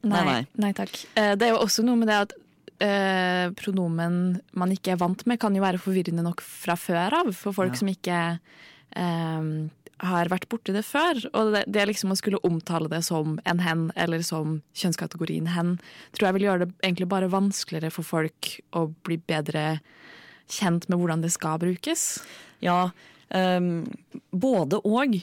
Nei, 0.06 0.20
nei. 0.28 0.42
Nei 0.62 0.72
takk. 0.78 0.94
Eh, 1.18 1.32
det 1.40 1.48
er 1.48 1.56
jo 1.56 1.62
også 1.64 1.82
noe 1.86 1.98
med 1.98 2.06
det 2.12 2.18
at 2.26 2.36
eh, 2.84 3.48
pronomen 3.58 4.38
man 4.54 4.70
ikke 4.74 4.92
er 4.94 5.00
vant 5.00 5.24
med, 5.26 5.40
kan 5.42 5.56
jo 5.56 5.64
være 5.64 5.80
forvirrende 5.82 6.22
nok 6.22 6.44
fra 6.44 6.76
før 6.78 7.16
av 7.24 7.32
for 7.34 7.56
folk 7.56 7.74
Ja. 7.74 7.80
som 7.80 7.90
ikke 7.90 8.18
eh, 8.94 9.48
har 10.04 10.30
vært 10.30 10.48
borti 10.50 10.74
det 10.74 10.84
før. 10.86 11.20
Og 11.32 11.52
det, 11.54 11.64
det 11.70 11.86
liksom 11.90 12.14
å 12.14 12.18
skulle 12.18 12.40
omtale 12.46 12.90
det 12.92 13.02
som 13.06 13.38
en 13.48 13.62
hen, 13.64 13.88
eller 13.98 14.22
som 14.26 14.60
kjønnskategorien 14.78 15.50
hen, 15.54 15.76
tror 16.16 16.28
jeg 16.28 16.38
vil 16.38 16.48
gjøre 16.48 16.64
det 16.64 16.70
egentlig 16.82 17.10
bare 17.10 17.30
vanskeligere 17.32 17.92
for 17.94 18.06
folk 18.06 18.52
å 18.78 18.88
bli 19.06 19.20
bedre 19.20 19.78
kjent 20.48 20.88
med 20.88 21.00
hvordan 21.00 21.22
det 21.24 21.32
skal 21.34 21.60
brukes. 21.60 22.08
Ja, 22.64 22.90
um, 23.34 23.84
både 24.30 24.80
og. 24.84 25.20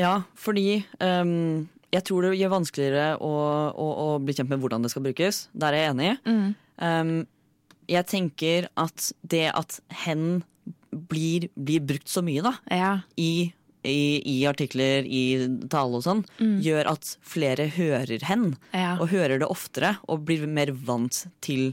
Ja, 0.00 0.14
fordi 0.38 0.82
um, 1.00 1.68
jeg 1.94 2.04
tror 2.04 2.26
det 2.26 2.36
gjør 2.36 2.54
vanskeligere 2.58 3.08
å, 3.24 3.32
å, 3.72 3.88
å 4.04 4.08
bli 4.20 4.36
kjent 4.36 4.52
med 4.52 4.60
hvordan 4.62 4.84
det 4.84 4.92
skal 4.92 5.06
brukes. 5.06 5.46
Der 5.56 5.74
er 5.74 5.86
jeg 5.86 5.94
enig. 5.94 6.14
Mm. 6.28 6.48
Um, 6.78 7.18
jeg 7.88 8.04
tenker 8.10 8.68
at 8.76 9.10
det 9.24 9.46
at 9.56 9.78
hen 10.04 10.42
blir, 10.92 11.48
blir 11.56 11.84
brukt 11.84 12.08
så 12.10 12.22
mye 12.24 12.44
da, 12.44 12.54
i, 13.16 13.48
i, 13.88 14.20
i 14.28 14.36
artikler, 14.48 15.06
i 15.08 15.22
tale 15.72 15.98
og 15.98 16.04
sånn, 16.04 16.24
Mm. 16.38 16.56
gjør 16.62 16.90
at 16.92 17.16
flere 17.24 17.66
hører 17.74 18.22
hen. 18.28 18.56
Ja. 18.72 18.96
Og 19.00 19.08
hører 19.10 19.38
det 19.42 19.48
oftere, 19.48 19.96
og 20.08 20.24
blir 20.28 20.46
mer 20.46 20.70
vant 20.72 21.24
til 21.44 21.72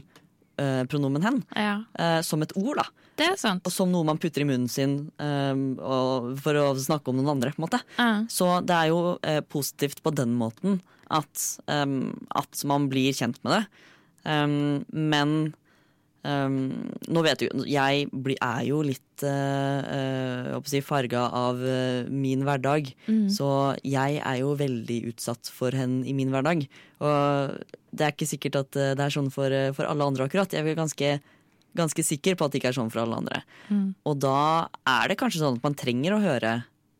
uh, 0.60 0.82
pronomen 0.88 1.22
hen. 1.26 1.42
Ja. 1.54 1.82
Uh, 1.98 2.20
som 2.26 2.42
et 2.42 2.52
ord, 2.56 2.76
da. 2.80 2.86
Det 3.16 3.30
er 3.30 3.36
sant. 3.40 3.64
Og 3.64 3.72
som 3.72 3.88
noe 3.92 4.04
man 4.04 4.18
putter 4.20 4.42
i 4.44 4.48
munnen 4.48 4.68
sin 4.68 5.10
um, 5.20 5.62
for 6.42 6.58
å 6.60 6.66
snakke 6.76 7.08
om 7.08 7.16
noen 7.16 7.30
andre. 7.36 7.52
på 7.54 7.62
en 7.62 7.64
måte. 7.68 7.80
Ja. 7.96 8.08
Så 8.28 8.50
det 8.66 8.76
er 8.76 8.90
jo 8.92 9.16
positivt 9.48 10.02
på 10.04 10.12
den 10.12 10.34
måten 10.36 10.80
at, 11.08 11.44
um, 11.70 12.12
at 12.36 12.60
man 12.68 12.90
blir 12.92 13.12
kjent 13.16 13.38
med 13.46 13.54
det. 13.56 13.62
Um, 14.26 14.84
men 14.92 15.54
um, 16.26 16.56
nå 17.08 17.22
vet 17.24 17.42
du 17.42 17.62
Jeg 17.70 18.08
blir, 18.10 18.38
er 18.42 18.64
jo 18.66 18.80
litt 18.84 19.24
uh, 19.24 20.58
si 20.66 20.82
farga 20.84 21.28
av 21.30 21.62
uh, 21.62 22.08
min 22.10 22.44
hverdag. 22.46 22.90
Mm. 23.06 23.28
Så 23.32 23.48
jeg 23.86 24.20
er 24.20 24.40
jo 24.42 24.56
veldig 24.58 25.00
utsatt 25.12 25.50
for 25.52 25.76
henne 25.76 26.02
i 26.06 26.14
min 26.16 26.34
hverdag. 26.34 26.66
Og 27.00 27.56
det 27.96 28.04
er 28.04 28.12
ikke 28.12 28.28
sikkert 28.28 28.60
at 28.64 28.76
det 28.76 29.02
er 29.02 29.14
sånn 29.14 29.30
for, 29.32 29.52
for 29.76 29.88
alle 29.88 30.10
andre 30.10 30.26
akkurat. 30.26 30.52
Jeg 30.52 30.66
er 30.66 30.78
ganske, 30.78 31.12
ganske 31.78 32.04
sikker 32.04 32.36
på 32.36 32.46
at 32.46 32.52
det 32.52 32.60
ikke 32.60 32.74
er 32.74 32.80
sånn 32.80 32.92
for 32.92 33.04
alle 33.04 33.22
andre. 33.22 33.40
Mm. 33.70 33.88
Og 34.08 34.18
da 34.24 34.40
er 34.98 35.12
det 35.12 35.20
kanskje 35.20 35.44
sånn 35.44 35.60
at 35.60 35.64
man 35.64 35.78
trenger 35.78 36.16
å 36.16 36.22
høre, 36.24 36.58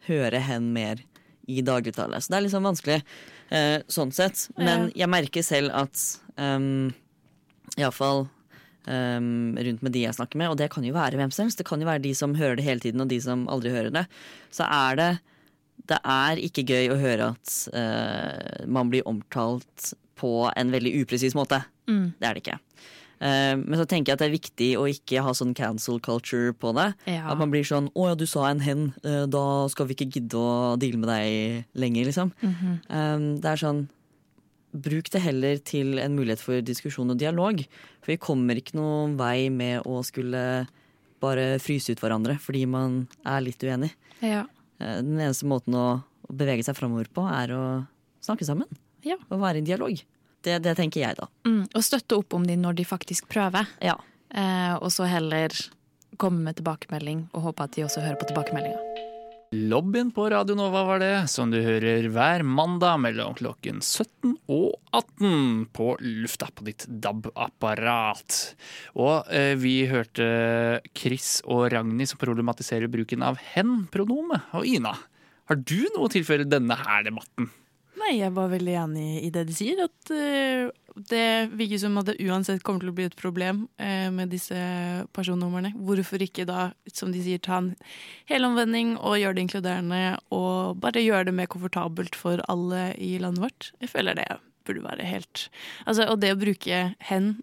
høre 0.09 0.41
hen 0.47 0.71
mer 0.77 1.03
i 1.47 1.63
dagligtale. 1.63 2.21
Så 2.21 2.33
det 2.33 2.39
er 2.39 2.47
litt 2.47 2.55
sånn 2.55 2.67
vanskelig 2.67 3.01
uh, 3.03 3.79
sånn 3.93 4.15
sett. 4.15 4.49
Men 4.59 4.91
jeg 4.99 5.11
merker 5.11 5.47
selv 5.47 5.75
at 5.77 6.07
um, 6.41 6.89
iallfall 7.77 8.27
um, 8.87 9.55
rundt 9.59 9.83
med 9.83 9.93
de 9.93 10.05
jeg 10.07 10.17
snakker 10.17 10.41
med, 10.41 10.51
og 10.51 10.59
det 10.59 10.71
kan 10.73 10.85
jo 10.87 10.95
være 10.97 11.21
hvem 11.21 11.33
som 11.35 11.47
helst, 11.47 11.59
det 11.59 11.69
kan 11.69 11.83
jo 11.83 11.89
være 11.89 12.05
de 12.07 12.15
som 12.15 12.35
hører 12.39 12.57
det 12.59 12.67
hele 12.67 12.81
tiden 12.83 13.05
og 13.05 13.11
de 13.13 13.21
som 13.23 13.47
aldri 13.53 13.75
hører 13.75 13.95
det, 13.95 14.07
så 14.55 14.69
er 14.69 15.01
det 15.01 15.11
det 15.87 15.99
er 16.03 16.41
ikke 16.43 16.65
gøy 16.67 16.91
å 16.91 16.99
høre 16.99 17.33
at 17.35 17.57
uh, 17.77 18.67
man 18.67 18.91
blir 18.91 19.07
omtalt 19.07 19.93
på 20.19 20.49
en 20.57 20.73
veldig 20.73 20.95
upresis 21.03 21.37
måte. 21.37 21.61
Mm. 21.87 22.15
Det 22.19 22.27
er 22.27 22.35
det 22.37 22.43
ikke. 22.43 22.59
Uh, 23.17 23.55
men 23.63 23.77
så 23.81 23.87
tenker 23.89 24.11
jeg 24.11 24.17
at 24.17 24.25
det 24.25 24.29
er 24.29 24.35
viktig 24.35 24.71
å 24.81 24.87
ikke 24.91 25.23
ha 25.25 25.35
sånn 25.37 25.55
cancel 25.57 26.01
culture 26.05 26.53
på 26.57 26.73
det. 26.77 26.91
Ja. 27.09 27.27
At 27.31 27.41
man 27.41 27.53
blir 27.53 27.65
sånn 27.65 27.91
'Å 27.93 28.09
ja, 28.11 28.15
du 28.17 28.27
sa 28.27 28.49
en 28.51 28.65
hen, 28.65 28.95
Uh, 29.05 29.27
da 29.27 29.69
skal 29.69 29.87
vi 29.87 29.95
ikke 29.95 30.11
gidde 30.17 30.41
å 30.41 30.77
deale 30.81 30.99
med 30.99 31.09
deg 31.09 31.67
lenger', 31.77 32.09
liksom. 32.11 32.33
Mm 32.43 32.55
-hmm. 32.55 32.75
um, 32.91 33.41
det 33.41 33.51
er 33.51 33.57
sånn 33.57 33.89
Bruk 34.83 35.09
det 35.13 35.23
heller 35.25 35.61
til 35.65 36.01
en 36.03 36.17
mulighet 36.19 36.43
for 36.43 36.65
diskusjon 36.65 37.13
og 37.15 37.21
dialog. 37.21 37.63
For 38.05 38.13
vi 38.13 38.21
kommer 38.23 38.59
ikke 38.61 38.77
noen 38.79 39.15
vei 39.21 39.49
med 39.53 39.87
å 39.89 40.03
skulle 40.07 40.67
bare 41.23 41.57
fryse 41.63 41.95
ut 41.95 42.03
hverandre 42.03 42.37
fordi 42.43 42.67
man 42.69 43.07
er 43.25 43.41
litt 43.47 43.63
uenig. 43.65 43.93
Ja. 44.21 44.45
Eh, 44.81 45.01
Den 45.01 45.17
eneste 45.17 45.49
måten 45.49 45.75
å 45.79 45.87
å 46.27 46.35
bevege 46.35 46.65
seg 46.67 46.77
framover 46.79 47.09
på, 47.13 47.25
er 47.31 47.55
å 47.55 47.63
snakke 48.25 48.47
sammen. 48.49 48.69
Ja. 49.07 49.19
Og 49.31 49.41
være 49.43 49.63
i 49.63 49.67
dialog. 49.67 50.01
Det, 50.43 50.59
det 50.63 50.77
tenker 50.79 51.03
jeg, 51.03 51.19
da. 51.19 51.29
Mm, 51.47 51.65
og 51.71 51.85
støtte 51.87 52.19
opp 52.19 52.35
om 52.37 52.47
de 52.47 52.59
når 52.59 52.81
de 52.81 52.87
faktisk 52.87 53.29
prøver. 53.31 53.69
Ja. 53.85 53.97
Eh, 54.31 54.75
og 54.77 54.91
så 54.95 55.07
heller 55.11 55.55
komme 56.19 56.43
med 56.47 56.59
tilbakemelding 56.59 57.27
og 57.33 57.51
håpe 57.51 57.67
at 57.67 57.77
de 57.77 57.87
også 57.87 58.03
hører 58.05 58.19
på 58.21 58.29
tilbakemeldinga. 58.31 58.96
Lobbyen 59.55 60.11
på 60.11 60.31
Radio 60.31 60.57
Nova 60.59 60.83
var 60.83 60.99
det, 60.99 61.29
som 61.31 61.53
du 61.53 61.61
hører 61.63 62.09
hver 62.11 62.43
mandag 62.43 62.99
mellom 62.99 63.37
klokken 63.39 63.79
17 63.79 64.33
og 64.51 64.75
18 64.91 65.69
på 65.77 65.93
lufta 66.03 66.49
på 66.51 66.67
ditt 66.67 66.83
DAB-apparat. 66.91 68.41
Og 68.99 69.31
eh, 69.31 69.55
vi 69.61 69.77
hørte 69.87 70.27
Chris 70.99 71.39
og 71.47 71.69
Ragnhild 71.71 72.11
som 72.11 72.21
problematiserer 72.25 72.91
bruken 72.91 73.23
av 73.23 73.39
hen-pronomet. 73.55 74.51
Og 74.59 74.67
Ina, 74.67 74.97
har 75.47 75.63
du 75.63 75.79
noe 75.95 76.09
å 76.09 76.13
tilføre 76.13 76.49
denne 76.49 76.75
her 76.83 77.07
debatten? 77.07 77.47
Nei, 78.03 78.17
jeg 78.19 78.35
var 78.35 78.51
veldig 78.51 78.75
enig 78.83 79.09
i 79.29 79.31
det 79.35 79.47
de 79.47 79.55
sier. 79.57 79.87
At 79.87 80.11
eh, 80.11 80.67
det 80.97 81.53
virker 81.53 81.81
som 81.83 81.99
at 82.01 82.09
det 82.09 82.17
uansett 82.25 82.63
kommer 82.65 82.81
til 82.81 82.91
å 82.93 82.97
bli 82.97 83.07
et 83.09 83.19
problem 83.19 83.67
eh, 83.77 84.09
med 84.15 84.31
disse 84.33 84.57
personnumrene. 85.17 85.75
Hvorfor 85.77 86.23
ikke 86.25 86.47
da, 86.49 86.71
som 86.89 87.13
de 87.13 87.21
sier, 87.25 87.43
ta 87.43 87.59
en 87.61 87.73
helomvending 88.31 88.95
og 88.97 89.19
gjøre 89.21 89.37
det 89.37 89.45
inkluderende, 89.47 90.03
og 90.33 90.81
bare 90.81 91.05
gjøre 91.05 91.29
det 91.29 91.37
mer 91.37 91.51
komfortabelt 91.53 92.17
for 92.17 92.41
alle 92.53 92.89
i 92.97 93.17
landet 93.21 93.45
vårt? 93.45 93.71
Jeg 93.85 93.93
føler 93.93 94.17
det 94.17 94.31
burde 94.67 94.83
være 94.83 95.07
helt 95.07 95.45
Altså, 95.87 96.09
og 96.11 96.19
det 96.23 96.33
å 96.35 96.41
bruke 96.41 96.81
hen 97.11 97.37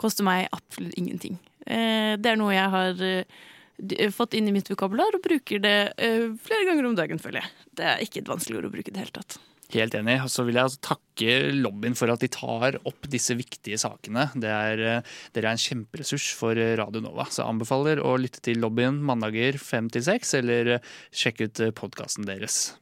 koster 0.00 0.26
meg 0.26 0.50
absolutt 0.54 0.94
ingenting. 0.98 1.38
Eh, 1.66 2.18
det 2.18 2.32
er 2.32 2.38
noe 2.38 2.54
jeg 2.54 2.70
har 2.74 3.02
eh, 3.06 4.10
fått 4.14 4.34
inn 4.38 4.50
i 4.50 4.54
mitt 4.54 4.70
vokabular, 4.70 5.14
og 5.14 5.24
bruker 5.24 5.62
det 5.62 5.78
eh, 5.96 6.28
flere 6.42 6.66
ganger 6.68 6.88
om 6.88 6.98
dagen, 6.98 7.22
føler 7.22 7.42
jeg. 7.42 7.70
Det 7.78 7.88
er 7.88 8.04
ikke 8.04 8.22
et 8.22 8.30
vanskelig 8.30 8.60
ord 8.60 8.70
å 8.70 8.74
bruke 8.74 8.90
i 8.90 8.94
det 8.94 9.04
hele 9.04 9.16
tatt. 9.20 9.38
Helt 9.72 9.96
enig. 9.98 10.18
Og 10.22 10.30
så 10.32 10.46
vil 10.46 10.58
jeg 10.58 10.68
altså 10.68 10.82
takke 10.94 11.36
lobbyen 11.58 11.96
for 11.98 12.12
at 12.12 12.22
de 12.22 12.30
tar 12.32 12.78
opp 12.88 13.10
disse 13.10 13.34
viktige 13.38 13.80
sakene. 13.80 14.28
Det 14.38 14.52
er, 14.52 14.84
eh, 14.86 15.12
dere 15.34 15.50
er 15.50 15.56
en 15.56 15.64
kjemperessurs 15.64 16.30
for 16.38 16.58
eh, 16.58 16.76
Radio 16.78 17.02
Nova. 17.04 17.26
Så 17.28 17.42
jeg 17.42 17.50
anbefaler 17.50 18.02
å 18.04 18.14
lytte 18.20 18.44
til 18.44 18.62
lobbyen 18.62 19.02
mandager 19.02 19.58
fem 19.58 19.90
til 19.92 20.06
seks, 20.06 20.36
eller 20.38 20.76
sjekke 21.10 21.32
sjekk 21.32 21.40
ut 21.48 21.74
podkasten 21.74 22.26
deres. 22.28 22.74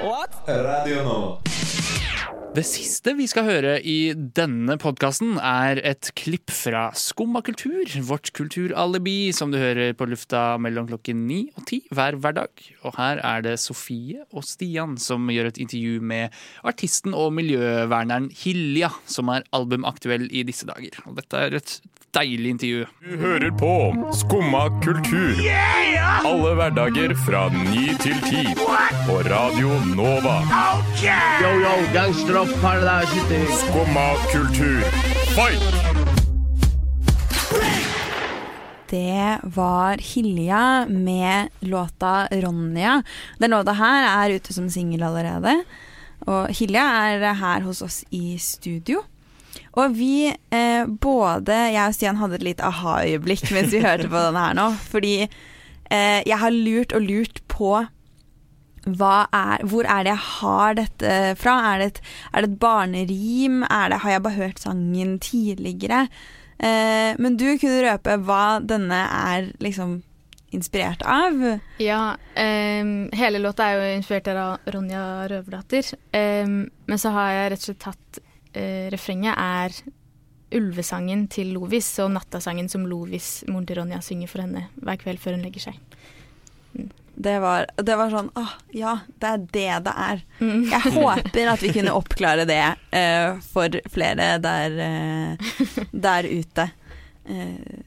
What? 0.00 0.34
Radio 0.46 1.02
Nova. 1.02 2.05
Det 2.56 2.62
siste 2.64 3.12
vi 3.18 3.26
skal 3.28 3.44
høre 3.44 3.72
i 3.84 4.14
denne 4.16 4.78
podkasten, 4.80 5.34
er 5.36 5.76
et 5.84 6.08
klipp 6.16 6.48
fra 6.48 6.86
Skumma 6.96 7.42
kultur, 7.44 7.84
vårt 8.08 8.30
kulturalibi, 8.32 9.28
som 9.36 9.52
du 9.52 9.58
hører 9.60 9.92
på 9.92 10.06
lufta 10.08 10.54
mellom 10.64 10.86
klokken 10.88 11.26
ni 11.28 11.42
og 11.52 11.66
ti 11.68 11.82
hver 11.92 12.16
hverdag. 12.16 12.62
Og 12.80 12.96
her 12.96 13.20
er 13.20 13.44
det 13.44 13.58
Sofie 13.60 14.24
og 14.30 14.46
Stian 14.48 14.96
som 14.96 15.28
gjør 15.28 15.50
et 15.50 15.60
intervju 15.66 16.00
med 16.00 16.32
artisten 16.64 17.12
og 17.12 17.34
miljøverneren 17.36 18.30
Hilja, 18.40 18.88
som 19.04 19.28
er 19.34 19.44
albumaktuell 19.52 20.24
i 20.32 20.46
disse 20.48 20.64
dager. 20.70 20.96
Og 21.04 21.20
dette 21.20 21.36
er 21.36 21.58
et 21.60 21.76
deilig 22.16 22.50
intervju. 22.50 22.86
Du 23.04 23.16
hører 23.20 23.50
på 23.50 23.72
Skumma 24.16 24.68
kultur. 24.84 25.36
Alle 26.24 26.52
hverdager 26.56 27.12
fra 27.26 27.46
ny 27.52 27.92
til 28.00 28.16
ti. 28.24 28.44
På 29.06 29.18
Radio 29.26 29.74
Nova. 29.96 30.38
Yo, 31.42 31.50
yo, 31.60 31.74
gangsteropp, 31.94 32.52
paradise. 32.62 33.42
Skumma 33.60 34.06
kultur, 34.32 34.80
fight! 35.36 35.96
Det 38.90 39.38
var 39.42 39.98
Hilja 39.98 40.86
med 40.88 41.48
låta 41.60 42.28
'Ronja'. 42.30 43.02
Den 43.38 43.50
låta 43.50 43.72
her 43.72 44.24
er 44.24 44.36
ute 44.36 44.52
som 44.52 44.70
singel 44.70 45.02
allerede. 45.02 45.64
Og 46.26 46.48
Hilja 46.48 46.82
er 46.82 47.34
her 47.34 47.60
hos 47.60 47.82
oss 47.82 48.04
i 48.10 48.38
studio. 48.38 49.02
Og 49.76 49.96
vi, 49.98 50.30
eh, 50.30 50.86
både 50.86 51.58
jeg 51.74 51.82
og 51.82 51.96
Stian 51.96 52.20
hadde 52.20 52.38
et 52.38 52.46
litt 52.46 52.62
aha-øyeblikk 52.64 53.50
mens 53.56 53.74
vi 53.74 53.84
hørte 53.84 54.08
på 54.08 54.24
denne 54.28 54.46
her 54.46 54.56
nå. 54.56 54.70
Fordi 54.92 55.18
eh, 55.26 56.22
jeg 56.24 56.40
har 56.42 56.56
lurt 56.56 56.96
og 56.96 57.04
lurt 57.06 57.42
på 57.52 57.74
er, 58.86 59.64
hvor 59.66 59.82
er 59.82 60.04
det 60.06 60.12
jeg 60.12 60.24
har 60.40 60.74
dette 60.78 61.14
fra? 61.40 61.56
Er 61.72 61.78
det 61.80 61.86
et, 61.86 62.02
er 62.32 62.44
det 62.44 62.50
et 62.52 62.58
barnerim? 62.62 63.62
Er 63.66 63.90
det, 63.90 64.02
har 64.04 64.10
jeg 64.10 64.22
bare 64.22 64.38
hørt 64.38 64.60
sangen 64.62 65.18
tidligere? 65.18 66.06
Eh, 66.58 67.16
men 67.18 67.36
du 67.36 67.48
kunne 67.58 67.82
røpe 67.82 68.14
hva 68.24 68.60
denne 68.62 69.00
er 69.10 69.50
liksom 69.58 69.98
inspirert 70.54 71.02
av. 71.02 71.58
Ja, 71.82 72.16
ehm, 72.34 73.10
hele 73.12 73.42
låta 73.42 73.66
er 73.66 73.80
jo 73.80 73.96
inspirert 73.96 74.30
av 74.30 74.70
Ronja 74.72 75.26
Røverdatter. 75.28 75.90
Ehm, 76.12 76.70
men 76.86 76.98
så 76.98 77.10
har 77.10 77.32
jeg 77.34 77.50
rett 77.50 77.64
og 77.64 77.68
slett 77.68 77.82
tatt 77.82 78.20
eh, 78.56 78.88
Refrenget 78.92 79.36
er 79.38 79.76
ulvesangen 80.56 81.24
til 81.32 81.52
Lovis 81.56 81.88
og 82.04 82.12
nattasangen 82.14 82.68
som 82.70 82.84
Lovis, 82.88 83.40
moren 83.50 83.66
til 83.66 83.80
Ronja, 83.80 83.98
synger 84.04 84.30
for 84.30 84.44
henne 84.44 84.68
hver 84.78 85.00
kveld 85.00 85.18
før 85.22 85.34
hun 85.36 85.42
legger 85.46 85.68
seg. 85.68 85.80
Det 87.16 87.38
var, 87.40 87.64
det 87.80 87.94
var 87.96 88.10
sånn 88.12 88.26
åh, 88.36 88.50
ja, 88.76 88.90
det 89.22 89.28
er 89.32 89.44
det 89.56 89.68
det 89.86 89.92
er. 90.04 90.18
Mm. 90.42 90.64
Jeg 90.68 90.92
håper 90.98 91.48
at 91.54 91.62
vi 91.64 91.70
kunne 91.72 91.94
oppklare 91.96 92.44
det 92.48 92.60
uh, 92.92 93.38
for 93.40 93.78
flere 93.94 94.26
der, 94.44 94.76
uh, 94.76 95.54
der 96.06 96.28
ute. 96.28 96.66
Uh, 97.24 97.80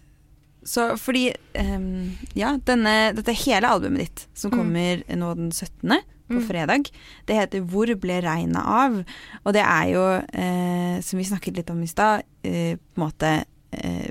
så 0.65 0.89
fordi 0.99 1.27
um, 1.61 2.17
Ja, 2.37 2.55
denne, 2.67 3.13
dette 3.17 3.37
hele 3.45 3.69
albumet 3.69 4.01
ditt, 4.07 4.25
som 4.37 4.51
Mm. 4.51 4.57
kommer 4.57 5.03
nå 5.21 5.29
den 5.37 5.51
17. 5.53 5.93
på 6.29 6.39
Mm. 6.39 6.47
fredag, 6.47 6.89
det 7.27 7.35
heter 7.35 7.61
'Hvor 7.65 7.95
ble 7.99 8.21
regnet 8.21 8.61
av?' 8.65 9.03
Og 9.45 9.53
det 9.53 9.61
er 9.65 9.85
jo, 9.93 10.05
eh, 10.33 11.01
som 11.01 11.17
vi 11.19 11.25
snakket 11.25 11.55
litt 11.57 11.69
om 11.69 11.81
i 11.83 11.87
stad, 11.87 12.23
eh, 12.43 12.75
på 12.75 12.97
en 13.01 13.03
måte 13.11 13.45
eh, 13.73 14.09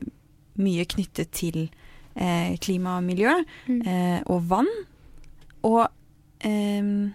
mye 0.59 0.85
knyttet 0.85 1.31
til 1.33 1.71
eh, 2.17 2.57
klima 2.59 2.97
og 2.99 3.05
miljø 3.05 3.33
Mm. 3.69 3.83
eh, 3.87 4.23
og 4.27 4.43
vann. 4.49 4.67
Og 5.63 5.89
ehm, 6.41 7.13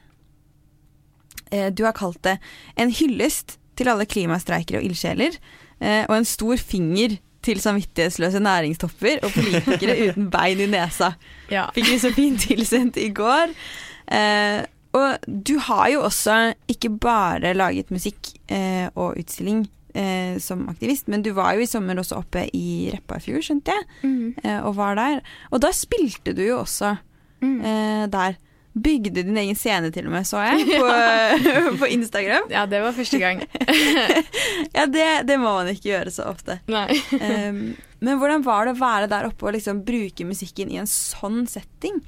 eh, 1.52 1.70
du 1.70 1.84
har 1.86 1.94
kalt 1.94 2.22
det 2.24 2.38
en 2.78 2.90
hyllest 2.92 3.58
til 3.76 3.90
alle 3.90 4.06
klimastreikere 4.06 4.78
og 4.82 4.84
ildsjeler, 4.90 5.38
eh, 5.82 6.06
og 6.10 6.16
en 6.18 6.26
stor 6.26 6.56
finger 6.58 7.18
til 7.44 7.60
samvittighetsløse 7.60 8.40
næringstopper 8.40 9.20
og 9.24 9.32
politikere 9.32 9.98
uten 10.10 10.30
bein 10.32 10.60
i 10.64 10.68
nesa. 10.68 11.14
Ja. 11.52 11.66
Fikk 11.76 11.90
vi 11.92 12.00
så 12.00 12.12
fint 12.16 12.40
tilsendt 12.46 12.98
i 12.98 13.10
går. 13.10 13.52
Eh, 14.08 14.64
og 14.94 15.26
du 15.26 15.56
har 15.70 15.88
jo 15.90 16.04
også 16.06 16.54
ikke 16.70 16.92
bare 17.02 17.56
laget 17.58 17.90
musikk 17.94 18.30
eh, 18.52 18.86
og 18.94 19.18
utstilling 19.18 19.66
eh, 19.94 20.38
som 20.40 20.68
aktivist, 20.70 21.10
men 21.10 21.24
du 21.26 21.32
var 21.34 21.56
jo 21.58 21.66
i 21.66 21.70
sommer 21.70 21.98
også 21.98 22.20
oppe 22.22 22.46
i 22.54 22.92
Repparfjord, 22.94 23.42
skjønte 23.46 23.74
jeg, 23.74 23.88
mm. 24.04 24.44
eh, 24.44 24.60
og 24.62 24.78
var 24.78 24.98
der. 25.00 25.22
Og 25.52 25.64
da 25.66 25.74
spilte 25.76 26.36
du 26.38 26.44
jo 26.46 26.62
også 26.62 26.96
eh, 27.44 28.10
der. 28.14 28.42
Bygde 28.74 29.22
din 29.22 29.38
egen 29.38 29.58
scene 29.58 29.92
til 29.94 30.08
og 30.10 30.16
med, 30.16 30.26
så 30.26 30.42
jeg, 30.48 30.64
på, 30.82 30.88
på 31.82 31.90
Instagram. 31.94 32.48
Ja, 32.54 32.66
det 32.70 32.82
var 32.82 32.96
første 32.98 33.20
gang. 33.22 33.44
ja, 34.78 34.88
det, 34.90 35.10
det 35.30 35.38
må 35.42 35.52
man 35.60 35.70
ikke 35.70 35.92
gjøre 35.92 36.14
så 36.14 36.26
ofte. 36.32 36.58
Nei. 36.74 36.88
um, 37.14 37.68
men 38.04 38.18
hvordan 38.18 38.42
var 38.46 38.66
det 38.66 38.74
å 38.74 38.82
være 38.82 39.12
der 39.12 39.30
oppe 39.30 39.46
og 39.46 39.54
liksom 39.56 39.84
bruke 39.86 40.26
musikken 40.26 40.74
i 40.74 40.82
en 40.82 40.90
sånn 40.90 41.46
setting? 41.50 42.02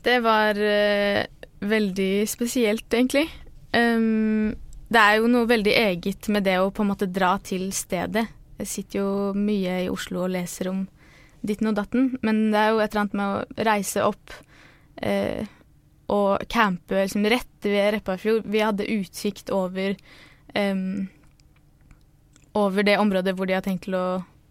Det 0.00 0.16
var 0.24 0.56
eh, 0.56 1.26
veldig 1.60 2.12
spesielt, 2.30 2.88
egentlig. 2.92 3.26
Um, 3.76 4.56
det 4.90 5.00
er 5.00 5.20
jo 5.20 5.30
noe 5.30 5.48
veldig 5.48 5.74
eget 5.76 6.28
med 6.32 6.46
det 6.48 6.56
å 6.58 6.72
på 6.74 6.84
en 6.84 6.90
måte 6.90 7.10
dra 7.10 7.36
til 7.44 7.68
stedet. 7.76 8.26
Jeg 8.60 8.68
sitter 8.68 9.00
jo 9.00 9.12
mye 9.36 9.84
i 9.84 9.92
Oslo 9.92 10.24
og 10.26 10.34
leser 10.34 10.72
om 10.72 10.82
ditten 11.46 11.70
og 11.70 11.78
datten, 11.78 12.10
men 12.26 12.50
det 12.52 12.60
er 12.60 12.72
jo 12.72 12.80
et 12.82 12.90
eller 12.90 13.04
annet 13.04 13.16
med 13.16 13.30
å 13.30 13.68
reise 13.70 14.02
opp 14.04 14.34
eh, 15.00 15.46
og 16.10 16.42
campe 16.50 17.04
liksom, 17.04 17.24
rett 17.30 17.68
ved 17.70 17.94
Repparfjord. 17.94 18.50
Vi 18.50 18.60
hadde 18.60 18.90
utsikt 18.98 19.52
over 19.54 19.94
um, 20.52 21.08
over 22.58 22.82
det 22.82 22.98
området 22.98 23.34
hvor 23.38 23.46
de 23.46 23.54
har 23.54 23.64
tenkt 23.64 23.86
til 23.86 23.96
å 23.98 24.06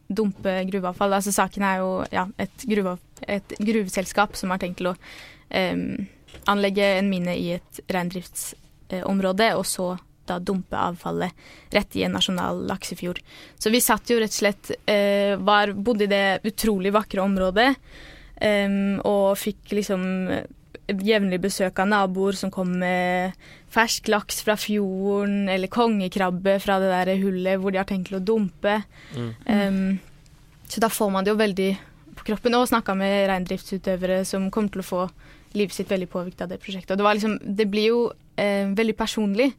dumpe 0.10 0.54
gruveavfall. 0.70 1.14
Altså 1.18 1.34
Saken 1.36 1.66
er 1.66 1.82
jo 1.84 1.92
ja, 2.14 2.26
et, 2.42 2.66
gruve, 2.70 2.96
et 3.28 3.54
gruveselskap 3.60 4.38
som 4.40 4.54
har 4.54 4.62
tenkt 4.62 4.80
til 4.82 4.94
å 4.94 4.96
em, 5.54 6.08
anlegge 6.50 6.86
en 6.98 7.10
mine 7.12 7.36
i 7.38 7.52
et 7.58 7.82
reindriftsområde, 7.90 9.52
og 9.58 9.66
så 9.68 9.96
da 10.30 10.38
dumpe 10.40 10.78
avfallet 10.78 11.34
rett 11.74 11.96
i 11.98 12.06
en 12.06 12.14
nasjonal 12.18 12.62
laksefjord. 12.70 13.22
Så 13.58 13.72
vi 13.74 13.82
satt 13.82 14.12
jo 14.12 14.20
rett 14.22 14.34
og 14.34 14.42
slett 14.44 14.72
eh, 14.86 15.34
var, 15.42 15.74
Bodde 15.74 16.06
i 16.06 16.12
det 16.12 16.40
utrolig 16.50 16.94
vakre 16.94 17.24
området 17.26 17.72
em, 18.46 19.00
og 19.08 19.34
fikk 19.40 19.74
liksom 19.80 20.04
jevnlig 20.90 21.38
besøk 21.44 21.80
av 21.82 21.90
naboer 21.90 22.38
som 22.38 22.52
kom 22.54 22.72
med 22.82 23.36
fersk 23.70 24.10
laks 24.10 24.42
fra 24.46 24.56
fjorden, 24.58 25.44
eller 25.52 25.70
kongekrabbe 25.72 26.58
fra 26.64 26.80
det 26.82 26.90
der 26.90 27.22
hullet 27.22 27.62
hvor 27.62 27.74
de 27.74 27.82
har 27.82 27.90
tenkt 27.90 28.14
å 28.16 28.22
dumpe. 28.22 28.80
Mm. 29.14 29.30
Em, 29.46 29.84
så 30.70 30.82
da 30.82 30.90
får 30.94 31.14
man 31.14 31.26
det 31.26 31.34
jo 31.34 31.42
veldig 31.42 31.70
på 32.18 32.26
kroppen. 32.32 32.58
Og 32.58 32.70
snakka 32.70 32.96
med 32.98 33.28
reindriftsutøvere 33.30 34.24
som 34.28 34.50
kommer 34.54 34.74
til 34.74 34.84
å 34.84 34.90
få 34.90 35.04
livet 35.58 35.76
sitt 35.76 35.92
veldig 35.92 36.10
påvirket 36.12 36.46
av 36.46 36.52
det 36.52 36.60
prosjektet. 36.62 36.94
Og 36.94 37.00
det, 37.00 37.06
var 37.08 37.18
liksom, 37.18 37.38
det 37.42 37.68
blir 37.72 37.88
jo 37.90 38.02
eh, 38.40 38.70
veldig 38.78 38.96
personlig. 38.98 39.50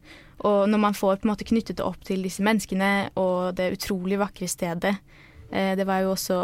Og 0.47 0.65
når 0.69 0.81
man 0.81 0.97
får 0.97 1.19
på 1.21 1.27
en 1.27 1.33
måte 1.33 1.47
knyttet 1.47 1.77
det 1.79 1.85
opp 1.85 2.01
til 2.07 2.23
disse 2.25 2.43
menneskene 2.45 3.11
og 3.21 3.53
det 3.57 3.73
utrolig 3.75 4.17
vakre 4.17 4.47
stedet 4.49 4.95
eh, 5.51 5.75
Det 5.77 5.85
var 5.85 6.01
jo 6.01 6.15
også 6.15 6.39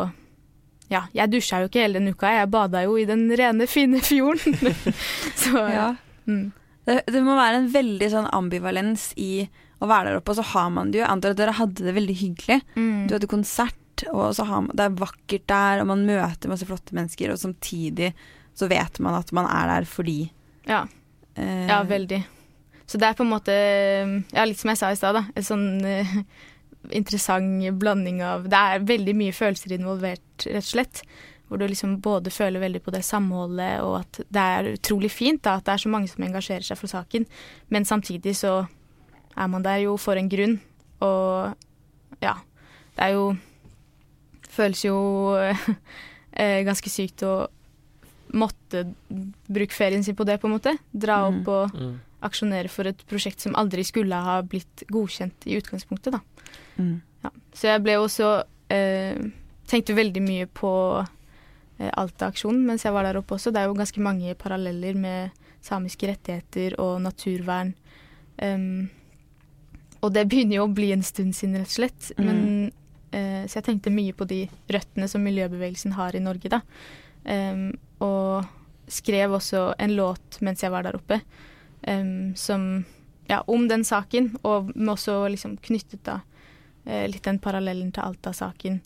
Ja, 0.91 1.08
jeg 1.18 1.32
dusja 1.34 1.64
jo 1.64 1.72
ikke 1.72 1.82
hele 1.82 1.98
den 1.98 2.14
uka, 2.14 2.30
jeg 2.30 2.52
bada 2.54 2.84
jo 2.86 2.93
i 3.00 3.08
den 3.10 3.26
rene, 3.34 3.66
fine 3.68 4.04
fjorden. 4.04 4.60
så 5.43 5.66
Ja. 5.74 5.89
Mm. 6.28 6.52
Det, 6.88 7.02
det 7.12 7.20
må 7.24 7.34
være 7.36 7.60
en 7.60 7.72
veldig 7.72 8.08
sånn 8.14 8.30
ambivalens 8.32 9.10
i 9.20 9.48
å 9.84 9.89
være 9.89 10.12
der 10.14 10.22
oppe, 10.22 10.32
og 10.32 10.39
så 10.39 10.45
har 10.54 10.70
man 10.72 10.91
det 10.91 11.02
jo. 11.02 11.04
Jeg 11.04 11.12
antar 11.12 11.34
at 11.34 11.41
dere 11.41 11.58
hadde 11.58 11.84
det 11.84 11.93
veldig 11.98 12.16
hyggelig. 12.22 12.58
Mm. 12.78 13.02
Du 13.10 13.16
hadde 13.18 13.30
konsert, 13.30 14.04
og 14.14 14.32
så 14.38 14.45
har 14.48 14.64
man, 14.64 14.72
det 14.78 14.86
er 14.86 14.95
vakkert 15.02 15.45
der, 15.52 15.82
og 15.84 15.89
man 15.91 16.06
møter 16.08 16.52
masse 16.52 16.68
flotte 16.70 16.95
mennesker, 16.95 17.34
og 17.34 17.41
samtidig 17.41 18.14
så 18.58 18.68
vet 18.72 18.99
man 19.05 19.20
at 19.20 19.32
man 19.38 19.45
er 19.49 19.70
der 19.76 19.86
fordi 19.89 20.32
Ja. 20.68 20.86
eh, 21.38 21.68
Ja, 21.70 21.84
veldig. 21.88 22.24
Så 22.88 22.97
det 22.97 23.08
er 23.10 23.18
på 23.20 23.26
en 23.26 23.34
måte, 23.34 23.53
ja, 24.32 24.45
litt 24.47 24.60
som 24.60 24.70
jeg 24.72 24.80
sa 24.80 24.91
i 24.91 24.95
stad, 24.99 25.18
da, 25.18 25.26
en 25.36 25.43
sånn 25.43 25.66
uh, 25.84 26.14
interessant 26.95 27.66
blanding 27.80 28.22
av 28.24 28.45
Det 28.47 28.55
er 28.58 28.86
veldig 28.88 29.16
mye 29.20 29.34
følelser 29.36 29.74
involvert, 29.76 30.45
rett 30.45 30.64
og 30.64 30.70
slett. 30.70 31.01
Hvor 31.47 31.60
du 31.60 31.68
liksom 31.68 31.97
både 32.03 32.32
føler 32.32 32.60
veldig 32.64 32.82
på 32.84 32.91
det 32.95 33.03
samholdet, 33.08 33.82
og 33.84 34.01
at 34.01 34.22
det 34.32 34.45
er 34.55 34.72
utrolig 34.74 35.12
fint 35.12 35.43
da, 35.43 35.58
at 35.60 35.66
det 35.68 35.74
er 35.76 35.84
så 35.84 35.91
mange 35.91 36.08
som 36.12 36.24
engasjerer 36.24 36.64
seg 36.64 36.80
for 36.80 36.91
saken. 36.91 37.28
Men 37.70 37.86
samtidig 37.88 38.34
så 38.39 38.55
er 39.38 39.47
man 39.51 39.64
der 39.64 39.84
jo 39.86 39.97
for 39.99 40.20
en 40.20 40.28
grunn. 40.32 40.58
Og 41.03 41.53
ja, 42.24 42.34
det 42.95 43.03
er 43.10 43.14
jo 43.20 43.36
Føles 44.58 44.80
jo 44.86 44.95
eh, 46.34 46.64
ganske 46.66 46.89
sykt 46.89 47.22
å 47.28 47.34
måtte 48.34 48.94
bruke 49.48 49.74
ferien 49.74 50.04
sin 50.04 50.16
på 50.16 50.26
det, 50.26 50.40
på 50.42 50.48
en 50.48 50.56
måte. 50.60 50.78
Dra 50.94 51.30
Mm. 51.30 51.42
opp 51.42 51.48
og 51.48 51.74
Mm. 51.80 52.00
aksjonere 52.24 52.70
for 52.70 52.88
et 52.88 53.06
prosjekt 53.08 53.40
som 53.40 53.54
aldri 53.56 53.84
skulle 53.86 54.14
ha 54.16 54.42
blitt 54.42 54.84
godkjent 54.90 55.46
i 55.46 55.58
utgangspunktet, 55.62 56.12
da. 56.12 56.20
Mm. 56.80 57.02
Ja. 57.24 57.30
Så 57.54 57.62
jeg 57.68 57.84
ble 57.84 57.94
også 57.98 58.44
eh, 58.70 59.16
Tenkte 59.68 59.94
veldig 59.96 60.22
mye 60.22 60.46
på 60.48 61.06
eh, 61.80 61.90
Alta-aksjonen 61.98 62.66
mens 62.66 62.84
jeg 62.84 62.94
var 62.94 63.04
der 63.04 63.18
oppe 63.18 63.36
også. 63.36 63.52
Det 63.52 63.60
er 63.62 63.66
jo 63.68 63.74
ganske 63.74 64.00
mange 64.00 64.34
paralleller 64.36 64.96
med 64.96 65.32
samiske 65.62 66.08
rettigheter 66.08 66.80
og 66.80 67.02
naturvern. 67.02 67.74
Um, 68.42 68.90
og 70.02 70.14
det 70.14 70.30
begynner 70.30 70.56
jo 70.56 70.68
å 70.68 70.74
bli 70.74 70.92
en 70.94 71.04
stund 71.04 71.34
siden, 71.36 71.58
rett 71.58 71.68
og 71.68 71.76
slett. 71.76 72.12
Mm. 72.18 72.26
Men, 72.26 72.72
eh, 73.12 73.44
så 73.48 73.60
jeg 73.60 73.64
tenkte 73.66 73.92
mye 73.92 74.14
på 74.14 74.26
de 74.26 74.48
røttene 74.70 75.10
som 75.10 75.22
miljøbevegelsen 75.24 75.94
har 75.94 76.16
i 76.16 76.20
Norge, 76.24 76.48
da. 76.50 76.62
Em, 77.28 77.72
og 78.04 78.46
skrev 78.88 79.34
også 79.36 79.74
en 79.84 79.96
låt 79.98 80.38
mens 80.46 80.64
jeg 80.64 80.72
var 80.72 80.86
der 80.88 80.96
oppe, 80.96 81.20
um, 81.88 82.32
som 82.36 82.86
Ja, 83.28 83.42
om 83.48 83.66
den 83.68 83.84
saken, 83.84 84.38
og 84.48 84.70
med 84.76 84.94
også 84.94 85.26
liksom 85.28 85.58
knyttet 85.60 86.00
da 86.08 86.22
eh, 86.86 87.10
litt 87.12 87.26
den 87.28 87.42
parallellen 87.44 87.90
til 87.92 88.06
Alta-saken. 88.06 88.78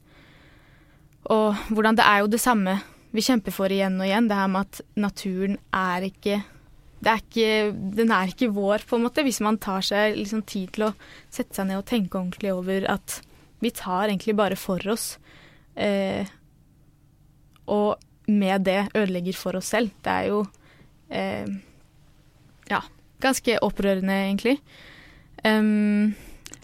Og 1.30 1.60
hvordan 1.70 2.00
det 2.00 2.08
er 2.10 2.24
jo 2.24 2.32
det 2.34 2.40
samme 2.42 2.80
vi 3.14 3.22
kjemper 3.22 3.54
for 3.54 3.70
igjen 3.70 4.00
og 4.00 4.08
igjen, 4.08 4.32
det 4.32 4.40
her 4.40 4.50
med 4.50 4.66
at 4.66 4.82
naturen 4.98 5.60
er 5.70 6.08
ikke 6.10 6.40
det 7.02 7.10
er 7.10 7.22
ikke, 7.22 7.54
den 7.98 8.12
er 8.14 8.30
ikke 8.30 8.52
vår, 8.54 8.84
på 8.86 8.98
en 8.98 9.08
måte, 9.08 9.24
hvis 9.26 9.42
man 9.42 9.58
tar 9.62 9.82
seg 9.86 10.18
liksom 10.20 10.44
tid 10.46 10.70
til 10.76 10.88
å 10.88 10.94
sette 11.34 11.58
seg 11.58 11.70
ned 11.70 11.80
og 11.80 11.88
tenke 11.90 12.18
ordentlig 12.18 12.52
over 12.54 12.86
at 12.94 13.16
vi 13.62 13.72
tar 13.74 14.06
egentlig 14.08 14.36
bare 14.38 14.58
for 14.58 14.86
oss. 14.90 15.16
Eh, 15.74 16.30
og 17.74 17.98
med 18.32 18.64
det 18.68 18.80
ødelegger 18.98 19.38
for 19.38 19.60
oss 19.60 19.72
selv. 19.76 19.92
Det 20.04 20.12
er 20.12 20.28
jo 20.32 20.42
eh, 21.12 21.48
ja, 22.72 22.82
ganske 23.24 23.58
opprørende, 23.66 24.16
egentlig. 24.30 24.58
Um, 25.46 26.14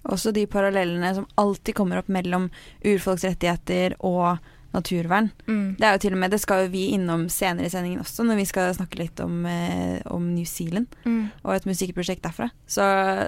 Også 0.07 0.31
de 0.31 0.45
parallellene 0.47 1.09
som 1.17 1.25
alltid 1.41 1.75
kommer 1.75 1.99
opp 1.99 2.07
mellom 2.13 2.49
urfolks 2.85 3.25
rettigheter 3.27 3.95
og 4.05 4.37
naturvern. 4.75 5.31
Mm. 5.47 5.75
Det 5.79 5.87
er 5.87 5.95
jo 5.95 6.01
til 6.03 6.13
og 6.13 6.19
med, 6.21 6.31
det 6.31 6.39
skal 6.43 6.65
jo 6.65 6.71
vi 6.73 6.83
innom 6.93 7.25
senere 7.33 7.65
i 7.67 7.71
sendingen 7.73 8.03
også, 8.03 8.23
når 8.27 8.37
vi 8.37 8.45
skal 8.45 8.75
snakke 8.77 8.99
litt 8.99 9.19
om, 9.23 9.39
eh, 9.49 10.01
om 10.13 10.27
New 10.35 10.45
Zealand 10.45 10.87
Mm. 11.07 11.31
og 11.43 11.55
et 11.55 11.65
musikkprosjekt 11.65 12.21
derfra. 12.27 12.49
Så, 12.67 12.83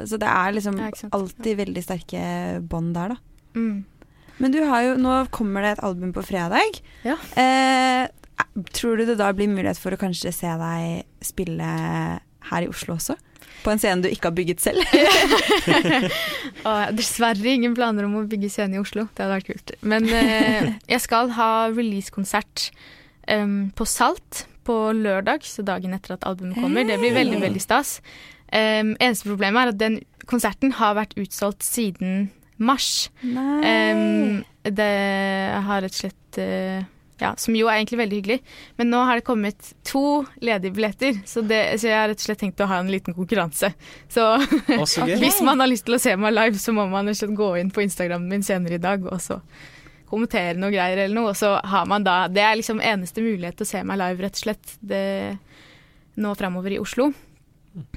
så 0.05 0.19
det 0.19 0.27
er 0.29 0.51
liksom 0.53 0.77
det 0.77 0.91
er 1.03 1.09
alltid 1.15 1.57
veldig 1.57 1.83
sterke 1.83 2.21
bånd 2.61 2.93
der, 2.95 3.15
da. 3.15 3.17
Mm. 3.55 3.85
Men 4.39 4.51
du 4.55 4.59
har 4.63 4.83
jo, 4.85 4.93
nå 5.01 5.15
kommer 5.35 5.65
det 5.65 5.71
et 5.77 5.83
album 5.83 6.13
på 6.15 6.23
fredag. 6.23 6.79
Ja. 7.03 7.17
Eh, 7.35 8.07
tror 8.73 8.99
du 8.99 9.07
det 9.09 9.17
da 9.19 9.31
blir 9.35 9.49
mulighet 9.51 9.79
for 9.79 9.95
å 9.95 9.99
kanskje 9.99 10.33
se 10.35 10.51
deg 10.61 11.25
spille 11.25 11.71
her 12.49 12.65
i 12.65 12.69
Oslo 12.71 12.95
også? 12.97 13.17
På 13.63 13.73
en 13.73 13.81
scene 13.81 14.05
du 14.05 14.07
ikke 14.07 14.29
har 14.29 14.37
bygget 14.37 14.63
selv? 14.63 14.83
har 16.65 16.93
dessverre 16.95 17.51
ingen 17.51 17.75
planer 17.75 18.07
om 18.07 18.21
å 18.21 18.27
bygge 18.29 18.51
scene 18.53 18.77
i 18.77 18.81
Oslo. 18.81 19.07
Det 19.11 19.25
hadde 19.25 19.35
vært 19.35 19.49
kult. 19.49 19.73
Men 19.83 20.07
eh, 20.07 20.71
jeg 20.87 21.03
skal 21.03 21.33
ha 21.35 21.51
releasekonsert 21.73 22.69
um, 23.27 23.69
på 23.75 23.87
Salt 23.89 24.45
på 24.67 24.77
lørdag, 24.95 25.43
så 25.47 25.65
dagen 25.65 25.95
etter 25.97 26.15
at 26.15 26.27
albumet 26.29 26.59
kommer. 26.61 26.87
Det 26.87 26.99
blir 27.01 27.15
veldig, 27.15 27.39
veldig 27.41 27.63
stas. 27.63 27.97
Um, 28.49 28.95
eneste 29.01 29.27
problemet 29.27 29.65
er 29.65 29.73
at 29.73 29.81
den 29.81 29.99
konserten 30.29 30.75
har 30.77 30.95
vært 30.97 31.17
utsolgt 31.19 31.65
siden 31.65 32.29
mars. 32.59 33.09
Em, 33.23 34.43
det 34.63 34.93
har 35.65 35.83
rett 35.83 35.95
og 35.95 36.01
slett 36.03 36.39
eh, 36.41 36.83
ja, 37.19 37.33
Som 37.37 37.55
jo 37.57 37.67
er 37.67 37.79
egentlig 37.79 37.99
veldig 38.01 38.19
hyggelig. 38.19 38.39
Men 38.79 38.91
nå 38.93 39.01
har 39.07 39.19
det 39.19 39.25
kommet 39.27 39.73
to 39.87 40.23
ledige 40.43 40.75
billetter, 40.75 41.19
så, 41.27 41.43
det, 41.45 41.61
så 41.81 41.89
jeg 41.89 41.97
har 41.99 42.07
rett 42.11 42.21
og 42.21 42.27
slett 42.29 42.43
tenkt 42.43 42.63
å 42.63 42.69
ha 42.69 42.79
en 42.79 42.91
liten 42.91 43.15
konkurranse. 43.17 43.73
Så 44.11 44.27
okay. 44.39 45.17
hvis 45.23 45.41
man 45.45 45.59
har 45.59 45.71
lyst 45.71 45.87
til 45.89 45.97
å 45.97 46.01
se 46.01 46.15
meg 46.19 46.35
live, 46.35 46.61
så 46.61 46.75
må 46.75 46.87
man 46.91 47.09
rett 47.09 47.19
og 47.19 47.23
slett 47.23 47.37
gå 47.39 47.51
inn 47.61 47.73
på 47.75 47.83
Instagramen 47.85 48.29
min 48.31 48.45
senere 48.45 48.79
i 48.79 48.83
dag 48.83 49.03
og 49.07 49.19
så 49.23 49.41
kommentere 50.09 50.57
noe 50.57 50.73
greier 50.73 51.03
eller 51.03 51.13
noe, 51.13 51.33
og 51.33 51.37
så 51.37 51.53
har 51.69 51.85
man 51.85 52.01
da 52.01 52.23
Det 52.33 52.41
er 52.41 52.55
liksom 52.57 52.81
eneste 52.81 53.21
mulighet 53.21 53.59
til 53.59 53.67
å 53.67 53.69
se 53.69 53.83
meg 53.85 53.99
live, 54.01 54.23
rett 54.25 54.39
og 54.39 54.45
slett, 54.47 54.77
det, 54.81 55.03
nå 56.17 56.35
framover 56.39 56.73
i 56.73 56.79
Oslo. 56.81 57.11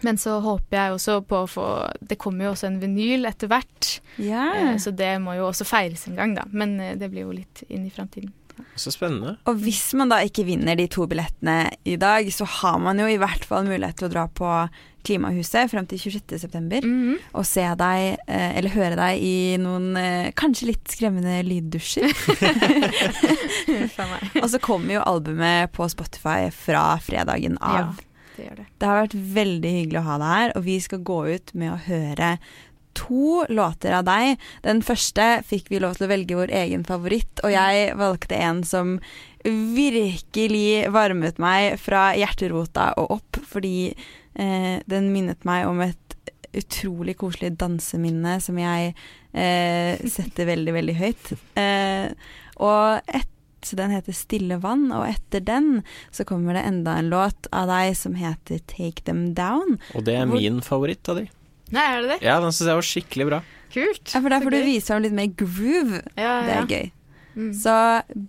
Men 0.04 0.18
så 0.20 0.36
håper 0.44 0.76
jeg 0.76 0.94
også 0.94 1.14
på 1.26 1.38
å 1.42 1.48
få 1.48 1.66
Det 2.04 2.18
kommer 2.20 2.44
jo 2.46 2.50
også 2.52 2.68
en 2.68 2.78
vinyl 2.82 3.24
etter 3.28 3.48
hvert. 3.50 3.88
Ja. 4.20 4.44
Eh, 4.54 4.76
Så 4.82 4.92
det 4.94 5.14
må 5.22 5.34
jo 5.38 5.48
også 5.48 5.66
feires 5.66 6.04
en 6.08 6.18
gang, 6.18 6.36
da. 6.36 6.44
Men 6.52 6.78
eh, 6.80 6.96
det 7.00 7.08
blir 7.12 7.26
jo 7.26 7.34
litt 7.34 7.64
inn 7.68 7.86
i 7.88 7.92
framtiden. 7.92 8.32
Så 8.76 8.92
spennende. 8.94 9.36
Og 9.48 9.58
hvis 9.62 9.92
man 9.98 10.12
da 10.12 10.20
ikke 10.24 10.46
vinner 10.48 10.78
de 10.78 10.86
to 10.90 11.06
billettene 11.10 11.66
i 11.88 11.98
dag, 12.00 12.28
så 12.32 12.46
har 12.60 12.78
man 12.82 13.00
jo 13.00 13.08
i 13.10 13.18
hvert 13.20 13.44
fall 13.48 13.66
mulighet 13.68 14.00
til 14.00 14.08
å 14.08 14.12
dra 14.12 14.26
på 14.32 14.48
Klimahuset 15.02 15.70
frem 15.72 15.86
til 15.90 15.98
26.9. 15.98 16.80
Mhm. 16.86 17.16
Og 17.34 17.46
se 17.46 17.64
deg, 17.78 18.18
eh, 18.28 18.56
eller 18.58 18.70
høre 18.70 18.98
deg 18.98 19.18
i 19.18 19.56
noen 19.58 19.96
eh, 19.98 20.30
kanskje 20.38 20.68
litt 20.70 20.94
skremmende 20.94 21.40
lyddusjer. 21.46 22.06
og 24.42 24.48
så 24.52 24.62
kommer 24.62 24.94
jo 24.98 25.02
albumet 25.02 25.74
på 25.74 25.88
Spotify 25.90 26.52
fra 26.54 26.84
fredagen 27.02 27.58
av. 27.58 27.98
det 28.36 28.46
gjør 28.46 28.60
det. 28.62 28.66
Det 28.78 28.88
har 28.88 29.02
vært 29.02 29.18
veldig 29.40 29.72
hyggelig 29.78 30.02
å 30.02 30.06
ha 30.06 30.20
deg 30.22 30.36
her, 30.36 30.54
og 30.56 30.68
vi 30.70 30.78
skal 30.86 31.02
gå 31.10 31.18
ut 31.34 31.54
med 31.58 31.74
å 31.74 31.80
høre 31.88 32.36
to 32.98 33.42
låter 33.48 33.94
av 33.98 34.06
deg. 34.08 34.40
Den 34.64 34.82
første 34.86 35.42
fikk 35.48 35.70
vi 35.72 35.80
lov 35.82 35.98
til 35.98 36.08
å 36.08 36.12
velge 36.12 36.38
vår 36.38 36.54
egen 36.62 36.86
favoritt, 36.88 37.42
og 37.44 37.54
jeg 37.54 37.92
valgte 38.00 38.38
en 38.38 38.62
som 38.66 38.96
virkelig 39.42 40.90
varmet 40.94 41.40
meg 41.42 41.78
fra 41.82 42.12
hjerterota 42.14 42.92
og 43.00 43.18
opp, 43.18 43.40
fordi 43.48 43.90
eh, 43.90 44.78
den 44.86 45.10
minnet 45.14 45.42
meg 45.48 45.66
om 45.70 45.82
et 45.82 45.98
utrolig 46.52 47.16
koselig 47.20 47.54
danseminne 47.60 48.36
som 48.44 48.58
jeg 48.60 48.92
eh, 49.32 50.00
setter 50.12 50.48
veldig, 50.50 50.74
veldig 50.76 50.96
høyt. 51.00 51.34
Eh, 51.58 52.12
og 52.62 53.12
et, 53.16 53.28
så 53.62 53.78
den 53.78 53.94
heter 53.94 54.14
Stille 54.16 54.58
vann, 54.62 54.88
og 54.94 55.06
etter 55.08 55.42
den 55.44 55.84
så 56.14 56.26
kommer 56.28 56.58
det 56.58 56.66
enda 56.68 56.98
en 56.98 57.12
låt 57.12 57.48
av 57.54 57.70
deg 57.70 57.94
som 57.98 58.18
heter 58.18 58.60
Take 58.70 59.06
Them 59.06 59.30
Down. 59.38 59.78
Og 59.96 60.04
det 60.06 60.18
er 60.18 60.28
min 60.28 60.60
favoritt 60.64 61.08
av 61.08 61.22
de. 61.22 61.30
Nei, 61.72 61.84
er 61.88 62.02
det 62.04 62.10
det? 62.14 62.18
Ja, 62.26 62.38
den 62.42 62.52
syns 62.52 62.68
jeg 62.68 62.78
var 62.78 62.88
skikkelig 62.88 63.28
bra. 63.30 63.38
Kult. 63.72 64.02
Ja, 64.12 64.20
for 64.20 64.28
der 64.34 64.44
får 64.44 64.52
du 64.52 64.58
vise 64.66 64.92
ham 64.92 65.04
litt 65.04 65.14
mer 65.16 65.30
groove. 65.32 66.02
Ja, 66.20 66.34
Det 66.44 66.56
er 66.58 66.68
gøy. 66.68 66.90
Mm. 67.32 67.52
Så 67.56 67.74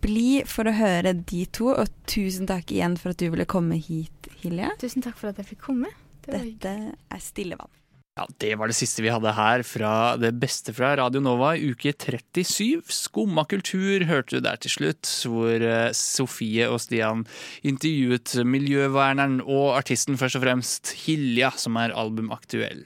bli 0.06 0.28
for 0.48 0.70
å 0.72 0.76
høre 0.78 1.12
de 1.28 1.44
to, 1.52 1.74
og 1.76 1.91
tusen 2.08 2.48
takk 2.48 2.72
igjen 2.72 2.96
for 3.00 3.12
at 3.12 3.20
du 3.20 3.28
ville 3.34 3.48
komme 3.50 3.76
hit, 3.76 4.30
Hilje. 4.39 4.70
Tusen 4.80 5.04
takk 5.04 5.18
for 5.20 5.34
at 5.34 5.41
jeg 5.41 5.50
fikk 5.54 5.66
komme. 5.68 5.91
Det 6.24 6.32
var 6.32 6.46
Dette 6.48 6.76
er 7.12 7.24
Stille 7.24 7.60
vann. 7.60 7.72
Ja, 8.14 8.28
Det 8.38 8.53
var 8.61 8.70
det 8.70 8.76
siste 8.78 9.01
vi 9.01 9.09
hadde 9.09 9.32
her 9.34 9.64
fra 9.66 10.14
det 10.22 10.36
beste 10.38 10.70
fra 10.78 10.91
Radio 10.99 11.18
Nova 11.24 11.55
i 11.57 11.72
uke 11.74 11.95
37. 11.97 12.84
Skumma 12.86 13.41
kultur 13.49 14.05
hørte 14.05 14.38
du 14.38 14.43
der 14.45 14.59
til 14.61 14.70
slutt, 14.70 15.09
hvor 15.26 15.57
eh, 15.57 15.89
Sofie 15.97 16.68
og 16.70 16.78
Stian 16.84 17.24
intervjuet 17.66 18.36
miljøverneren 18.45 19.39
og 19.41 19.80
artisten 19.80 20.20
først 20.22 20.38
og 20.38 20.43
fremst, 20.45 20.91
Hilja, 21.07 21.49
som 21.57 21.80
er 21.82 21.95
albumaktuell. 21.97 22.84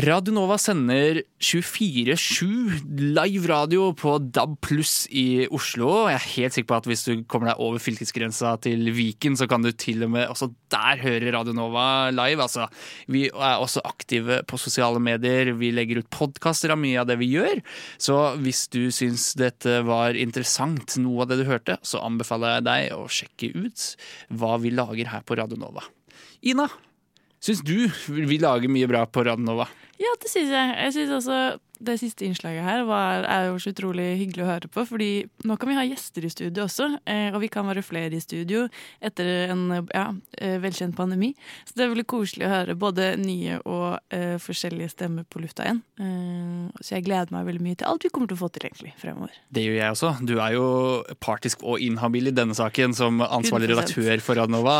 Radio 0.00 0.32
Nova 0.38 0.56
sender 0.56 1.20
24-7 1.44 2.80
live 3.20 3.52
radio 3.52 3.90
på 3.92 4.16
DAB 4.32 4.56
pluss 4.64 5.04
i 5.12 5.44
Oslo. 5.52 6.06
Jeg 6.08 6.16
er 6.22 6.28
helt 6.38 6.56
sikker 6.56 6.70
på 6.72 6.80
at 6.80 6.88
hvis 6.88 7.04
du 7.04 7.12
kommer 7.28 7.52
deg 7.52 7.60
over 7.60 7.84
fylkesgrensa 7.84 8.54
til 8.64 8.88
Viken, 8.96 9.36
så 9.36 9.44
kan 9.44 9.60
du 9.60 9.74
til 9.76 10.08
og 10.08 10.14
med 10.16 10.32
også 10.32 10.48
der 10.72 11.04
høre 11.04 11.36
Radio 11.36 11.52
Nova 11.52 12.08
live. 12.16 12.48
Altså, 12.48 12.70
vi 13.12 13.26
er 13.28 13.60
også 13.60 13.84
aktive 13.84 14.40
på 14.48 14.56
sosiale 14.56 14.69
medier. 15.00 15.52
Vi 15.58 15.72
legger 15.72 16.00
ut 16.02 16.10
podkaster 16.10 16.70
av 16.70 16.78
mye 16.78 17.00
av 17.00 17.08
det 17.08 17.16
vi 17.20 17.30
gjør. 17.32 17.62
Så 17.98 18.36
hvis 18.40 18.68
du 18.68 18.90
syns 18.90 19.34
dette 19.34 19.80
var 19.82 20.14
interessant, 20.14 20.96
noe 20.98 21.22
av 21.24 21.28
det 21.30 21.40
du 21.40 21.48
hørte, 21.48 21.78
så 21.82 22.02
anbefaler 22.04 22.58
jeg 22.58 22.66
deg 22.68 22.92
å 22.94 23.08
sjekke 23.08 23.52
ut 23.56 23.96
hva 24.30 24.58
vi 24.60 24.70
lager 24.70 25.10
her 25.10 25.24
på 25.26 25.38
Radio 25.40 25.58
Nova. 25.60 25.82
Ina, 26.42 26.68
syns 27.40 27.64
du 27.66 27.88
vi 28.06 28.38
lager 28.38 28.70
mye 28.70 28.88
bra 28.90 29.06
på 29.06 29.24
Radio 29.26 29.44
Nova? 29.44 29.68
Ja, 30.00 30.14
det 30.20 30.30
syns 30.32 30.52
jeg. 30.52 30.76
Jeg 30.76 30.96
synes 30.96 31.16
også 31.18 31.40
det 31.80 31.96
siste 32.00 32.26
innslaget 32.26 32.64
her 32.64 32.82
var, 32.88 33.24
er 33.24 33.48
jo 33.48 33.58
så 33.60 33.72
utrolig 33.72 34.06
hyggelig 34.20 34.44
å 34.44 34.48
høre 34.50 34.68
på. 34.72 34.84
fordi 34.88 35.10
nå 35.48 35.56
kan 35.60 35.70
vi 35.70 35.76
ha 35.78 35.84
gjester 35.88 36.26
i 36.26 36.30
studio 36.32 36.66
også, 36.66 36.88
eh, 37.08 37.30
og 37.32 37.40
vi 37.40 37.48
kan 37.52 37.66
være 37.68 37.84
flere 37.84 38.16
i 38.16 38.20
studio 38.20 38.66
etter 39.00 39.48
en 39.50 39.62
ja, 39.88 40.06
eh, 40.38 40.58
velkjent 40.60 40.96
pandemi. 40.96 41.32
Så 41.64 41.76
det 41.76 41.86
er 41.86 41.92
veldig 41.94 42.06
koselig 42.10 42.46
å 42.46 42.52
høre 42.52 42.76
både 42.76 43.14
nye 43.20 43.60
og 43.64 43.98
eh, 44.12 44.36
forskjellige 44.42 44.92
stemmer 44.92 45.24
på 45.24 45.40
lufta 45.40 45.66
igjen. 45.66 45.80
Eh, 46.00 46.82
så 46.84 46.96
jeg 46.98 47.06
gleder 47.08 47.32
meg 47.34 47.48
veldig 47.48 47.64
mye 47.64 47.80
til 47.80 47.88
alt 47.88 48.04
vi 48.04 48.12
kommer 48.12 48.30
til 48.30 48.36
å 48.38 48.42
få 48.42 48.50
til 48.52 48.68
egentlig 48.68 48.94
fremover. 49.00 49.40
Det 49.48 49.64
gjør 49.64 49.78
jeg 49.80 49.96
også. 49.96 50.12
Du 50.28 50.36
er 50.36 50.56
jo 50.58 50.66
partisk 51.24 51.64
og 51.64 51.80
inhabil 51.80 52.28
i 52.28 52.36
denne 52.36 52.56
saken 52.56 52.96
som 52.96 53.24
ansvarlig 53.24 53.70
100%. 53.70 53.74
redaktør 53.74 54.26
for 54.26 54.40
Radnova. 54.42 54.78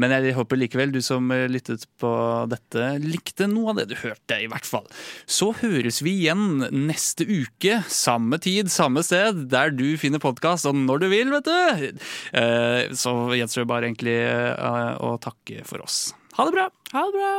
Men 0.00 0.16
jeg 0.16 0.34
håper 0.38 0.58
likevel 0.58 0.94
du 0.94 1.00
som 1.04 1.30
lyttet 1.30 1.86
på 2.00 2.10
dette, 2.50 2.90
likte 3.04 3.46
noe 3.50 3.70
av 3.70 3.82
det 3.82 3.90
du 3.92 3.96
hørte, 4.02 4.40
i 4.40 4.50
hvert 4.50 4.66
fall. 4.66 4.86
Så 5.30 5.52
høres 5.62 6.00
vi 6.02 6.16
igjen 6.24 6.39
neste 6.72 7.26
uke, 7.28 7.80
samme 7.90 8.38
tid, 8.42 8.70
samme 8.72 9.02
sted, 9.06 9.44
der 9.52 9.70
du 9.74 9.86
finner 10.00 10.22
podkast 10.22 10.66
og 10.70 10.76
når 10.78 11.04
du 11.04 11.08
vil, 11.12 11.30
vet 11.34 11.48
du. 11.48 11.98
Eh, 12.36 12.90
Så 12.96 13.12
gjenstår 13.36 13.64
det 13.64 13.70
bare 13.72 13.88
egentlig 13.90 14.16
eh, 14.24 14.94
å 15.00 15.14
takke 15.22 15.64
for 15.68 15.84
oss. 15.86 16.14
Ha 16.38 16.46
det 16.48 16.54
bra! 16.56 16.68
Ha 16.94 17.04
det 17.06 17.12
bra! 17.18 17.30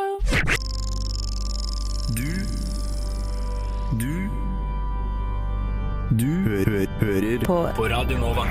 Du 2.11 2.31
Du 4.01 4.13
Du 6.11 6.27
hø 6.43 6.63
hører 6.65 7.45
På 7.45 7.61
på 7.75 7.87
Radio 7.91 8.17
Nova. 8.19 8.45